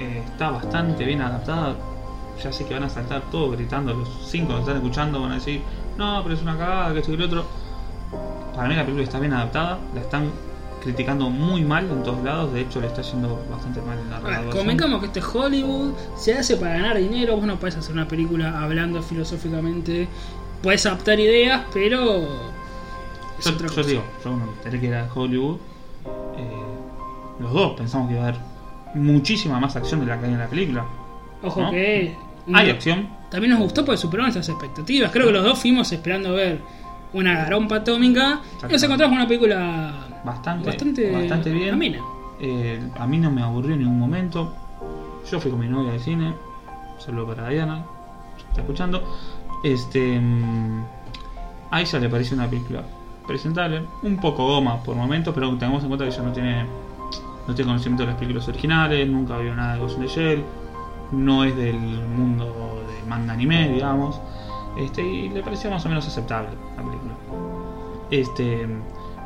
eh, 0.00 0.22
está 0.26 0.50
bastante 0.50 1.04
bien 1.04 1.20
adaptada. 1.22 1.76
Ya 2.42 2.52
sé 2.52 2.66
que 2.66 2.74
van 2.74 2.82
a 2.82 2.88
saltar 2.88 3.22
todos 3.30 3.56
gritando, 3.56 3.94
los 3.94 4.08
cinco 4.28 4.54
que 4.54 4.60
están 4.60 4.76
escuchando 4.76 5.20
van 5.22 5.30
a 5.30 5.34
decir, 5.36 5.62
no, 5.98 6.22
pero 6.22 6.34
es 6.34 6.42
una 6.42 6.56
cagada, 6.56 6.92
que 6.92 7.00
esto 7.00 7.12
y 7.12 7.16
lo 7.16 7.26
otro. 7.26 7.44
Para 8.54 8.68
mí 8.68 8.74
la 8.74 8.82
película 8.82 9.04
está 9.04 9.18
bien 9.18 9.32
adaptada, 9.32 9.78
la 9.94 10.00
están 10.00 10.30
criticando 10.82 11.28
muy 11.28 11.64
mal 11.64 11.90
en 11.90 12.02
todos 12.02 12.22
lados, 12.22 12.52
de 12.52 12.60
hecho 12.60 12.80
le 12.80 12.86
está 12.86 13.02
yendo 13.02 13.44
bastante 13.50 13.80
mal 13.82 13.98
en 13.98 14.08
la 14.10 14.50
convengamos 14.50 15.00
que 15.00 15.06
esto 15.06 15.18
es 15.18 15.26
Hollywood, 15.34 15.92
se 16.16 16.34
hace 16.38 16.56
para 16.56 16.74
ganar 16.74 16.96
dinero, 16.98 17.36
vos 17.36 17.44
no 17.44 17.56
podés 17.56 17.76
hacer 17.76 17.92
una 17.92 18.06
película 18.06 18.62
hablando 18.62 19.02
filosóficamente, 19.02 20.06
podés 20.62 20.86
adaptar 20.86 21.18
ideas, 21.18 21.62
pero... 21.72 22.22
es 23.38 23.44
Yo, 23.44 23.50
otra 23.52 23.68
yo 23.68 23.74
cosa. 23.74 23.88
digo, 23.88 24.04
yo 24.24 24.32
me 24.32 24.44
enteré 24.44 24.80
que 24.80 24.88
era 24.88 25.08
Hollywood. 25.12 25.56
eh, 26.36 26.62
los 27.40 27.52
dos 27.52 27.72
pensamos 27.76 28.08
que 28.08 28.14
iba 28.14 28.24
a 28.24 28.28
haber 28.28 28.40
muchísima 28.94 29.58
más 29.58 29.74
acción 29.76 30.00
de 30.00 30.06
la 30.06 30.18
que 30.20 30.26
hay 30.26 30.32
en 30.32 30.38
la 30.38 30.46
película. 30.46 30.84
Ojo 31.42 31.62
¿no? 31.62 31.70
que... 31.72 32.16
Hay 32.54 32.70
acción, 32.70 33.08
También 33.30 33.50
nos 33.52 33.60
gustó 33.60 33.84
porque 33.84 33.98
superó 33.98 34.22
nuestras 34.22 34.48
expectativas. 34.48 35.10
Creo 35.10 35.26
que 35.26 35.32
los 35.32 35.44
dos 35.44 35.58
fuimos 35.58 35.90
esperando 35.92 36.34
ver 36.34 36.60
una 37.12 37.34
garompa 37.34 37.76
atómica 37.76 38.40
y 38.68 38.72
nos 38.72 38.82
encontramos 38.82 39.12
con 39.12 39.18
una 39.18 39.28
película 39.28 39.92
bastante, 40.24 40.66
bastante, 40.68 41.12
bastante, 41.12 41.50
bien. 41.50 41.96
Eh, 42.40 42.80
a 42.98 43.06
mí 43.06 43.18
no 43.18 43.30
me 43.30 43.42
aburrió 43.42 43.74
en 43.74 43.80
ningún 43.80 43.98
momento. 43.98 44.54
Yo 45.30 45.40
fui 45.40 45.50
con 45.50 45.60
mi 45.60 45.68
novia 45.68 45.92
al 45.92 46.00
cine. 46.00 46.34
Saludo 46.98 47.28
para 47.34 47.48
Diana. 47.48 47.84
Está 48.48 48.60
escuchando. 48.60 49.02
Este. 49.64 50.20
mm, 50.20 50.84
A 51.70 51.80
ella 51.80 51.98
le 51.98 52.08
pareció 52.08 52.36
una 52.36 52.48
película 52.48 52.82
presentable. 53.26 53.82
Un 54.02 54.18
poco 54.18 54.46
goma 54.46 54.82
por 54.82 54.94
momentos, 54.94 55.34
pero 55.34 55.48
tengamos 55.56 55.82
en 55.82 55.88
cuenta 55.88 56.04
que 56.04 56.10
ella 56.14 56.22
no 56.22 56.32
tiene. 56.32 56.66
No 57.48 57.54
tiene 57.54 57.68
conocimiento 57.70 58.02
de 58.04 58.08
las 58.10 58.18
películas 58.18 58.48
originales. 58.48 59.08
Nunca 59.08 59.38
vio 59.38 59.54
nada 59.54 59.74
de 59.74 59.80
Ghost 59.80 59.96
in 59.98 60.02
the 60.06 60.08
Shell. 60.08 60.44
No 61.12 61.44
es 61.44 61.56
del 61.56 61.78
mundo 61.78 62.84
de 62.86 63.08
manga 63.08 63.32
anime, 63.32 63.68
digamos. 63.68 64.20
Este, 64.76 65.02
y 65.02 65.28
le 65.28 65.42
pareció 65.42 65.70
más 65.70 65.84
o 65.86 65.88
menos 65.88 66.06
aceptable 66.06 66.50
la 66.76 66.82
película. 66.82 67.14
Este, 68.10 68.66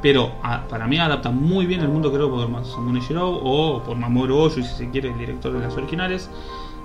pero 0.02 0.30
para 0.68 0.86
mí 0.86 0.98
adapta 0.98 1.30
muy 1.30 1.66
bien 1.66 1.80
el 1.80 1.88
mundo 1.88 2.12
creo 2.12 2.30
por 2.30 2.48
Masamune 2.48 3.00
Shirou 3.00 3.40
o 3.42 3.82
por 3.82 3.96
Mamoru 3.96 4.36
Oshii 4.38 4.62
si 4.62 4.74
se 4.74 4.90
quiere 4.90 5.10
el 5.10 5.18
director 5.18 5.52
de 5.52 5.60
las 5.60 5.76
originales. 5.76 6.30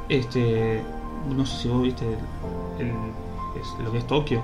Este, 0.09 0.82
no 1.36 1.45
sé 1.45 1.63
si 1.63 1.67
vos 1.70 1.84
viste 1.84 2.05
lo 3.84 3.91
que 3.91 3.97
es 3.97 4.07
Tokio. 4.07 4.41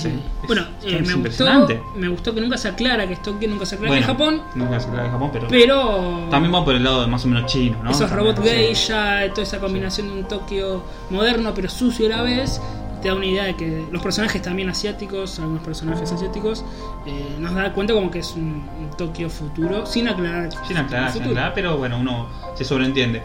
Sí. 0.00 0.12
Bueno, 0.46 0.62
eh, 0.82 0.92
me, 0.92 0.98
gustó, 0.98 1.16
impresionante. 1.16 1.82
me 1.96 2.08
gustó 2.08 2.34
que 2.34 2.40
nunca 2.40 2.56
se 2.56 2.68
aclara 2.68 3.06
que 3.06 3.14
esto 3.14 3.38
que 3.38 3.48
nunca 3.48 3.66
se 3.66 3.76
aclara 3.76 3.90
Bueno, 3.90 4.02
en 4.02 4.06
Japón, 4.06 4.42
Nunca 4.54 4.80
se 4.80 4.88
aclara 4.88 5.06
en 5.06 5.12
Japón, 5.12 5.30
pero, 5.32 5.48
pero 5.48 6.28
también 6.30 6.54
va 6.54 6.64
por 6.64 6.74
el 6.74 6.84
lado 6.84 7.02
de 7.02 7.06
más 7.06 7.24
o 7.24 7.28
menos 7.28 7.50
chino, 7.50 7.82
¿no? 7.82 7.90
esos 7.90 8.10
robots 8.10 8.40
geisha, 8.40 9.28
toda 9.30 9.42
esa 9.42 9.58
combinación 9.58 10.08
de 10.08 10.14
un 10.14 10.28
Tokio 10.28 10.82
moderno 11.10 11.52
pero 11.54 11.68
sucio 11.68 12.06
a 12.06 12.16
la 12.16 12.22
vez, 12.22 12.60
te 13.02 13.08
da 13.08 13.14
una 13.14 13.26
idea 13.26 13.44
de 13.44 13.56
que 13.56 13.84
los 13.90 14.02
personajes 14.02 14.40
también 14.40 14.70
asiáticos, 14.70 15.38
algunos 15.40 15.62
personajes 15.62 16.10
asiáticos, 16.10 16.64
eh, 17.04 17.36
nos 17.38 17.54
da 17.54 17.72
cuenta 17.72 17.92
como 17.92 18.10
que 18.10 18.20
es 18.20 18.32
un, 18.32 18.64
un 18.80 18.90
Tokio 18.96 19.28
futuro, 19.28 19.84
sin 19.86 20.08
aclarar. 20.08 20.50
Sin 20.66 20.76
aclarar, 20.76 21.12
sin 21.12 21.22
aclarar, 21.24 21.52
pero 21.54 21.76
bueno, 21.76 21.98
uno 21.98 22.28
se 22.54 22.64
sobreentiende. 22.64 23.22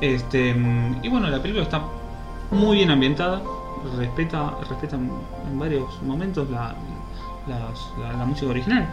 Este, 0.00 0.52
mm, 0.52 1.04
y 1.04 1.08
bueno, 1.08 1.28
la 1.28 1.40
película 1.40 1.62
está 1.62 1.82
muy 2.50 2.78
bien 2.78 2.90
ambientada, 2.90 3.40
respeta, 3.98 4.54
respeta 4.68 4.96
en 4.96 5.58
varios 5.58 6.00
momentos 6.02 6.48
la, 6.50 6.74
la, 7.46 8.12
la 8.16 8.24
música 8.24 8.50
original. 8.50 8.88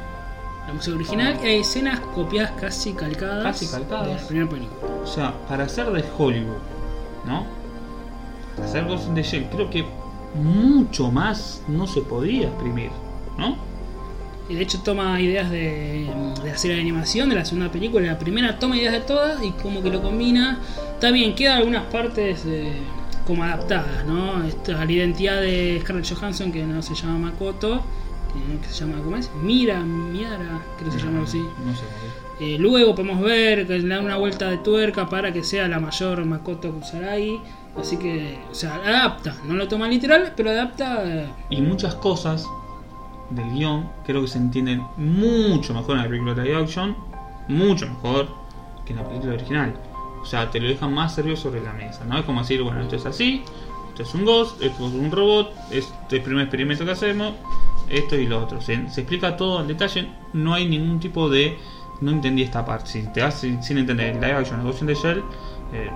La 0.68 0.74
música 0.74 0.96
original, 0.96 1.40
y 1.44 1.48
hay 1.48 1.60
escenas 1.62 2.00
copiadas 2.00 2.52
casi 2.60 2.94
calcadas, 2.94 3.44
Casi 3.44 3.68
calcadas. 3.68 4.08
de 4.08 4.14
la 4.16 4.28
primera 4.28 4.50
película. 4.50 4.80
O 5.04 5.08
sea, 5.08 5.34
para 5.48 5.64
hacer 5.64 5.92
de 5.92 6.04
Hollywood, 6.18 6.58
¿no? 7.26 7.46
Para 8.56 8.68
hacer 8.68 8.86
Ghost 8.86 9.08
in 9.08 9.16
the 9.16 9.24
Shell, 9.24 9.46
creo 9.52 9.70
que 9.70 9.86
mucho 10.36 11.12
más 11.12 11.64
no 11.68 11.88
se 11.88 12.02
podía 12.02 12.48
exprimir, 12.50 12.92
¿no? 13.38 13.56
Y 14.48 14.56
de 14.56 14.62
hecho 14.64 14.80
toma 14.84 15.20
ideas 15.22 15.50
de, 15.50 16.08
de 16.44 16.50
la 16.50 16.58
serie 16.58 16.76
de 16.76 16.82
animación, 16.82 17.30
de 17.30 17.36
la 17.36 17.46
segunda 17.46 17.72
película, 17.72 18.06
la 18.08 18.20
primera 18.20 18.58
toma 18.60 18.78
ideas 18.78 18.94
de 18.94 19.02
todas 19.02 19.44
y 19.44 19.52
como 19.52 19.82
que 19.82 19.90
lo 19.90 20.02
combina. 20.02 20.60
Está 20.94 21.12
bien, 21.12 21.36
queda 21.36 21.58
algunas 21.58 21.84
partes 21.86 22.44
eh, 22.46 22.74
como 23.30 23.44
adaptadas, 23.44 24.06
¿no? 24.08 24.44
Esta, 24.44 24.84
la 24.84 24.92
identidad 24.92 25.40
de 25.40 25.78
Scarlett 25.82 26.12
Johansson 26.14 26.52
que 26.52 26.66
no 26.66 26.82
se 26.82 26.96
llama 26.96 27.20
Makoto, 27.30 27.82
que, 28.34 28.60
que 28.68 28.74
se 28.74 28.84
llama, 28.86 29.04
¿cómo 29.04 29.18
es? 29.18 29.30
Mira, 29.44 29.80
Miara, 29.82 30.62
creo 30.78 30.92
que 30.92 31.00
se 31.00 31.06
llama 31.06 31.24
así. 31.24 31.38
No 31.38 31.76
sé. 31.76 31.84
Eh, 32.42 32.58
luego 32.58 32.96
podemos 32.96 33.22
ver 33.22 33.68
que 33.68 33.78
le 33.78 33.88
dan 33.88 34.06
una 34.06 34.18
vuelta 34.18 34.50
de 34.50 34.58
tuerca 34.58 35.08
para 35.08 35.32
que 35.32 35.44
sea 35.44 35.68
la 35.68 35.80
mayor 35.80 36.26
Makoto 36.26 36.72
Kusaragi. 36.74 37.40
Así 37.80 37.98
que, 37.98 38.40
o 38.50 38.56
sea, 38.56 38.76
adapta, 38.84 39.36
no 39.46 39.54
lo 39.54 39.68
toma 39.68 39.88
literal, 39.88 40.34
pero 40.36 40.50
adapta. 40.50 41.04
eh, 41.06 41.28
Y 41.52 41.62
muchas 41.62 41.94
cosas 41.96 42.46
del 43.30 43.48
guion 43.52 43.88
creo 44.08 44.22
que 44.22 44.28
se 44.28 44.40
entienden 44.40 44.82
mucho 44.98 45.74
mejor 45.76 45.98
en 45.98 46.02
la 46.04 46.10
película 46.10 46.34
de 46.34 46.44
live 46.46 46.64
action, 46.64 46.96
mucho 47.48 47.88
mejor 47.88 48.28
que 48.86 48.94
en 48.94 48.98
la 49.00 49.08
película 49.08 49.34
original. 49.34 49.74
O 50.30 50.32
sea, 50.32 50.52
te 50.52 50.60
lo 50.60 50.68
dejan 50.68 50.94
más 50.94 51.16
serio 51.16 51.36
sobre 51.36 51.60
la 51.60 51.74
mesa, 51.74 52.06
¿no? 52.06 52.20
Es 52.20 52.24
como 52.24 52.42
decir, 52.42 52.62
bueno, 52.62 52.82
esto 52.82 52.98
es 52.98 53.06
así, 53.08 53.42
esto 53.88 54.04
es 54.04 54.14
un 54.14 54.26
ghost, 54.26 54.62
esto 54.62 54.88
es 54.88 54.94
un 54.94 55.10
robot, 55.10 55.52
este 55.72 55.80
es 55.80 56.12
el 56.12 56.22
primer 56.22 56.44
experimento 56.44 56.86
que 56.86 56.92
hacemos, 56.92 57.34
esto 57.90 58.16
y 58.16 58.28
lo 58.28 58.44
otro. 58.44 58.62
Se, 58.62 58.76
explica 58.76 59.36
todo 59.36 59.58
al 59.58 59.68
detalle, 59.68 60.08
no 60.34 60.54
hay 60.54 60.68
ningún 60.68 61.00
tipo 61.00 61.32
de... 61.32 61.58
No 62.02 62.12
entendí 62.12 62.44
esta 62.44 62.64
parte. 62.64 62.92
Si 62.92 63.12
te 63.12 63.24
vas 63.24 63.40
sin, 63.40 63.58
entender 63.76 64.10
el 64.12 64.22
live 64.22 64.34
action 64.34 64.64
de 64.64 64.70
in 64.70 64.86
the 64.86 64.94
Shell, 64.94 65.24
eh, 65.74 65.90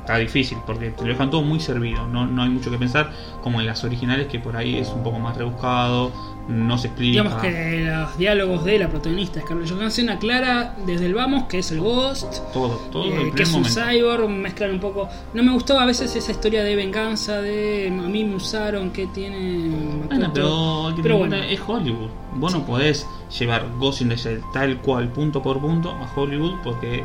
está 0.00 0.16
difícil 0.16 0.56
porque 0.66 0.88
te 0.88 1.02
lo 1.02 1.08
dejan 1.08 1.28
todo 1.28 1.42
muy 1.42 1.60
servido. 1.60 2.06
No, 2.08 2.26
no 2.26 2.44
hay 2.44 2.48
mucho 2.48 2.70
que 2.70 2.78
pensar, 2.78 3.12
como 3.42 3.60
en 3.60 3.66
las 3.66 3.84
originales, 3.84 4.28
que 4.28 4.38
por 4.38 4.56
ahí 4.56 4.78
es 4.78 4.88
un 4.88 5.02
poco 5.02 5.18
más 5.18 5.36
rebuscado, 5.36 6.10
no 6.48 6.76
se 6.78 6.88
explica. 6.88 7.22
Digamos 7.22 7.42
que 7.42 7.84
los 7.86 8.18
diálogos 8.18 8.64
de 8.64 8.78
la 8.78 8.88
protagonista 8.88 9.40
Scarlett 9.40 9.70
Johansson 9.70 10.08
aclara 10.08 10.76
desde 10.86 11.06
el 11.06 11.14
vamos 11.14 11.44
que 11.44 11.58
es 11.58 11.70
el 11.70 11.80
Ghost, 11.80 12.52
Todo, 12.52 12.76
todo 12.90 13.04
eh, 13.06 13.32
que 13.34 13.42
es 13.42 13.48
un 13.52 13.62
momento. 13.62 13.80
cyborg, 13.80 14.28
mezclar 14.28 14.70
un 14.70 14.80
poco. 14.80 15.08
No 15.34 15.42
me 15.42 15.52
gustó 15.52 15.78
a 15.78 15.86
veces 15.86 16.14
esa 16.14 16.32
historia 16.32 16.62
de 16.64 16.74
venganza, 16.76 17.40
de 17.40 17.88
a 17.88 18.08
mí 18.08 18.24
me 18.24 18.36
usaron, 18.36 18.90
que 18.90 19.06
tiene. 19.06 19.70
Bueno, 20.08 20.30
pero, 20.34 21.18
bueno. 21.18 21.36
es 21.36 21.60
Hollywood. 21.66 22.10
Vos 22.34 22.52
no 22.52 22.64
podés 22.64 23.06
llevar 23.38 23.66
Ghost 23.78 24.00
in 24.00 24.08
the 24.08 24.16
Shell 24.16 24.40
tal 24.52 24.78
cual, 24.78 25.08
punto 25.08 25.42
por 25.42 25.60
punto, 25.60 25.90
a 25.90 26.10
Hollywood 26.14 26.54
porque 26.64 27.04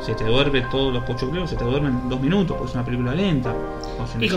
se 0.00 0.14
te 0.14 0.24
duerme 0.24 0.62
todos 0.70 0.92
los 0.92 1.02
pochocleros, 1.04 1.50
se 1.50 1.56
te 1.56 1.64
duermen 1.64 1.98
en 2.02 2.08
dos 2.08 2.20
minutos, 2.20 2.56
porque 2.56 2.70
es 2.70 2.74
una 2.74 2.84
película 2.84 3.14
lenta. 3.14 3.52
Ghost 3.98 4.14
in 4.14 4.22
Y 4.22 4.28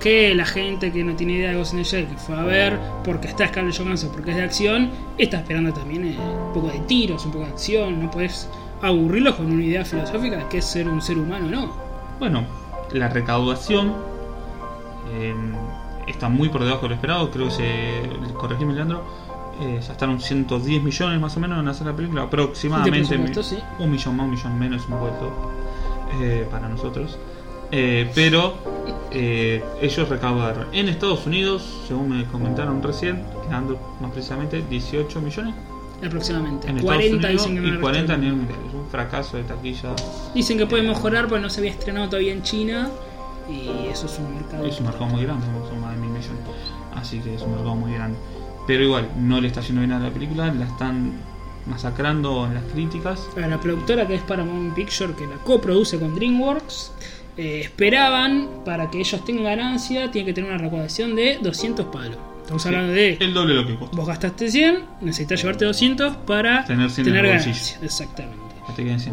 que 0.00 0.34
la 0.34 0.46
gente 0.46 0.90
que 0.90 1.04
no 1.04 1.14
tiene 1.14 1.34
idea 1.34 1.50
de 1.50 1.56
Ghost 1.56 1.74
in 1.74 1.78
the 1.80 1.84
Shell, 1.84 2.06
que 2.06 2.16
fue 2.16 2.38
a 2.38 2.42
ver 2.42 2.78
porque 3.04 3.28
está 3.28 3.48
Scarlett 3.48 3.76
Johansson, 3.76 3.99
porque 4.08 4.30
es 4.30 4.36
de 4.36 4.42
acción, 4.42 4.90
está 5.18 5.38
esperando 5.38 5.72
también 5.72 6.06
eh, 6.06 6.16
un 6.18 6.52
poco 6.52 6.68
de 6.68 6.78
tiros, 6.80 7.24
un 7.26 7.32
poco 7.32 7.44
de 7.44 7.50
acción. 7.50 8.02
No 8.02 8.10
puedes 8.10 8.48
aburrirlos 8.82 9.34
con 9.34 9.50
una 9.50 9.62
idea 9.62 9.84
filosófica 9.84 10.38
de 10.38 10.48
que 10.48 10.58
es 10.58 10.64
ser 10.64 10.88
un 10.88 11.02
ser 11.02 11.18
humano, 11.18 11.48
¿no? 11.50 11.72
Bueno, 12.18 12.44
la 12.92 13.08
recaudación 13.08 13.94
eh, 15.12 15.34
está 16.06 16.28
muy 16.28 16.48
por 16.48 16.64
debajo 16.64 16.82
de 16.82 16.88
lo 16.90 16.94
esperado. 16.94 17.30
Creo 17.30 17.46
que 17.46 17.52
se. 17.52 18.32
Corregime, 18.34 18.74
Leandro. 18.74 19.04
Eh, 19.60 19.78
ya 19.86 19.92
están 19.92 20.10
unos 20.10 20.24
110 20.24 20.82
millones 20.82 21.20
más 21.20 21.36
o 21.36 21.40
menos 21.40 21.58
en 21.58 21.68
hacer 21.68 21.86
la 21.86 21.94
película, 21.94 22.22
aproximadamente. 22.22 23.42
Sí. 23.42 23.58
Un 23.78 23.90
millón 23.90 24.16
más, 24.16 24.24
un 24.24 24.30
millón 24.30 24.58
menos, 24.58 24.86
un 24.88 24.98
vuelto 24.98 25.30
eh, 26.20 26.48
para 26.50 26.68
nosotros. 26.68 27.18
Eh, 27.72 28.10
pero 28.14 28.54
eh, 29.12 29.62
ellos 29.80 30.08
recaudaron 30.08 30.66
en 30.72 30.88
Estados 30.88 31.26
Unidos, 31.26 31.84
según 31.86 32.08
me 32.10 32.24
comentaron 32.24 32.82
recién, 32.82 33.24
quedando 33.46 33.78
más 34.00 34.10
precisamente 34.12 34.64
18 34.68 35.20
millones. 35.20 35.54
Aproximadamente. 36.04 36.68
En 36.68 36.78
40 36.78 37.28
Estados 37.28 37.46
Unidos 37.46 37.52
dicen 37.52 37.54
que 37.54 37.68
y 37.68 37.70
van 37.70 37.78
a 37.78 37.80
40 37.80 38.12
a 38.12 38.16
nivel 38.16 38.36
mundial. 38.36 38.58
Es 38.68 38.74
un 38.74 38.86
fracaso 38.88 39.36
de 39.36 39.44
taquilla. 39.44 39.90
Dicen 40.34 40.58
que 40.58 40.66
puede 40.66 40.82
mejorar 40.82 41.28
porque 41.28 41.42
no 41.42 41.50
se 41.50 41.60
había 41.60 41.72
estrenado 41.72 42.06
todavía 42.06 42.32
en 42.32 42.42
China 42.42 42.90
y 43.48 43.88
eso 43.88 44.06
es 44.06 44.18
un 44.18 44.34
mercado. 44.34 44.64
Es 44.64 44.78
un 44.78 44.86
mercado 44.86 45.06
muy 45.06 45.22
grande, 45.24 45.46
son 45.68 45.80
más 45.80 45.94
de 45.94 46.00
mil 46.00 46.10
millones. 46.10 46.40
Así 46.94 47.18
que 47.20 47.34
es 47.34 47.42
un 47.42 47.50
mercado 47.50 47.74
muy 47.74 47.92
grande. 47.92 48.18
Pero 48.66 48.84
igual, 48.84 49.08
no 49.16 49.40
le 49.40 49.48
está 49.48 49.60
yendo 49.60 49.80
bien 49.80 49.92
a 49.92 49.98
la 49.98 50.10
película, 50.10 50.52
la 50.52 50.66
están 50.66 51.12
masacrando 51.66 52.46
en 52.46 52.54
las 52.54 52.64
críticas. 52.64 53.28
A 53.36 53.46
la 53.46 53.60
productora 53.60 54.06
que 54.06 54.14
es 54.14 54.22
Paramount 54.22 54.74
Picture, 54.74 55.14
que 55.14 55.26
la 55.26 55.36
coproduce 55.36 55.98
con 55.98 56.14
DreamWorks, 56.14 56.92
eh, 57.40 57.60
esperaban 57.62 58.48
para 58.64 58.90
que 58.90 59.00
ellos 59.00 59.24
tengan 59.24 59.44
ganancia, 59.44 60.10
tienen 60.10 60.26
que 60.26 60.34
tener 60.34 60.50
una 60.50 60.58
recaudación 60.58 61.16
de 61.16 61.38
200 61.40 61.86
palos. 61.86 62.18
Estamos 62.42 62.66
hablando 62.66 62.92
de 62.92 63.16
El 63.20 63.32
doble 63.32 63.54
de 63.54 63.62
lo 63.62 63.66
que 63.66 63.76
costó. 63.76 63.96
vos 63.96 64.06
gastaste 64.06 64.50
100, 64.50 64.84
necesitas 65.00 65.40
llevarte 65.40 65.64
200 65.64 66.16
para 66.18 66.64
Tener 66.64 66.90
100 66.90 67.08
en 67.08 67.16
el 67.16 67.26
ganancia. 67.26 67.78
Exactamente. 67.82 68.50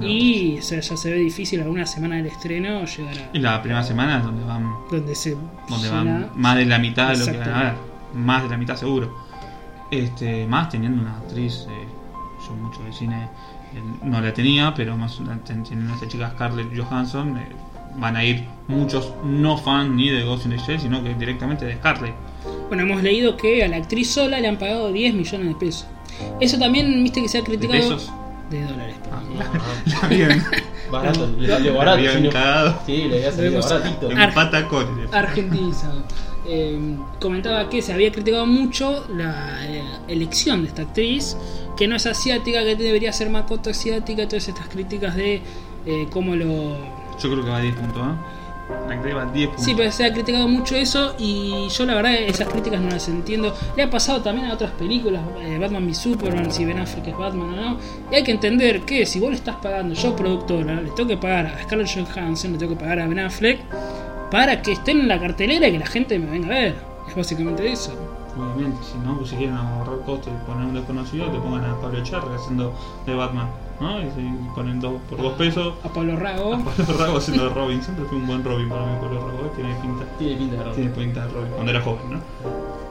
Y 0.02 0.58
o 0.60 0.62
sea, 0.62 0.82
ya 0.82 0.98
se 0.98 1.10
ve 1.10 1.18
difícil 1.18 1.62
alguna 1.62 1.86
semana 1.86 2.18
del 2.18 2.28
estreno 2.28 2.86
llegar 2.86 3.30
Y 3.34 3.38
a 3.38 3.42
la 3.42 3.62
primera 3.62 3.84
semana 3.84 4.18
es 4.18 4.24
donde 4.24 4.44
van, 4.44 4.76
donde 4.92 5.16
se 5.16 5.36
donde 5.70 5.90
van 5.90 6.32
más 6.36 6.58
de 6.58 6.66
la 6.66 6.80
mitad 6.80 7.14
de 7.14 7.18
lo 7.20 7.26
que 7.26 7.38
van 7.38 7.50
a 7.50 7.64
ver. 7.64 7.74
Más 8.14 8.44
de 8.44 8.50
la 8.50 8.58
mitad 8.58 8.76
seguro. 8.76 9.26
Este, 9.90 10.46
más 10.48 10.70
teniendo 10.70 11.02
una 11.02 11.18
actriz, 11.18 11.66
eh, 11.70 11.88
yo 12.46 12.56
mucho 12.56 12.84
de 12.84 12.92
cine 12.92 13.30
eh, 13.74 13.82
no 14.04 14.20
la 14.20 14.34
tenía, 14.34 14.74
pero 14.74 14.98
más 14.98 15.20
teniendo 15.46 15.94
a 15.94 15.96
esta 15.96 16.08
chica 16.08 16.32
Scarlett 16.32 16.78
Johansson, 16.78 17.38
eh, 17.38 17.48
van 17.98 18.16
a 18.16 18.24
ir 18.24 18.46
muchos 18.68 19.14
no 19.24 19.58
fan 19.58 19.96
ni 19.96 20.10
de 20.10 20.24
Ghost 20.24 20.46
in 20.46 20.52
the 20.52 20.58
Shell, 20.58 20.80
sino 20.80 21.04
que 21.04 21.14
directamente 21.16 21.66
de 21.66 21.76
Scarlett. 21.76 22.14
Bueno, 22.68 22.84
hemos 22.84 23.04
leído 23.04 23.38
que 23.38 23.64
a 23.64 23.68
la 23.68 23.78
actriz 23.78 24.12
sola 24.12 24.40
le 24.40 24.48
han 24.48 24.58
pagado 24.58 24.92
10 24.92 25.14
millones 25.14 25.48
de 25.48 25.56
pesos. 25.56 25.88
Eso 26.40 26.58
también, 26.58 27.04
viste 27.04 27.22
que 27.22 27.30
se 27.30 27.38
ha 27.38 27.42
¿De 27.42 27.48
criticado. 27.48 27.80
pesos? 27.80 28.12
De 28.50 28.64
dólares. 28.64 28.96
Ah, 29.12 29.22
la 30.02 30.08
bien. 30.08 30.44
Barato, 30.92 31.30
le 31.38 31.50
salió 31.50 31.74
barato. 31.76 32.02
cagado. 32.32 32.80
Sí, 32.86 32.96
le 33.10 33.18
había 33.18 33.32
salido 33.34 33.62
baratito. 33.62 34.10
Argentinizado. 35.12 36.04
Eh, 36.48 36.80
comentaba 37.20 37.70
que 37.70 37.82
se 37.82 37.92
había 37.92 38.10
criticado 38.10 38.46
mucho 38.46 39.06
la 39.14 39.68
eh, 39.68 39.84
elección 40.08 40.62
de 40.62 40.70
esta 40.70 40.84
actriz, 40.84 41.36
que 41.76 41.90
no 41.90 41.98
es 41.98 42.06
asiática, 42.06 42.64
que 42.64 42.78
debería 42.78 43.12
ser 43.12 43.30
Makoto 43.30 43.70
asiática, 43.70 44.30
todas 44.30 44.48
estas 44.48 44.70
críticas 44.70 45.16
de 45.16 45.42
eh, 45.86 46.08
cómo 46.10 46.36
lo... 46.36 46.78
Yo 47.20 47.32
creo 47.32 47.44
que 47.44 47.50
va 47.50 47.58
a 47.58 47.62
10 47.62 47.76
puntos, 47.76 48.04
¿eh? 48.04 48.38
La 48.88 48.96
actriz 48.96 49.16
va 49.16 49.22
a 49.22 49.26
10 49.26 49.48
puntos. 49.48 49.66
Sí, 49.66 49.74
pero 49.76 49.92
se 49.92 50.06
ha 50.06 50.14
criticado 50.14 50.48
mucho 50.48 50.76
eso 50.76 51.16
y 51.18 51.70
yo 51.70 51.86
la 51.86 51.96
verdad 51.96 52.14
esas 52.16 52.50
críticas 52.50 52.82
no 52.82 52.90
las 52.90 53.08
entiendo. 53.08 53.56
Le 53.76 53.84
ha 53.84 53.90
pasado 53.90 54.22
también 54.22 54.48
a 54.48 54.54
otras 54.54 54.72
películas, 54.72 55.24
eh, 55.42 55.58
Batman 55.58 55.86
v 55.86 55.94
Superman, 55.94 56.52
si 56.52 56.66
Ben 56.66 56.80
Affleck 56.80 57.08
es 57.08 57.18
Batman 57.18 57.54
o 57.54 57.56
no. 57.56 57.78
Y 58.12 58.16
hay 58.16 58.24
que 58.24 58.32
entender 58.32 58.82
que 58.82 59.06
si 59.06 59.20
vos 59.20 59.30
le 59.30 59.38
estás 59.38 59.56
pagando, 59.58 59.94
yo 59.94 60.16
productora, 60.16 60.82
le 60.82 60.90
tengo 60.92 61.08
que 61.08 61.18
pagar 61.18 61.48
a 61.48 61.64
Scarlett 61.64 61.88
Johansson, 61.88 62.52
le 62.54 62.58
tengo 62.58 62.74
que 62.74 62.80
pagar 62.80 63.00
a 63.00 63.08
Ben 63.08 63.20
Affleck, 63.20 63.60
para 64.30 64.62
que 64.62 64.74
estén 64.74 65.00
en 65.00 65.08
la 65.08 65.20
cartelera 65.20 65.68
y 65.68 65.72
que 65.72 65.80
la 65.80 65.88
gente 65.88 66.20
me 66.20 66.30
venga 66.30 66.48
a 66.48 66.60
ver. 66.60 66.76
Es 67.08 67.16
básicamente 67.16 67.72
eso. 67.72 67.94
Obviamente, 68.40 68.78
si 68.84 68.98
no, 69.00 69.18
pues 69.18 69.30
si 69.30 69.36
quieren 69.36 69.56
ahorrar 69.56 70.00
costos 70.06 70.34
y 70.34 70.46
poner 70.46 70.68
un 70.68 70.74
desconocido, 70.76 71.28
te 71.28 71.40
pongan 71.40 71.66
a 71.66 71.76
Pablo 71.80 72.00
Echarri 72.00 72.34
haciendo 72.36 72.74
de 73.06 73.16
Batman, 73.16 73.50
¿no? 73.80 74.00
Y 74.02 74.12
si 74.12 74.30
ponen 74.56 74.80
dos, 74.80 75.02
por 75.10 75.22
dos 75.22 75.34
pesos. 75.34 75.74
A 75.84 75.90
Pablo 75.90 76.16
Rago. 76.16 76.54
A 76.54 76.60
Pablo 76.60 76.98
Rago 76.98 77.18
haciendo 77.18 77.44
de 77.46 77.50
Robin, 77.54 77.82
siempre 77.82 78.06
fue 78.06 78.18
un 78.18 78.28
buen 78.28 78.44
Robin 78.44 78.70
para 78.70 78.86
mí, 78.86 78.98
Pablo 79.02 79.28
Rago, 79.28 79.46
¿eh? 79.46 79.52
tiene 79.56 79.76
pinta. 79.82 80.06
Tiene 80.18 80.36
pinta 80.38 80.56
de 80.56 80.64
ropa. 80.64 80.76
Tiene 80.76 80.90
pinta 80.92 81.26
de 81.26 81.34
Robin, 81.34 81.52
cuando 81.52 81.72
era 81.72 81.82
joven, 81.82 82.12
¿no? 82.12 82.20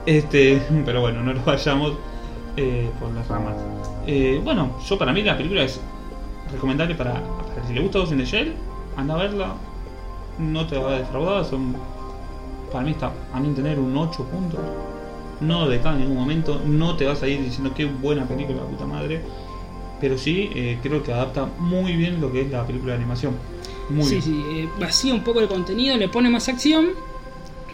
Este, 0.05 0.61
pero 0.85 1.01
bueno, 1.01 1.21
no 1.21 1.33
nos 1.33 1.43
vayamos 1.43 1.93
eh, 2.55 2.89
por 2.99 3.11
las 3.11 3.27
ramas. 3.27 3.55
Eh, 4.05 4.41
bueno, 4.43 4.71
yo 4.87 4.97
para 4.97 5.13
mí 5.13 5.21
la 5.21 5.37
película 5.37 5.63
es 5.63 5.79
recomendable 6.51 6.95
para, 6.95 7.13
para 7.13 7.67
si 7.67 7.73
le 7.73 7.81
gusta 7.81 7.99
Ghost 7.99 8.13
in 8.13 8.17
the 8.19 8.25
Shell, 8.25 8.53
anda 8.95 9.15
a 9.15 9.17
verla, 9.17 9.53
no 10.39 10.65
te 10.65 10.77
va 10.77 10.91
a 10.91 10.99
defraudar, 10.99 11.45
son, 11.45 11.75
para 12.71 12.83
mí 12.83 12.91
está, 12.91 13.11
a 13.33 13.39
mí 13.39 13.47
entender, 13.47 13.79
un 13.79 13.95
8 13.95 14.23
puntos. 14.23 14.59
No 15.41 15.67
decae 15.67 15.93
en 15.93 15.99
ningún 15.99 16.17
momento, 16.17 16.61
no 16.65 16.95
te 16.95 17.05
vas 17.05 17.21
a 17.23 17.27
ir 17.27 17.41
diciendo 17.43 17.73
qué 17.75 17.85
buena 17.85 18.25
película, 18.27 18.61
puta 18.63 18.85
madre. 18.85 19.21
Pero 20.01 20.17
sí, 20.17 20.49
eh, 20.53 20.77
creo 20.81 21.01
que 21.03 21.11
adapta 21.11 21.47
muy 21.59 21.95
bien 21.95 22.21
lo 22.21 22.31
que 22.31 22.41
es 22.41 22.51
la 22.51 22.65
película 22.65 22.93
de 22.93 22.99
animación. 22.99 23.35
Muy 23.89 24.03
sí, 24.03 24.09
bien. 24.11 24.21
sí, 24.21 24.43
eh, 24.51 24.69
vacía 24.79 25.13
un 25.13 25.23
poco 25.23 25.39
el 25.39 25.47
contenido, 25.47 25.95
le 25.97 26.07
pone 26.09 26.29
más 26.29 26.47
acción. 26.49 26.87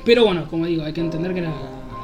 Pero 0.05 0.25
bueno, 0.25 0.47
como 0.49 0.65
digo, 0.65 0.83
hay 0.83 0.93
que 0.93 1.01
entender 1.01 1.33
que 1.33 1.41
la 1.41 1.53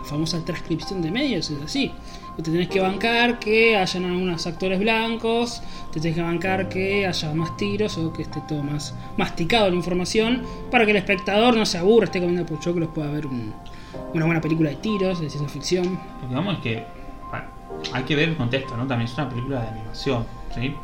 famosa 0.06 0.44
transcripción 0.44 1.02
de 1.02 1.12
medios 1.12 1.50
es 1.50 1.62
así. 1.62 1.92
Te 2.38 2.44
tenés 2.44 2.70
que 2.70 2.80
bancar 2.80 3.38
que 3.38 3.76
hayan 3.76 4.06
algunos 4.06 4.48
actores 4.48 4.80
blancos, 4.80 5.62
te 5.92 6.00
tenés 6.00 6.16
que 6.16 6.22
bancar 6.22 6.70
que 6.70 7.06
haya 7.06 7.34
más 7.34 7.58
tiros 7.58 7.98
o 7.98 8.14
que 8.14 8.22
esté 8.22 8.42
todo 8.48 8.64
más 8.64 8.94
masticado 9.18 9.70
la 9.70 9.76
información 9.76 10.44
para 10.72 10.86
que 10.86 10.92
el 10.92 10.98
espectador 10.98 11.58
no 11.58 11.66
se 11.66 11.78
aburra, 11.78 12.06
esté 12.06 12.22
comiendo 12.22 12.46
pochoclos, 12.46 12.88
pueda 12.96 13.12
ver 13.12 13.28
un- 13.28 13.54
una 14.14 14.26
buena 14.26 14.42
película 14.42 14.70
de 14.70 14.76
tiros, 14.78 15.20
de 15.20 15.30
ciencia 15.30 15.50
ficción. 15.50 16.00
Lo 16.24 16.30
que 16.30 16.36
vamos 16.36 16.56
es 16.56 16.60
que 16.62 16.86
bueno, 17.30 17.46
hay 17.94 18.04
que 18.04 18.16
ver 18.16 18.30
el 18.30 18.38
contexto, 18.38 18.76
¿no? 18.78 18.86
También 18.88 19.10
es 19.10 19.18
una 19.18 19.30
película 19.30 19.62
de 19.62 19.68
animación, 19.70 20.26
¿sí? 20.56 20.76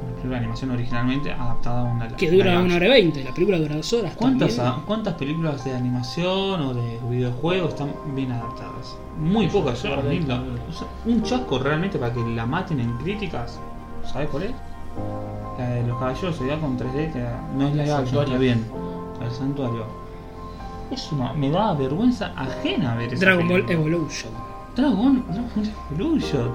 Una 0.00 0.10
película 0.14 0.30
de 0.30 0.36
animación 0.38 0.70
originalmente 0.70 1.32
adaptada 1.32 1.80
a 1.80 1.84
una 1.84 2.08
Que 2.08 2.30
dura 2.30 2.60
una 2.60 2.76
hora 2.76 2.86
y 2.86 2.90
veinte, 2.90 3.22
la 3.24 3.32
película 3.32 3.58
dura 3.58 3.76
dos 3.76 3.92
horas. 3.92 4.14
¿Cuántas. 4.16 4.60
¿Cuántas 4.86 5.14
películas 5.14 5.64
de 5.64 5.74
animación 5.74 6.60
o 6.60 6.74
de 6.74 6.98
videojuegos 7.08 7.70
están 7.70 7.92
bien 8.14 8.32
adaptadas? 8.32 8.96
Muy 9.18 9.46
pocas, 9.48 9.82
yo, 9.82 9.94
a 9.94 10.02
mí 10.02 10.20
la- 10.20 10.40
o 10.40 10.72
sea, 10.72 10.88
un 11.06 11.22
chasco 11.22 11.58
realmente 11.58 11.98
para 11.98 12.12
que 12.12 12.20
la 12.20 12.46
maten 12.46 12.80
en 12.80 12.96
críticas. 12.98 13.60
¿Sabes 14.10 14.28
cuál 14.30 14.44
es? 14.44 14.52
La 15.58 15.68
de 15.68 15.86
los 15.86 15.98
caballeros 15.98 16.36
se 16.36 16.48
con 16.58 16.76
3D, 16.78 17.12
que 17.12 17.24
no 17.56 17.68
es 17.68 17.76
la 17.76 17.86
Santuario. 17.86 18.22
está 18.34 18.38
bien. 18.38 18.64
El 19.22 19.30
santuario. 19.30 20.01
Es 20.92 21.10
una, 21.12 21.32
me 21.32 21.50
da 21.50 21.72
vergüenza 21.74 22.32
ajena 22.36 22.94
ver 22.96 23.12
esa 23.14 23.24
Dragon 23.24 23.48
Ball. 23.48 23.64
Evolution. 23.70 24.32
Dragon, 24.76 25.24
Dragon 25.28 25.72
Evolution. 25.92 26.50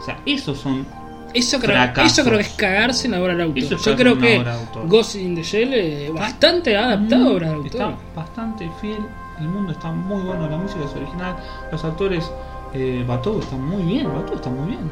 O 0.00 0.04
sea, 0.04 0.18
esos 0.26 0.58
son 0.58 0.86
Eso 1.32 1.58
creo, 1.58 1.70
Fracasos. 1.76 2.12
eso 2.12 2.24
creo 2.24 2.38
que 2.38 2.44
es 2.44 2.48
cagarse 2.54 3.06
en 3.06 3.12
la 3.12 3.20
obra 3.22 3.32
del 3.32 3.42
autor. 3.42 3.58
Eso 3.58 3.74
es 3.76 3.84
Yo 3.84 3.96
creo 3.96 4.18
que 4.18 4.38
obra 4.38 4.56
de. 4.56 4.86
Ghost 4.86 5.16
in 5.16 5.34
the 5.34 5.42
Shell 5.42 6.12
bastante 6.12 6.76
adaptado 6.76 7.36
a 7.36 7.40
de 7.40 7.46
Mm, 7.46 7.66
Está 7.66 7.84
autor. 7.86 7.98
bastante 8.14 8.70
fiel, 8.80 8.98
el 9.40 9.48
mundo 9.48 9.72
está 9.72 9.90
muy 9.90 10.22
bueno, 10.22 10.48
la 10.48 10.56
música 10.56 10.84
es 10.84 10.94
original, 10.94 11.36
los 11.72 11.84
actores, 11.84 12.30
eh, 12.72 13.04
Batou 13.06 13.40
está 13.40 13.56
muy 13.56 13.82
bien, 13.82 14.06
Batou 14.12 14.36
está 14.36 14.50
muy 14.50 14.68
bien, 14.68 14.90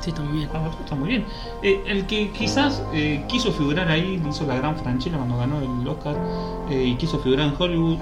Sí, 0.00 0.10
está 0.10 0.22
muy 0.22 0.38
bien. 0.38 0.50
ah, 0.54 0.58
Batou 0.60 0.80
está 0.82 0.94
muy 0.96 1.08
bien. 1.10 1.24
Eh, 1.62 1.80
el 1.86 2.06
que 2.06 2.30
quizás 2.30 2.82
eh, 2.94 3.24
quiso 3.28 3.52
figurar 3.52 3.88
ahí, 3.88 4.20
hizo 4.28 4.46
la 4.46 4.56
gran 4.56 4.76
Franchella 4.76 5.16
cuando 5.18 5.36
ganó 5.36 5.60
el 5.60 5.86
Oscar 5.86 6.16
eh, 6.70 6.82
y 6.86 6.94
quiso 6.96 7.18
figurar 7.20 7.46
en 7.48 7.54
Hollywood, 7.58 7.98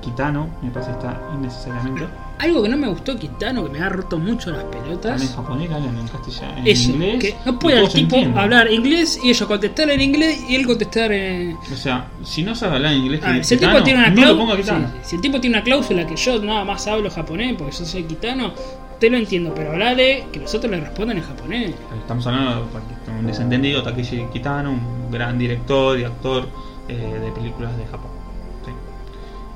Kitano, 0.00 0.48
me 0.62 0.70
parece 0.70 0.92
está 0.92 1.20
innecesariamente. 1.34 2.06
Algo 2.38 2.62
que 2.62 2.68
no 2.70 2.76
me 2.78 2.88
gustó 2.88 3.16
Kitano, 3.18 3.64
que 3.64 3.70
me 3.70 3.80
ha 3.80 3.88
roto 3.90 4.18
mucho 4.18 4.50
las 4.50 4.64
pelotas. 4.64 5.10
También 5.12 5.28
en 5.28 5.36
japonés 5.36 5.70
hablan 5.70 5.98
en 5.98 6.08
castellano, 6.08 6.56
en 6.58 6.66
Eso, 6.66 6.90
inglés. 6.92 7.18
que 7.20 7.36
no 7.44 7.58
puede 7.58 7.80
el 7.80 7.88
tipo 7.92 8.16
hablar 8.34 8.72
inglés 8.72 9.20
y 9.22 9.30
ellos 9.30 9.46
contestar 9.46 9.90
en 9.90 10.00
inglés 10.00 10.44
y 10.48 10.54
él 10.56 10.66
contestar 10.66 11.12
en. 11.12 11.56
O 11.56 11.76
sea, 11.76 12.06
si 12.24 12.42
no 12.42 12.54
sabe 12.54 12.76
hablar 12.76 12.94
inglés, 12.94 13.20
Ah, 13.22 13.38
si 13.42 13.54
el 13.54 13.60
tipo 13.60 13.82
tiene 13.82 13.98
una 14.00 14.10
no 14.10 14.34
lo 14.34 14.56
si 15.02 15.16
el 15.16 15.20
tipo 15.20 15.40
tiene 15.40 15.56
una 15.56 15.64
cláusula 15.64 16.06
que 16.06 16.16
yo 16.16 16.42
nada 16.42 16.64
más 16.64 16.86
hablo 16.86 17.10
japonés 17.10 17.54
porque 17.58 17.76
yo 17.76 17.84
soy 17.84 18.04
kitano, 18.04 18.52
te 18.98 19.10
lo 19.10 19.16
entiendo, 19.16 19.52
pero 19.54 19.72
hablale 19.72 20.26
que 20.32 20.40
los 20.40 20.54
otros 20.54 20.70
le 20.70 20.80
respondan 20.80 21.18
en 21.18 21.24
japonés. 21.24 21.74
Estamos 22.00 22.26
hablando 22.26 22.66
de 23.06 23.18
un 23.18 23.26
desentendido, 23.26 23.82
Takeshi 23.82 24.26
Kitano, 24.32 24.70
un 24.70 25.10
gran 25.10 25.38
director 25.38 25.98
y 25.98 26.04
actor 26.04 26.48
eh, 26.88 27.18
de 27.22 27.32
películas 27.32 27.76
de 27.76 27.84
Japón. 27.86 28.09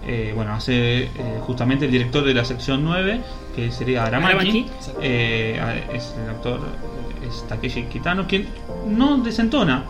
Eh, 0.07 0.33
bueno, 0.35 0.53
hace 0.53 1.05
eh, 1.05 1.11
justamente 1.41 1.87
el 1.87 1.91
director 1.91 2.25
de 2.25 2.35
la 2.35 2.45
sección 2.45 2.85
9, 2.85 3.21
que 3.57 3.71
sería 3.73 4.05
Aramaki. 4.05 4.67
Eh, 5.01 5.59
es 5.95 6.15
el 6.23 6.31
actor, 6.31 6.61
es 7.27 7.47
Takeshi 7.49 7.85
Kitano, 7.85 8.27
quien 8.27 8.47
no 8.89 9.19
desentona 9.19 9.85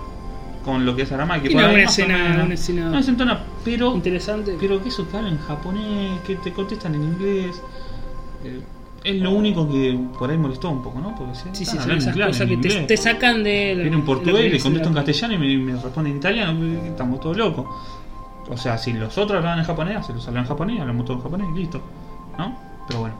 con 0.65 0.87
lo 0.87 0.95
que 0.95 1.03
es 1.03 1.13
Aramaki. 1.13 1.51
Por 1.51 1.65
ahí 1.65 1.75
una 1.75 1.83
escena- 1.85 2.43
una 2.45 2.55
escena 2.55 2.91
No 2.91 2.97
desentona, 2.97 3.41
pero 3.65 3.93
Interesante. 3.95 4.57
pero 4.61 4.83
que 4.83 4.89
eso 4.89 5.03
te 5.05 5.17
habla 5.17 5.31
en 5.31 5.39
japonés, 5.39 6.21
que 6.27 6.37
te 6.37 6.53
contestan 6.53 6.95
en 6.95 7.03
inglés. 7.05 7.61
eh, 8.45 8.61
es 9.03 9.21
lo 9.21 9.33
único 9.33 9.69
que 9.69 9.99
por 10.19 10.31
ahí 10.31 10.39
molestó 10.39 10.71
un 10.71 10.83
poco, 10.83 10.99
¿no? 10.99 11.15
Porque 11.15 11.35
sí, 11.35 11.43
sí, 11.53 11.63
esas 11.65 11.85
cosas 11.87 12.49
que 12.49 12.57
te, 12.87 12.97
sacan 12.97 13.45
de. 13.45 13.75
Viene 13.75 13.89
en 13.89 13.99
lo 13.99 14.05
portugués 14.07 14.47
y 14.47 14.49
le 14.49 14.57
es 14.57 14.63
contesto 14.63 14.89
en 14.89 14.95
la- 14.95 15.05
castellano 15.05 15.35
y 15.45 15.59
me, 15.59 15.73
me 15.75 15.79
responde 15.83 16.09
en 16.11 16.17
italiano. 16.17 16.83
Estamos 16.87 17.21
todos 17.21 17.37
locos. 17.37 17.67
O 18.51 18.57
sea, 18.57 18.77
si 18.79 18.93
los 18.93 19.17
otros 19.17 19.39
hablaban 19.39 19.59
en 19.61 19.65
japonés, 19.65 20.07
se 20.07 20.13
los 20.13 20.27
hablan 20.29 20.45
en 20.45 20.49
japonés, 20.49 20.81
hablamos 20.81 21.05
todos 21.07 21.19
en 21.19 21.23
japonés 21.25 21.49
y 21.55 21.59
listo. 21.59 21.81
¿No? 22.39 22.55
Pero 22.87 23.01
bueno. 23.01 23.15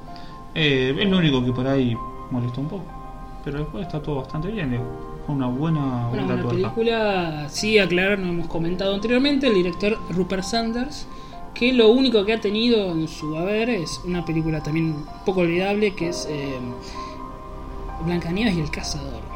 Eh, 0.55 0.97
es 0.99 1.09
lo 1.09 1.19
único 1.19 1.45
que 1.45 1.53
por 1.53 1.67
ahí 1.67 1.97
molestó 2.31 2.61
un 2.61 2.69
poco. 2.69 2.85
Pero 3.45 3.59
después 3.61 3.87
está 3.87 4.01
todo 4.03 4.17
bastante 4.17 4.49
bien. 4.49 4.81
Fue 5.27 5.35
una 5.35 5.47
buena 5.47 5.81
Una 5.81 6.09
vuelta 6.09 6.37
de 6.37 6.43
tuerca. 6.43 6.49
película, 6.75 7.47
sí, 7.49 7.79
aclarar, 7.79 8.19
no 8.19 8.29
hemos 8.29 8.47
comentado 8.49 8.95
anteriormente, 8.95 9.47
el 9.49 9.55
director 9.55 9.99
Rupert 10.11 10.43
Sanders, 10.45 11.07
que 11.55 11.73
lo 11.73 11.89
único 11.91 12.25
que 12.25 12.35
ha 12.35 12.41
tenido 12.41 12.93
en 12.93 13.07
su 13.09 13.37
haber 13.37 13.71
es 13.71 14.01
una 14.05 14.25
película 14.25 14.63
también 14.63 14.87
un 14.93 15.07
poco 15.25 15.41
olvidable, 15.41 15.95
que 15.95 16.09
es 16.09 16.27
eh, 16.31 16.59
Blancanieves 18.05 18.57
y 18.57 18.61
el 18.61 18.71
Cazador. 18.71 19.34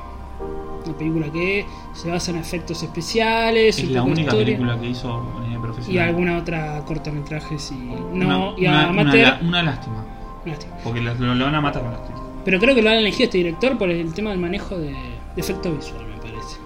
Una 0.88 0.96
película 0.98 1.30
que 1.30 1.66
se 1.92 2.10
basa 2.10 2.30
en 2.30 2.38
efectos 2.38 2.82
especiales, 2.82 3.78
Es 3.78 3.90
la 3.90 4.02
única 4.02 4.22
historia, 4.22 4.44
película 4.46 4.80
que 4.80 4.88
hizo 4.88 5.22
profesional. 5.60 5.94
y 5.94 5.98
alguna 5.98 6.38
otra 6.38 6.82
cortometrajes 6.86 7.72
y 7.72 7.74
no, 7.74 8.52
Una- 8.52 8.52
y 8.58 8.66
una- 8.66 8.88
amateur. 8.88 9.14
una 9.20 9.30
la- 9.30 9.48
una 9.48 9.62
lástima. 9.62 10.04
Lástima. 10.46 10.76
Porque 10.82 11.00
lo, 11.00 11.14
van 11.14 11.54
a 11.54 11.60
matar 11.60 11.82
con 11.82 11.92
lástima. 11.92 12.18
Pero 12.44 12.58
creo 12.58 12.74
que 12.74 12.80
lo 12.82 12.88
han 12.90 12.96
elegido 12.96 13.24
este 13.24 13.38
director 13.38 13.76
por 13.76 13.90
el 13.90 14.14
tema 14.14 14.30
del 14.30 14.38
manejo 14.38 14.78
de, 14.78 14.92
de 14.92 14.96
efecto 15.36 15.70
visual, 15.74 16.06
me 16.06 16.16
parece. 16.16 16.56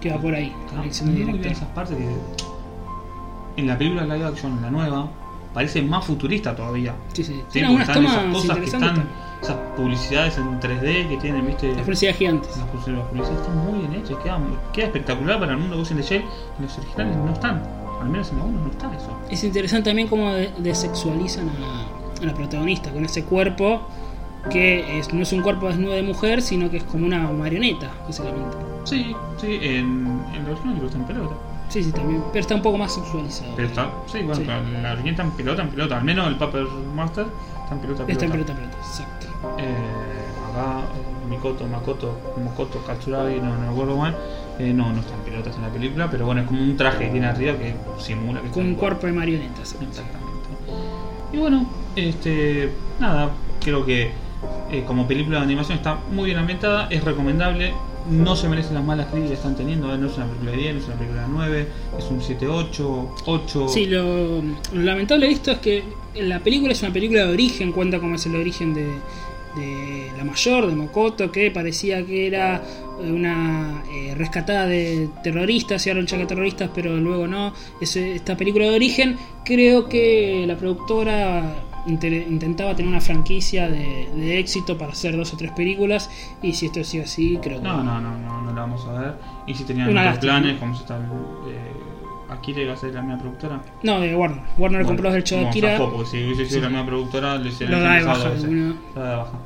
Que 0.00 0.10
va 0.10 0.18
por 0.20 0.34
ahí, 0.34 0.54
con 0.68 0.76
la 0.76 0.82
elección 0.82 1.44
esas 1.44 1.68
partes 1.68 1.96
que 1.96 2.08
en 3.60 3.66
la 3.66 3.76
película 3.78 4.04
live 4.04 4.24
action, 4.26 4.60
la 4.62 4.70
nueva, 4.70 5.08
parece 5.54 5.82
más 5.82 6.04
futurista 6.04 6.54
todavía. 6.54 6.94
Sí, 7.14 7.24
sí. 7.24 7.32
Sí, 7.34 7.42
Tiene 7.52 7.68
algunas 7.68 7.88
están 7.88 8.04
esas 8.04 8.16
tomas 8.18 8.32
cosas 8.36 8.58
que 8.58 8.64
están. 8.66 9.25
Esas 9.42 9.56
publicidades 9.76 10.38
en 10.38 10.58
3D 10.60 11.08
que 11.08 11.16
tienen, 11.20 11.46
viste. 11.46 11.68
Las 11.74 11.82
publicidades 11.82 12.16
gigantes. 12.18 12.56
Las 12.56 12.66
publicidades, 12.68 13.40
están 13.40 13.56
muy 13.70 13.78
bien 13.86 13.94
hechas, 13.94 14.16
queda, 14.22 14.38
queda 14.72 14.86
espectacular 14.86 15.38
para 15.38 15.52
el 15.52 15.58
mundo 15.58 15.76
Ghost 15.76 15.90
in 15.92 15.96
the 15.98 16.02
Shell. 16.02 16.22
En 16.58 16.64
los 16.64 16.78
originales 16.78 17.16
no 17.16 17.32
están, 17.32 17.62
al 18.00 18.08
menos 18.08 18.30
en 18.32 18.40
1 18.40 18.60
no 18.64 18.70
está 18.70 18.94
eso. 18.94 19.10
Es 19.30 19.44
interesante 19.44 19.90
también 19.90 20.08
cómo 20.08 20.32
de- 20.32 20.52
desexualizan 20.58 21.48
a, 21.50 22.22
a 22.22 22.24
la 22.26 22.34
protagonista 22.34 22.90
con 22.90 23.04
ese 23.04 23.24
cuerpo 23.24 23.82
que 24.50 24.98
es, 24.98 25.12
no 25.12 25.22
es 25.22 25.32
un 25.32 25.42
cuerpo 25.42 25.66
desnudo 25.66 25.92
de 25.94 26.02
mujer, 26.04 26.40
sino 26.40 26.70
que 26.70 26.76
es 26.76 26.84
como 26.84 27.04
una 27.06 27.18
marioneta, 27.32 27.90
básicamente. 28.06 28.56
Sí, 28.84 29.14
sí, 29.40 29.58
en, 29.60 30.22
en 30.34 30.44
la 30.44 30.50
original 30.52 30.80
está 30.84 30.98
en 30.98 31.04
pelota. 31.04 31.34
Sí, 31.68 31.82
sí, 31.82 31.90
también. 31.90 32.22
Pero 32.32 32.40
está 32.40 32.54
un 32.54 32.62
poco 32.62 32.78
más 32.78 32.94
sexualizado. 32.94 33.50
Pero 33.56 33.66
está, 33.66 33.90
sí, 34.06 34.18
bueno, 34.22 34.36
Sí. 34.36 34.44
la 34.44 34.92
original 34.92 35.10
está 35.10 35.22
en 35.24 35.30
pelota, 35.32 35.62
en 35.62 35.68
pelota. 35.70 35.96
Al 35.98 36.04
menos 36.04 36.28
el 36.28 36.36
Paper 36.36 36.62
Master 36.94 37.26
está 37.64 37.74
en 37.74 37.80
pelota, 37.80 38.04
Está 38.06 38.24
en 38.24 38.30
pelota. 38.30 38.54
pelota, 38.54 38.54
pelota, 38.54 38.76
exacto. 38.78 39.25
Eh, 39.58 39.74
acá, 40.50 40.82
Mikoto, 41.28 41.66
Makoto, 41.66 42.16
Mokoto, 42.42 42.82
Katsuragi, 42.86 43.36
no, 43.40 43.54
no 43.54 43.60
me 43.60 43.68
acuerdo 43.68 43.96
mal. 43.96 44.16
eh, 44.58 44.72
no, 44.72 44.92
no 44.92 45.00
están 45.00 45.20
pelotas 45.20 45.54
en 45.56 45.62
la 45.62 45.68
película, 45.68 46.10
pero 46.10 46.26
bueno, 46.26 46.40
es 46.42 46.46
como 46.46 46.62
un 46.62 46.76
traje 46.76 47.06
que 47.06 47.10
tiene 47.10 47.26
arriba 47.26 47.54
que 47.58 47.74
simula 47.98 48.40
que 48.40 48.46
está 48.46 48.58
Con 48.60 48.66
un 48.68 48.74
cuerpo 48.74 49.06
de 49.06 49.12
marioneta. 49.12 49.64
¿sí? 49.64 49.76
Exactamente. 49.82 50.26
Y 51.32 51.36
bueno, 51.38 51.66
este, 51.96 52.70
nada, 53.00 53.30
creo 53.60 53.84
que 53.84 54.10
eh, 54.70 54.84
como 54.86 55.06
película 55.06 55.38
de 55.38 55.44
animación 55.44 55.76
está 55.78 55.98
muy 56.12 56.26
bien 56.26 56.38
ambientada, 56.38 56.86
es 56.90 57.02
recomendable, 57.04 57.72
no 58.08 58.36
se 58.36 58.48
merecen 58.48 58.74
las 58.74 58.84
malas 58.84 59.06
críticas 59.06 59.30
que 59.30 59.34
están 59.36 59.56
teniendo, 59.56 59.92
eh, 59.92 59.98
no 59.98 60.06
es 60.06 60.16
una 60.16 60.26
película 60.26 60.52
de 60.52 60.56
10, 60.58 60.74
no 60.74 60.80
es 60.80 60.86
una 60.86 60.94
película 60.96 61.22
de 61.22 61.28
9, 61.28 61.68
es 61.98 62.04
un 62.10 62.22
7, 62.22 62.46
8, 62.48 63.14
8. 63.26 63.68
Sí, 63.68 63.86
lo, 63.86 64.40
lo 64.40 64.82
lamentable 64.82 65.26
de 65.26 65.32
esto 65.32 65.50
es 65.50 65.58
que 65.58 65.82
la 66.14 66.38
película 66.38 66.72
es 66.72 66.82
una 66.82 66.92
película 66.92 67.26
de 67.26 67.32
origen, 67.32 67.72
cuenta 67.72 67.98
cómo 67.98 68.14
es 68.14 68.24
el 68.26 68.36
origen 68.36 68.72
de, 68.74 68.86
de 69.56 70.10
la 70.16 70.24
mayor, 70.24 70.66
de 70.66 70.74
Mokoto, 70.74 71.32
que 71.32 71.50
parecía 71.50 72.04
que 72.04 72.26
era 72.26 72.62
eh, 73.00 73.10
una 73.10 73.82
eh, 73.90 74.14
rescatada 74.16 74.66
de 74.66 75.08
terroristas, 75.22 75.86
y 75.86 75.90
ahora 75.90 76.02
contra 76.02 76.26
terroristas, 76.26 76.70
pero 76.74 76.96
luego 76.96 77.26
no. 77.26 77.52
Es, 77.80 77.96
esta 77.96 78.36
película 78.36 78.66
de 78.66 78.76
origen, 78.76 79.16
creo 79.44 79.88
que 79.88 80.44
la 80.46 80.56
productora 80.56 81.54
intentaba 81.86 82.74
tener 82.74 82.90
una 82.90 83.00
franquicia 83.00 83.68
de, 83.68 84.08
de 84.16 84.38
éxito 84.40 84.76
para 84.76 84.90
hacer 84.90 85.16
dos 85.16 85.32
o 85.32 85.36
tres 85.36 85.52
películas, 85.52 86.10
y 86.42 86.52
si 86.52 86.66
esto 86.66 86.82
sigue 86.82 87.04
así, 87.04 87.38
creo 87.40 87.58
que... 87.58 87.64
No, 87.64 87.82
no, 87.82 88.00
no, 88.00 88.18
no, 88.18 88.42
no 88.42 88.52
la 88.52 88.60
vamos 88.62 88.84
a 88.86 89.00
ver. 89.00 89.14
Y 89.46 89.54
si 89.54 89.64
tenían 89.64 89.96
otros 89.96 90.18
planes, 90.18 90.58
como 90.58 90.74
si 90.74 90.82
está 90.82 90.96
eh, 90.98 91.75
Akira 92.36 92.62
iba 92.62 92.72
a 92.74 92.76
ser 92.76 92.94
la 92.94 93.02
misma 93.02 93.18
productora. 93.18 93.60
No, 93.82 94.00
de 94.00 94.14
Warner. 94.14 94.42
Warner 94.58 94.84
compró 94.84 95.04
los 95.04 95.12
derechos 95.12 95.38
de 95.38 95.44
bueno, 95.44 95.50
Akira. 95.50 95.78
porque 95.78 96.06
si 96.06 96.24
hubiese 96.24 96.46
sido 96.46 96.62
la 96.62 96.68
misma 96.68 96.86
productora, 96.86 97.36
le 97.38 97.48
hicieron 97.48 97.80
de 97.80 98.04
baja, 98.04 98.28
baja. 98.94 99.38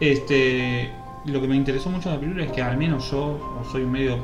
Este, 0.00 0.90
lo 1.24 1.40
que 1.40 1.48
me 1.48 1.56
interesó 1.56 1.90
mucho 1.90 2.08
de 2.10 2.14
la 2.16 2.20
película 2.20 2.44
es 2.44 2.52
que 2.52 2.62
al 2.62 2.76
menos 2.76 3.10
yo 3.10 3.38
o 3.60 3.64
soy 3.70 3.84
medio 3.84 4.18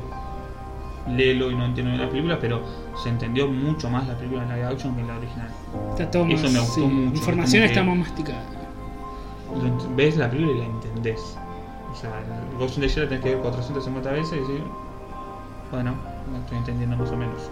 lelo 1.09 1.51
y 1.51 1.55
no 1.55 1.65
entiendo 1.65 1.91
bien 1.91 2.01
la 2.01 2.09
película, 2.09 2.39
pero 2.39 2.61
se 3.03 3.09
entendió 3.09 3.47
mucho 3.47 3.89
más 3.89 4.07
la 4.07 4.15
película 4.17 4.43
en 4.43 4.49
live 4.49 4.65
action 4.65 4.95
que 4.95 5.01
en 5.01 5.07
la 5.07 5.17
original. 5.17 5.49
Está 5.91 6.09
todo 6.09 6.25
Eso 6.27 6.43
más- 6.43 6.53
me 6.53 6.59
gustó 6.59 6.73
sí, 6.75 6.81
mucho, 6.81 7.11
La 7.11 7.17
información 7.17 7.63
está 7.63 7.83
más 7.83 7.97
masticada. 7.97 8.43
Ves 9.95 10.17
la 10.17 10.29
película 10.29 10.55
y 10.57 10.59
la 10.59 10.65
entendés. 10.65 11.37
O 11.91 11.95
sea, 11.95 12.09
el 12.19 12.57
Ghost 12.57 12.75
in 12.77 12.81
the 12.81 12.87
Shell 12.89 13.03
la 13.03 13.09
tenés 13.09 13.23
que 13.23 13.29
ver 13.35 13.39
450 13.39 14.11
veces 14.11 14.33
y 14.33 14.39
decir, 14.39 14.63
bueno, 15.71 15.95
la 16.31 16.39
estoy 16.39 16.57
entendiendo 16.57 16.97
más 16.97 17.11
o 17.11 17.15
menos. 17.17 17.49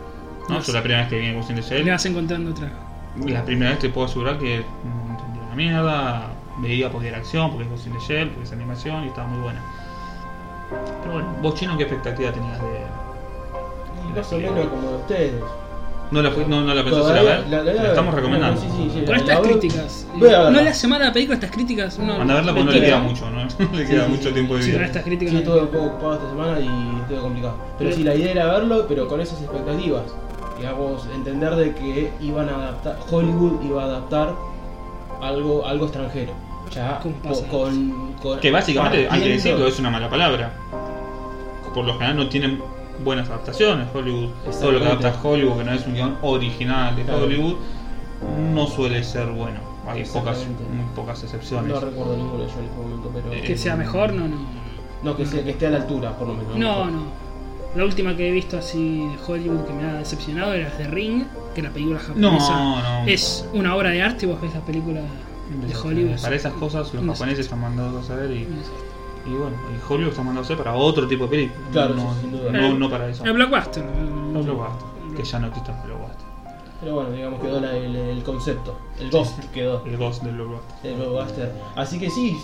¿No? 0.49 0.55
No 0.55 0.59
Yo 0.59 0.65
sé. 0.65 0.73
la 0.73 0.81
primera 0.81 1.01
vez 1.01 1.09
que 1.09 1.19
vi 1.19 1.27
in 1.27 1.41
the 1.55 1.61
Shell 1.61 1.85
Le 1.85 1.91
vas 1.91 2.05
encontrando 2.05 2.51
otra. 2.51 2.69
la 3.27 3.43
primera 3.45 3.71
vez 3.71 3.79
te 3.79 3.89
puedo 3.89 4.07
asegurar 4.07 4.37
que 4.39 4.63
no 4.83 5.11
entendía 5.13 5.43
una 5.43 5.55
mierda, 5.55 6.27
veía 6.59 6.91
porque 6.91 7.07
era 7.09 7.17
acción, 7.17 7.49
porque 7.51 7.63
es 7.65 7.69
Ghost 7.69 7.87
in 7.87 7.93
the 7.93 7.99
Shell, 7.99 8.29
porque 8.29 8.43
es 8.45 8.51
animación 8.51 9.03
y 9.05 9.07
estaba 9.07 9.27
muy 9.27 9.39
buena. 9.41 9.61
Pero 11.01 11.13
bueno, 11.13 11.29
vos 11.41 11.55
chino, 11.55 11.77
¿qué 11.77 11.83
expectativa 11.83 12.31
tenías 12.31 12.59
de.? 12.61 12.83
Más 14.15 14.31
o 14.33 14.37
menos 14.37 14.67
como 14.67 14.89
de 14.89 14.95
ustedes. 14.97 15.33
¿No 16.11 16.21
la, 16.21 16.29
no, 16.29 16.61
no 16.61 16.73
la 16.75 16.83
pensaste 16.83 17.19
a 17.19 17.23
ver? 17.23 17.47
la- 17.47 17.63
la- 17.63 17.71
Te 17.71 17.73
la 17.73 17.87
estamos 17.87 18.11
no, 18.13 18.17
recomendando. 18.19 18.61
sí, 18.61 18.67
sí, 18.69 18.91
sí, 18.93 18.99
Con 19.05 19.15
la- 19.15 19.17
estas 19.17 19.39
críticas. 19.39 20.07
No 20.15 20.51
le 20.61 20.69
hace 20.69 20.87
mal 20.87 21.01
a 21.01 21.05
la 21.05 21.13
película 21.13 21.35
estas 21.35 21.49
críticas. 21.49 21.97
Uno 21.97 22.13
Anda 22.21 22.33
a 22.33 22.37
verla 22.37 22.51
porque 22.53 22.65
no 22.65 22.71
le 22.71 22.81
queda 22.81 22.99
mucho, 22.99 23.29
¿no? 23.31 23.39
No 23.71 23.77
le 23.77 23.85
queda 23.87 24.05
sí, 24.05 24.11
mucho 24.11 24.27
sí, 24.27 24.33
tiempo 24.33 24.55
de 24.57 24.61
Sí, 24.63 24.69
vida. 24.69 24.77
con 24.79 24.85
estas 24.85 25.03
críticas. 25.03 25.29
Sí, 25.31 25.35
no- 25.35 25.39
estuve 25.41 25.61
un 25.61 25.67
poco 25.69 25.85
ocupado 25.85 26.13
esta 26.15 26.29
semana 26.29 26.59
y 26.59 26.99
estuve 27.01 27.17
complicado. 27.19 27.55
Pero 27.79 27.91
sí, 27.93 28.03
la 28.03 28.13
idea 28.15 28.31
era 28.31 28.45
verlo, 28.47 28.85
pero 28.87 29.07
con 29.07 29.21
esas 29.21 29.41
expectativas. 29.41 30.03
Digamos, 30.57 31.07
entender 31.13 31.55
de 31.55 31.73
que 31.73 32.11
iban 32.21 32.47
a 32.49 32.55
adaptar, 32.55 32.97
Hollywood 33.11 33.61
iba 33.63 33.81
a 33.83 33.85
adaptar 33.85 34.33
algo, 35.21 35.65
algo 35.65 35.85
extranjero. 35.85 36.33
Ya 36.71 36.99
con, 36.99 37.13
con- 38.21 38.39
Que 38.39 38.51
básicamente, 38.51 39.07
hay 39.09 39.21
que 39.21 39.29
decirlo, 39.29 39.67
es 39.67 39.79
una 39.79 39.89
mala 39.89 40.09
palabra. 40.09 40.53
Por 41.73 41.85
lo 41.85 41.93
general 41.93 42.15
no 42.17 42.29
tienen 42.29 42.61
buenas 43.03 43.27
adaptaciones 43.29 43.87
Hollywood. 43.93 44.29
Todo 44.59 44.71
lo 44.71 44.79
que 44.79 44.85
adapta 44.85 45.13
Hollywood, 45.23 45.57
que 45.57 45.63
no 45.63 45.73
es 45.73 45.85
un 45.87 45.93
guion 45.95 46.17
original 46.21 46.95
de 46.95 47.03
Claro. 47.03 47.23
Hollywood, 47.23 47.55
no 48.53 48.67
suele 48.67 49.03
ser 49.03 49.27
bueno. 49.27 49.59
Hay 49.87 50.05
pocas, 50.05 50.37
muy 50.37 50.85
pocas 50.95 51.21
excepciones. 51.23 51.73
No 51.73 51.79
recuerdo 51.79 52.15
ninguno 52.15 52.37
yo 52.37 52.43
en 52.59 52.65
este 52.65 52.77
momento, 52.81 53.11
pero. 53.13 53.33
Eh, 53.33 53.41
Que 53.41 53.57
sea 53.57 53.75
mejor, 53.75 54.13
no, 54.13 54.27
no. 54.27 54.37
no, 55.03 55.17
que, 55.17 55.25
sea, 55.25 55.43
que 55.43 55.49
esté 55.51 55.67
a 55.67 55.71
la 55.71 55.77
altura, 55.77 56.11
por 56.17 56.27
lo 56.29 56.35
menos. 56.35 56.55
No, 56.55 56.85
no. 56.85 57.01
La 57.75 57.83
última 57.85 58.15
que 58.15 58.29
he 58.29 58.31
visto 58.31 58.57
así 58.57 58.99
de 59.07 59.15
Hollywood 59.27 59.65
que 59.65 59.73
me 59.73 59.83
ha 59.83 59.93
decepcionado 59.95 60.53
era 60.53 60.69
The 60.77 60.87
Ring, 60.87 61.23
que 61.55 61.61
la 61.63 61.71
película 61.71 61.99
japonesa 61.99 62.53
No, 62.53 62.81
no. 63.01 63.07
es 63.07 63.47
una 63.53 63.75
obra 63.75 63.89
de 63.89 64.01
arte 64.03 64.25
y 64.25 64.29
vos 64.29 64.39
ves 64.39 64.53
la 64.53 64.61
película 64.61 65.01
de 65.01 65.75
Hollywood. 65.75 66.21
Para 66.21 66.35
esas 66.35 66.53
cosas 66.53 66.93
los 66.93 67.03
japoneses 67.03 67.39
están 67.45 67.61
mandados 67.61 68.09
a 68.09 68.13
hacer 68.13 68.29
y, 68.31 68.41
y 68.41 69.29
bueno, 69.29 69.55
y 69.71 69.91
Hollywood 69.91 70.11
está 70.11 70.21
mandado 70.21 70.41
a 70.41 70.45
hacer 70.45 70.57
para 70.57 70.75
otro 70.75 71.07
tipo 71.07 71.23
de 71.23 71.29
películas. 71.31 71.61
Claro, 71.71 71.95
no, 71.95 72.13
sí, 72.13 72.21
sin 72.21 72.31
duda. 72.31 72.51
no, 72.51 72.73
no 72.77 72.89
para 72.89 73.09
eso. 73.09 73.25
El 73.25 73.33
blockbuster. 73.33 73.83
No 73.83 74.43
blockbuster, 74.43 74.87
que 75.17 75.23
ya 75.23 75.39
no 75.39 75.47
existe 75.47 75.71
el 75.71 75.77
blockbuster. 75.87 76.23
Pero 76.79 76.95
bueno, 76.95 77.11
digamos 77.11 77.41
quedó 77.41 77.59
la- 77.61 77.75
el, 77.77 77.95
el 77.95 78.23
concepto. 78.23 78.77
El 78.99 79.09
Ghost 79.09 79.39
quedó. 79.53 79.83
El 79.85 79.97
Ghost 79.97 80.21
del 80.21 80.35
blockbuster. 80.35 80.91
El 80.91 80.97
blockbuster. 80.99 81.53
Así 81.75 81.97
que 81.97 82.09
sí, 82.11 82.37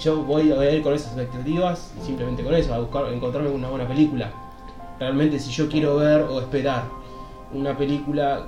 yo 0.00 0.16
voy 0.24 0.50
a 0.50 0.70
ir 0.72 0.82
con 0.82 0.94
esas 0.94 1.08
expectativas, 1.16 1.92
simplemente 2.04 2.42
con 2.42 2.54
eso, 2.54 2.74
a 2.74 2.78
buscar, 2.80 3.04
a 3.04 3.10
encontrarme 3.12 3.50
una 3.50 3.68
buena 3.68 3.86
película. 3.86 4.32
Realmente 5.02 5.40
si 5.40 5.50
yo 5.50 5.68
quiero 5.68 5.96
ver 5.96 6.20
o 6.22 6.38
esperar 6.38 6.84
una 7.52 7.76
película 7.76 8.46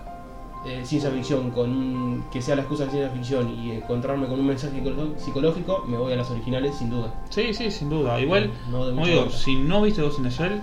de 0.65 0.85
ciencia 0.87 1.11
ficción 1.11 1.51
con 1.51 1.69
un- 1.69 2.25
que 2.31 2.41
sea 2.41 2.55
la 2.55 2.63
excusa 2.63 2.85
de 2.85 2.91
ciencia 2.91 3.11
ficción 3.11 3.51
y 3.51 3.73
encontrarme 3.73 4.29
con 4.29 4.39
un 4.39 4.47
mensaje 4.47 4.81
psicológico, 5.19 5.83
me 5.89 5.97
voy 5.97 6.13
a 6.13 6.17
las 6.17 6.31
originales 6.31 6.77
sin 6.77 6.91
duda. 6.91 7.13
Sí, 7.31 7.53
sí, 7.53 7.73
sin 7.73 7.91
duda. 7.91 8.21
Igual, 8.21 8.53
No 8.71 8.89
mucha 8.93 9.11
digo, 9.11 9.31
si 9.31 9.57
no 9.57 9.83
viste 9.83 10.01
Ghost 10.01 10.19
in 10.19 10.25
the 10.25 10.31
Shell, 10.31 10.63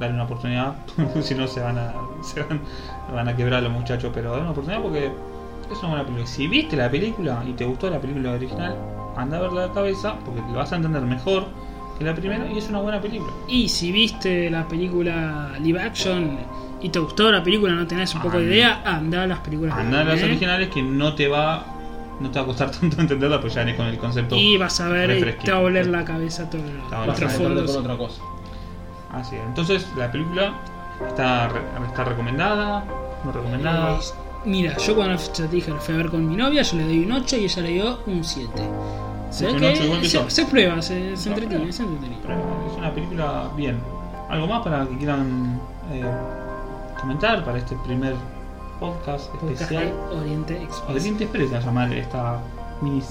dale 0.00 0.14
una 0.14 0.24
oportunidad. 0.24 0.74
si 1.22 1.36
no, 1.36 1.46
se 1.46 1.60
van 1.60 1.78
a, 1.78 1.94
se 2.22 2.42
van, 2.42 2.60
van 3.14 3.28
a 3.28 3.36
quebrar 3.36 3.62
los 3.62 3.70
muchachos. 3.72 4.10
Pero 4.12 4.30
dale 4.32 4.42
una 4.42 4.50
oportunidad 4.50 4.82
porque 4.82 5.12
es 5.70 5.78
una 5.78 5.90
buena 5.90 6.02
película. 6.04 6.26
Si 6.26 6.48
viste 6.48 6.76
la 6.76 6.90
película 6.90 7.44
y 7.46 7.52
te 7.52 7.64
gustó 7.64 7.88
la 7.88 8.00
película 8.00 8.32
original, 8.32 8.74
anda 9.16 9.38
a 9.38 9.40
verla 9.42 9.68
de 9.68 9.72
cabeza 9.74 10.16
porque 10.24 10.40
lo 10.50 10.54
vas 10.58 10.72
a 10.72 10.76
entender 10.76 11.02
mejor 11.02 11.46
que 12.00 12.04
la 12.06 12.14
primera 12.14 12.50
y 12.50 12.58
es 12.58 12.68
una 12.68 12.80
buena 12.80 13.00
película. 13.00 13.30
Y 13.46 13.68
si 13.68 13.92
viste 13.92 14.50
la 14.50 14.66
película 14.66 15.52
live 15.62 15.80
action 15.80 16.38
y 16.80 16.88
te 16.88 16.98
gustó 16.98 17.30
la 17.30 17.42
película, 17.44 17.74
no 17.74 17.86
tenés 17.86 18.14
un 18.14 18.22
poco 18.22 18.38
de 18.38 18.44
Anda. 18.44 18.54
idea, 18.54 18.82
anda 18.84 19.22
a 19.22 19.26
las 19.26 19.38
películas. 19.40 19.76
de 19.76 19.82
Anda 19.82 20.00
a 20.00 20.04
las 20.04 20.22
originales 20.22 20.68
que 20.70 20.82
no 20.82 21.14
te 21.14 21.28
va 21.28 21.64
no 22.20 22.30
te 22.30 22.38
va 22.38 22.42
a 22.44 22.46
costar 22.46 22.70
tanto 22.80 23.00
entenderla, 23.00 23.40
pues 23.40 23.54
ya 23.54 23.64
ni 23.64 23.74
con 23.74 23.86
el 23.86 23.96
concepto. 23.98 24.34
Y 24.36 24.56
vas 24.58 24.80
a 24.80 24.88
ver, 24.88 25.08
refresquito. 25.08 25.44
te 25.44 25.52
va 25.52 25.58
a 25.58 25.60
volver 25.60 25.86
la 25.86 26.04
cabeza 26.04 26.48
todo 26.50 26.62
el 26.62 27.14
trasfondo. 27.14 27.64
con 27.66 27.76
otra 27.76 27.96
cosa. 27.96 28.22
Así 29.12 29.36
es. 29.36 29.42
Entonces, 29.46 29.86
la 29.96 30.10
película 30.12 30.54
está, 31.08 31.48
re- 31.48 31.60
está 31.86 32.04
recomendada, 32.04 32.84
no 33.24 33.32
recomendada. 33.32 33.96
Eh, 33.96 34.00
mira, 34.44 34.76
yo 34.78 34.94
cuando 34.94 35.16
ya 35.16 35.32
te 35.32 35.48
dije, 35.48 35.70
la 35.70 35.78
fui 35.80 35.94
a 35.94 35.96
ver 35.98 36.08
con 36.10 36.28
mi 36.28 36.36
novia, 36.36 36.62
yo 36.62 36.76
le 36.76 36.84
doy 36.84 37.04
un 37.04 37.12
8 37.12 37.36
y 37.38 37.44
ella 37.44 37.62
le 37.62 37.68
dio 37.70 37.98
un 38.06 38.22
7. 38.24 38.50
Se 39.30 39.46
que, 39.46 39.66
8 39.68 39.84
igual 39.84 40.00
que 40.00 40.08
se, 40.08 40.18
yo. 40.18 40.28
se 40.30 40.44
prueba, 40.46 40.82
se, 40.82 41.16
se 41.16 41.28
entretiene, 41.28 41.72
se 41.72 41.82
entretiene. 41.84 42.16
Es 42.70 42.78
una 42.78 42.92
película 42.92 43.50
bien. 43.56 43.78
¿Algo 44.28 44.46
más 44.46 44.62
para 44.62 44.86
que 44.86 44.96
quieran 44.96 45.60
eh, 45.92 46.04
comentar 47.00 47.44
para 47.44 47.58
este 47.58 47.76
primer 47.84 48.14
podcast 48.78 49.28
Podcast 49.30 49.50
especial? 49.52 49.92
Oriente 50.20 50.62
Express. 50.62 50.96
Oriente 51.02 51.24
Express 51.24 51.48
se 51.48 51.54
va 51.54 51.60
a 51.60 51.64
llamar 51.64 51.92
esta 51.92 52.38
mini, 52.80 53.02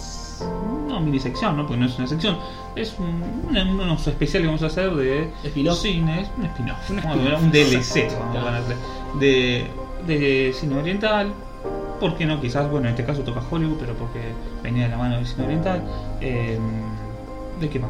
no 0.88 0.99
mini 1.01 1.20
sección, 1.20 1.55
¿no? 1.57 1.63
porque 1.67 1.80
no 1.82 1.86
es 1.88 1.97
una 1.97 2.07
sección, 2.07 2.38
es 2.76 2.95
un, 2.97 3.24
un- 3.55 3.80
unos 3.80 4.07
especiales 4.07 4.45
que 4.45 4.47
vamos 4.47 4.63
a 4.63 4.67
hacer 4.67 4.91
de 4.95 5.30
Spin-off. 5.43 5.80
cine, 5.82 6.22
es 6.22 6.30
un 6.38 6.45
spin-off, 6.45 6.89
Un 6.89 7.24
ver, 7.24 7.34
un 7.36 7.51
DLC 7.51 8.07
vamos 8.20 8.36
a 8.38 8.41
ponerle, 8.41 8.76
de, 9.20 9.67
de 10.07 10.53
cine 10.53 10.78
oriental. 10.80 11.32
¿Por 12.00 12.16
qué 12.18 12.26
no? 12.26 12.39
Quizás, 12.41 12.70
bueno, 12.70 12.88
en 12.88 12.93
este 12.93 13.06
caso 13.06 13.22
toca 13.24 13.41
Hollywood, 13.50 13.78
pero 13.80 13.93
porque 13.93 14.20
venía 14.64 14.84
de 14.86 14.89
la 14.89 14.97
mano 14.97 15.16
del 15.18 15.26
cine 15.28 15.45
oriental. 15.45 15.84
Eh, 16.22 16.58
¿De 17.60 17.70
qué 17.70 17.80
más? 17.80 17.89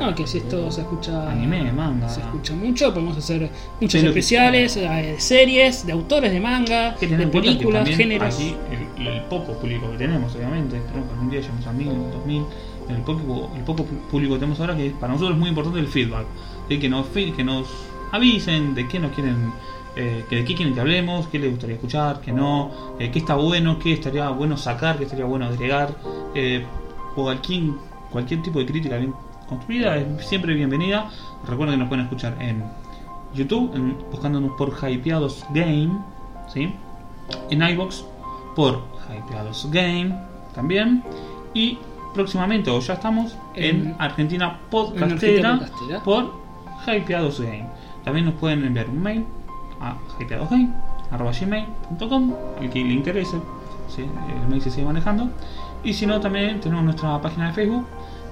No, 0.00 0.14
que 0.14 0.26
si 0.26 0.38
esto 0.38 0.70
se 0.70 0.80
escucha. 0.80 1.30
Anime, 1.30 1.70
manga. 1.70 2.08
Se 2.08 2.20
escucha 2.20 2.54
mucho, 2.54 2.92
podemos 2.94 3.16
hacer 3.18 3.42
muchos 3.80 4.00
Pero 4.00 4.12
que- 4.12 4.18
especiales, 4.20 4.76
eh, 4.78 4.88
de 4.88 5.20
series, 5.20 5.86
de 5.86 5.92
autores 5.92 6.32
de 6.32 6.40
manga, 6.40 6.94
que 6.96 7.06
de 7.06 7.16
que 7.16 7.26
películas, 7.26 7.88
géneros. 7.88 8.34
Aquí 8.34 8.54
el, 8.98 9.06
el 9.06 9.20
poco 9.24 9.52
público 9.58 9.90
que 9.92 9.98
tenemos, 9.98 10.34
obviamente, 10.34 10.78
esperemos 10.78 11.08
que 11.08 11.12
algún 11.14 11.30
día 11.30 11.40
lleguemos 11.40 11.66
a 11.66 11.72
mil, 11.72 11.88
dos 12.10 12.26
mil. 12.26 12.44
El 12.88 12.96
poco, 12.98 13.50
el 13.56 13.62
poco 13.64 13.84
público 13.84 14.34
que 14.34 14.40
tenemos 14.40 14.60
ahora, 14.60 14.76
que 14.76 14.90
para 14.98 15.12
nosotros 15.12 15.34
es 15.36 15.40
muy 15.40 15.50
importante 15.50 15.78
el 15.78 15.88
feedback. 15.88 16.24
¿sí? 16.68 16.78
Que, 16.78 16.88
nos, 16.88 17.06
que 17.08 17.44
nos 17.44 17.68
avisen 18.12 18.74
de 18.74 18.88
qué 18.88 18.98
nos 18.98 19.12
quieren, 19.12 19.52
eh, 19.96 20.24
que 20.28 20.36
de 20.36 20.44
qué 20.44 20.54
quieren 20.54 20.74
que 20.74 20.80
hablemos, 20.80 21.26
qué 21.28 21.38
les 21.38 21.50
gustaría 21.50 21.76
escuchar, 21.76 22.20
qué 22.20 22.32
no, 22.32 22.70
eh, 22.98 23.10
qué 23.10 23.18
está 23.18 23.34
bueno, 23.34 23.78
qué 23.78 23.92
estaría 23.92 24.28
bueno 24.30 24.56
sacar, 24.56 24.96
qué 24.98 25.04
estaría 25.04 25.24
bueno 25.24 25.46
agregar. 25.46 25.94
eh, 26.34 26.64
cualquier, 27.14 27.62
cualquier 28.10 28.42
tipo 28.42 28.58
de 28.58 28.66
crítica 28.66 28.98
bien 28.98 29.14
construida 29.48 29.96
es 29.96 30.26
siempre 30.26 30.52
bienvenida. 30.54 31.10
Recuerden 31.48 31.76
que 31.76 31.78
nos 31.78 31.88
pueden 31.88 32.04
escuchar 32.04 32.36
en 32.40 32.62
YouTube, 33.34 33.74
en- 33.74 33.96
buscándonos 34.10 34.52
por 34.58 34.72
Hypeados 34.76 35.44
Game, 35.54 35.98
¿sí? 36.52 36.72
en 37.50 37.62
iBox 37.62 38.04
por 38.54 38.82
Hypeados 39.08 39.68
Game 39.70 40.14
también. 40.54 41.02
Y 41.54 41.78
próximamente, 42.12 42.70
o 42.70 42.80
ya 42.80 42.94
estamos, 42.94 43.36
en, 43.54 43.64
En- 43.88 43.96
Argentina 43.98 44.58
en 44.62 44.70
Podcastera 44.70 45.14
Argentina 45.14 45.58
Podcastera. 45.58 46.02
por 46.02 46.34
Hypeados 46.86 47.40
Game. 47.40 47.66
También 48.04 48.26
nos 48.26 48.34
pueden 48.34 48.64
enviar 48.64 48.88
un 48.90 49.02
mail 49.02 49.24
a 49.80 49.96
hypeadosgame.com, 50.18 52.34
el 52.60 52.70
que 52.70 52.84
le 52.84 52.94
interese, 52.94 53.38
¿sí? 53.88 54.02
el 54.02 54.48
mail 54.48 54.62
se 54.62 54.70
sigue 54.70 54.86
manejando. 54.86 55.28
Y 55.84 55.94
si 55.94 56.06
no, 56.06 56.20
también 56.20 56.60
tenemos 56.60 56.84
nuestra 56.84 57.20
página 57.20 57.48
de 57.48 57.52
Facebook 57.52 57.86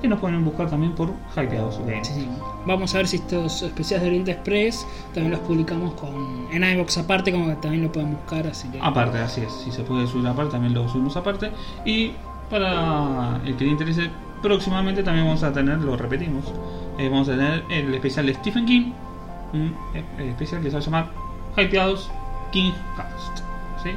y 0.05 0.09
nos 0.09 0.21
pueden 0.21 0.45
buscar 0.45 0.69
también 0.69 0.93
por 0.93 1.11
Hypeados. 1.35 1.81
Sí, 2.03 2.13
sí. 2.13 2.29
Vamos 2.67 2.95
a 2.95 2.99
ver 2.99 3.09
si 3.09 3.17
estos 3.17 3.63
especiales 3.63 4.03
de 4.03 4.09
Oriente 4.09 4.31
Express 4.33 4.87
también 5.15 5.33
los 5.33 5.41
publicamos 5.41 5.95
con 5.95 6.47
en 6.53 6.63
iBox 6.63 6.99
aparte, 6.99 7.33
como 7.33 7.47
que 7.47 7.55
también 7.55 7.83
lo 7.83 7.91
pueden 7.91 8.13
buscar, 8.13 8.47
así 8.47 8.69
que 8.69 8.79
Aparte, 8.83 9.19
así 9.19 9.41
es, 9.41 9.53
si 9.53 9.73
se 9.73 9.83
puede 9.83 10.07
subir 10.07 10.27
aparte, 10.27 10.53
también 10.53 10.75
lo 10.75 10.87
subimos 10.89 11.17
aparte. 11.17 11.51
Y 11.87 12.13
para 12.51 13.41
el 13.47 13.57
que 13.57 13.65
le 13.65 13.71
interese, 13.71 14.11
próximamente 14.43 15.03
también 15.03 15.27
vamos 15.27 15.43
a 15.43 15.53
tener, 15.53 15.79
lo 15.79 15.97
repetimos, 15.97 16.45
eh, 16.99 17.09
vamos 17.09 17.29
a 17.29 17.33
tener 17.33 17.65
el 17.71 17.95
especial 17.95 18.27
de 18.27 18.35
Stephen 18.35 18.67
King, 18.67 18.93
un 19.55 19.75
eh, 19.95 20.29
especial 20.29 20.61
que 20.61 20.69
se 20.69 20.77
va 20.77 20.83
a 20.83 20.85
llamar 20.85 21.24
Hypeados 21.57 22.11
King 22.53 22.73
Cast. 22.97 23.39
¿sí? 23.83 23.91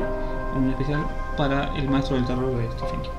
Un 0.56 0.70
especial 0.72 1.06
para 1.38 1.76
el 1.78 1.90
maestro 1.90 2.16
del 2.16 2.26
terror 2.26 2.56
de 2.56 2.72
Stephen 2.72 3.02
King. 3.02 3.10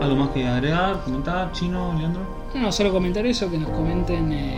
¿Algo 0.00 0.16
más 0.16 0.28
que 0.30 0.46
agregar, 0.46 1.02
comentar, 1.04 1.50
chino, 1.52 1.94
Leandro? 1.98 2.22
no 2.54 2.72
solo 2.72 2.92
comentar 2.92 3.24
eso, 3.26 3.50
que 3.50 3.58
nos 3.58 3.70
comenten 3.70 4.32
en 4.32 4.54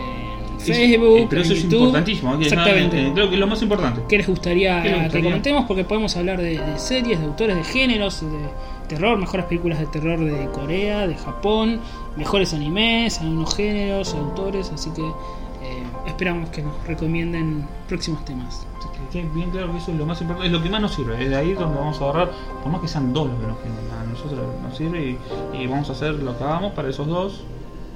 Es- 0.57 0.63
Facebook, 0.65 1.17
eh, 1.17 1.27
pero 1.29 1.41
eso 1.41 1.53
en 1.53 1.57
es 1.59 1.63
importantísimo, 1.65 2.37
que 2.37 2.43
Exactamente. 2.45 3.07
eh, 3.07 3.11
creo 3.13 3.27
que 3.27 3.33
es 3.35 3.39
lo 3.39 3.47
más 3.47 3.61
importante. 3.61 4.01
¿Qué 4.07 4.17
les 4.17 4.27
gustaría, 4.27 4.81
¿Qué 4.81 4.89
les 4.89 5.11
que 5.11 5.23
comentemos? 5.23 5.65
Porque 5.65 5.83
podemos 5.83 6.15
hablar 6.17 6.39
de, 6.39 6.57
de 6.59 6.79
series, 6.79 7.19
de 7.19 7.25
autores, 7.25 7.55
de 7.55 7.63
géneros, 7.63 8.21
de 8.21 8.49
terror, 8.87 9.17
mejores 9.17 9.45
películas 9.47 9.79
de 9.79 9.87
terror 9.87 10.19
de 10.19 10.45
Corea, 10.51 11.07
de 11.07 11.15
Japón, 11.15 11.79
mejores 12.15 12.53
animes, 12.53 13.19
algunos 13.21 13.53
géneros, 13.55 14.13
autores, 14.13 14.71
así 14.73 14.91
que 14.91 15.01
eh, 15.01 15.83
esperamos 16.07 16.49
que 16.49 16.61
nos 16.61 16.73
recomienden 16.87 17.65
próximos 17.87 18.23
temas. 18.25 18.65
Que 18.91 19.21
quede 19.21 19.29
bien 19.33 19.51
claro 19.51 19.71
que 19.71 19.77
eso 19.77 19.91
es 19.91 19.97
lo 19.97 20.05
más 20.05 20.21
importante, 20.21 20.47
es 20.47 20.53
lo 20.53 20.63
que 20.63 20.69
más 20.69 20.81
nos 20.81 20.93
sirve, 20.93 21.21
es 21.23 21.29
de 21.29 21.35
ahí 21.35 21.53
donde 21.53 21.77
vamos 21.77 21.99
a 22.01 22.05
ahorrar, 22.05 22.31
por 22.61 22.71
más 22.71 22.81
que 22.81 22.87
sean 22.87 23.13
dos 23.13 23.27
los 23.27 23.39
que 23.39 23.47
nos 23.47 23.57
generan, 23.61 23.99
a 24.01 24.05
nosotros 24.05 24.39
nos 24.61 24.77
sirve 24.77 25.17
y, 25.53 25.67
vamos 25.67 25.89
a 25.89 25.93
hacer 25.93 26.15
lo 26.15 26.37
que 26.37 26.43
hagamos 26.43 26.73
para 26.73 26.89
esos 26.89 27.07
dos, 27.07 27.43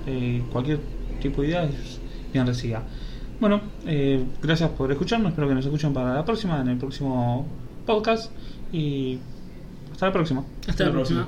eh, 0.06 0.44
cualquier 0.52 0.80
tipo 1.22 1.42
de 1.42 1.50
idea 1.50 1.64
es 1.64 2.00
bien 2.32 2.46
recibida. 2.46 2.84
Bueno, 3.40 3.62
eh, 3.86 4.24
gracias 4.42 4.70
por 4.72 4.92
escucharnos, 4.92 5.30
espero 5.30 5.48
que 5.48 5.56
nos 5.56 5.66
escuchen 5.66 5.94
para 5.94 6.14
la 6.14 6.26
próxima, 6.26 6.60
en 6.62 6.70
el 6.70 6.78
próximo 6.78 7.46
podcast 7.86 8.32
y 8.72 9.20
hasta 9.92 10.08
la 10.08 10.14
próxima. 10.14 10.44
Hasta 10.68 10.86
la 10.86 10.92
próxima. 10.92 11.28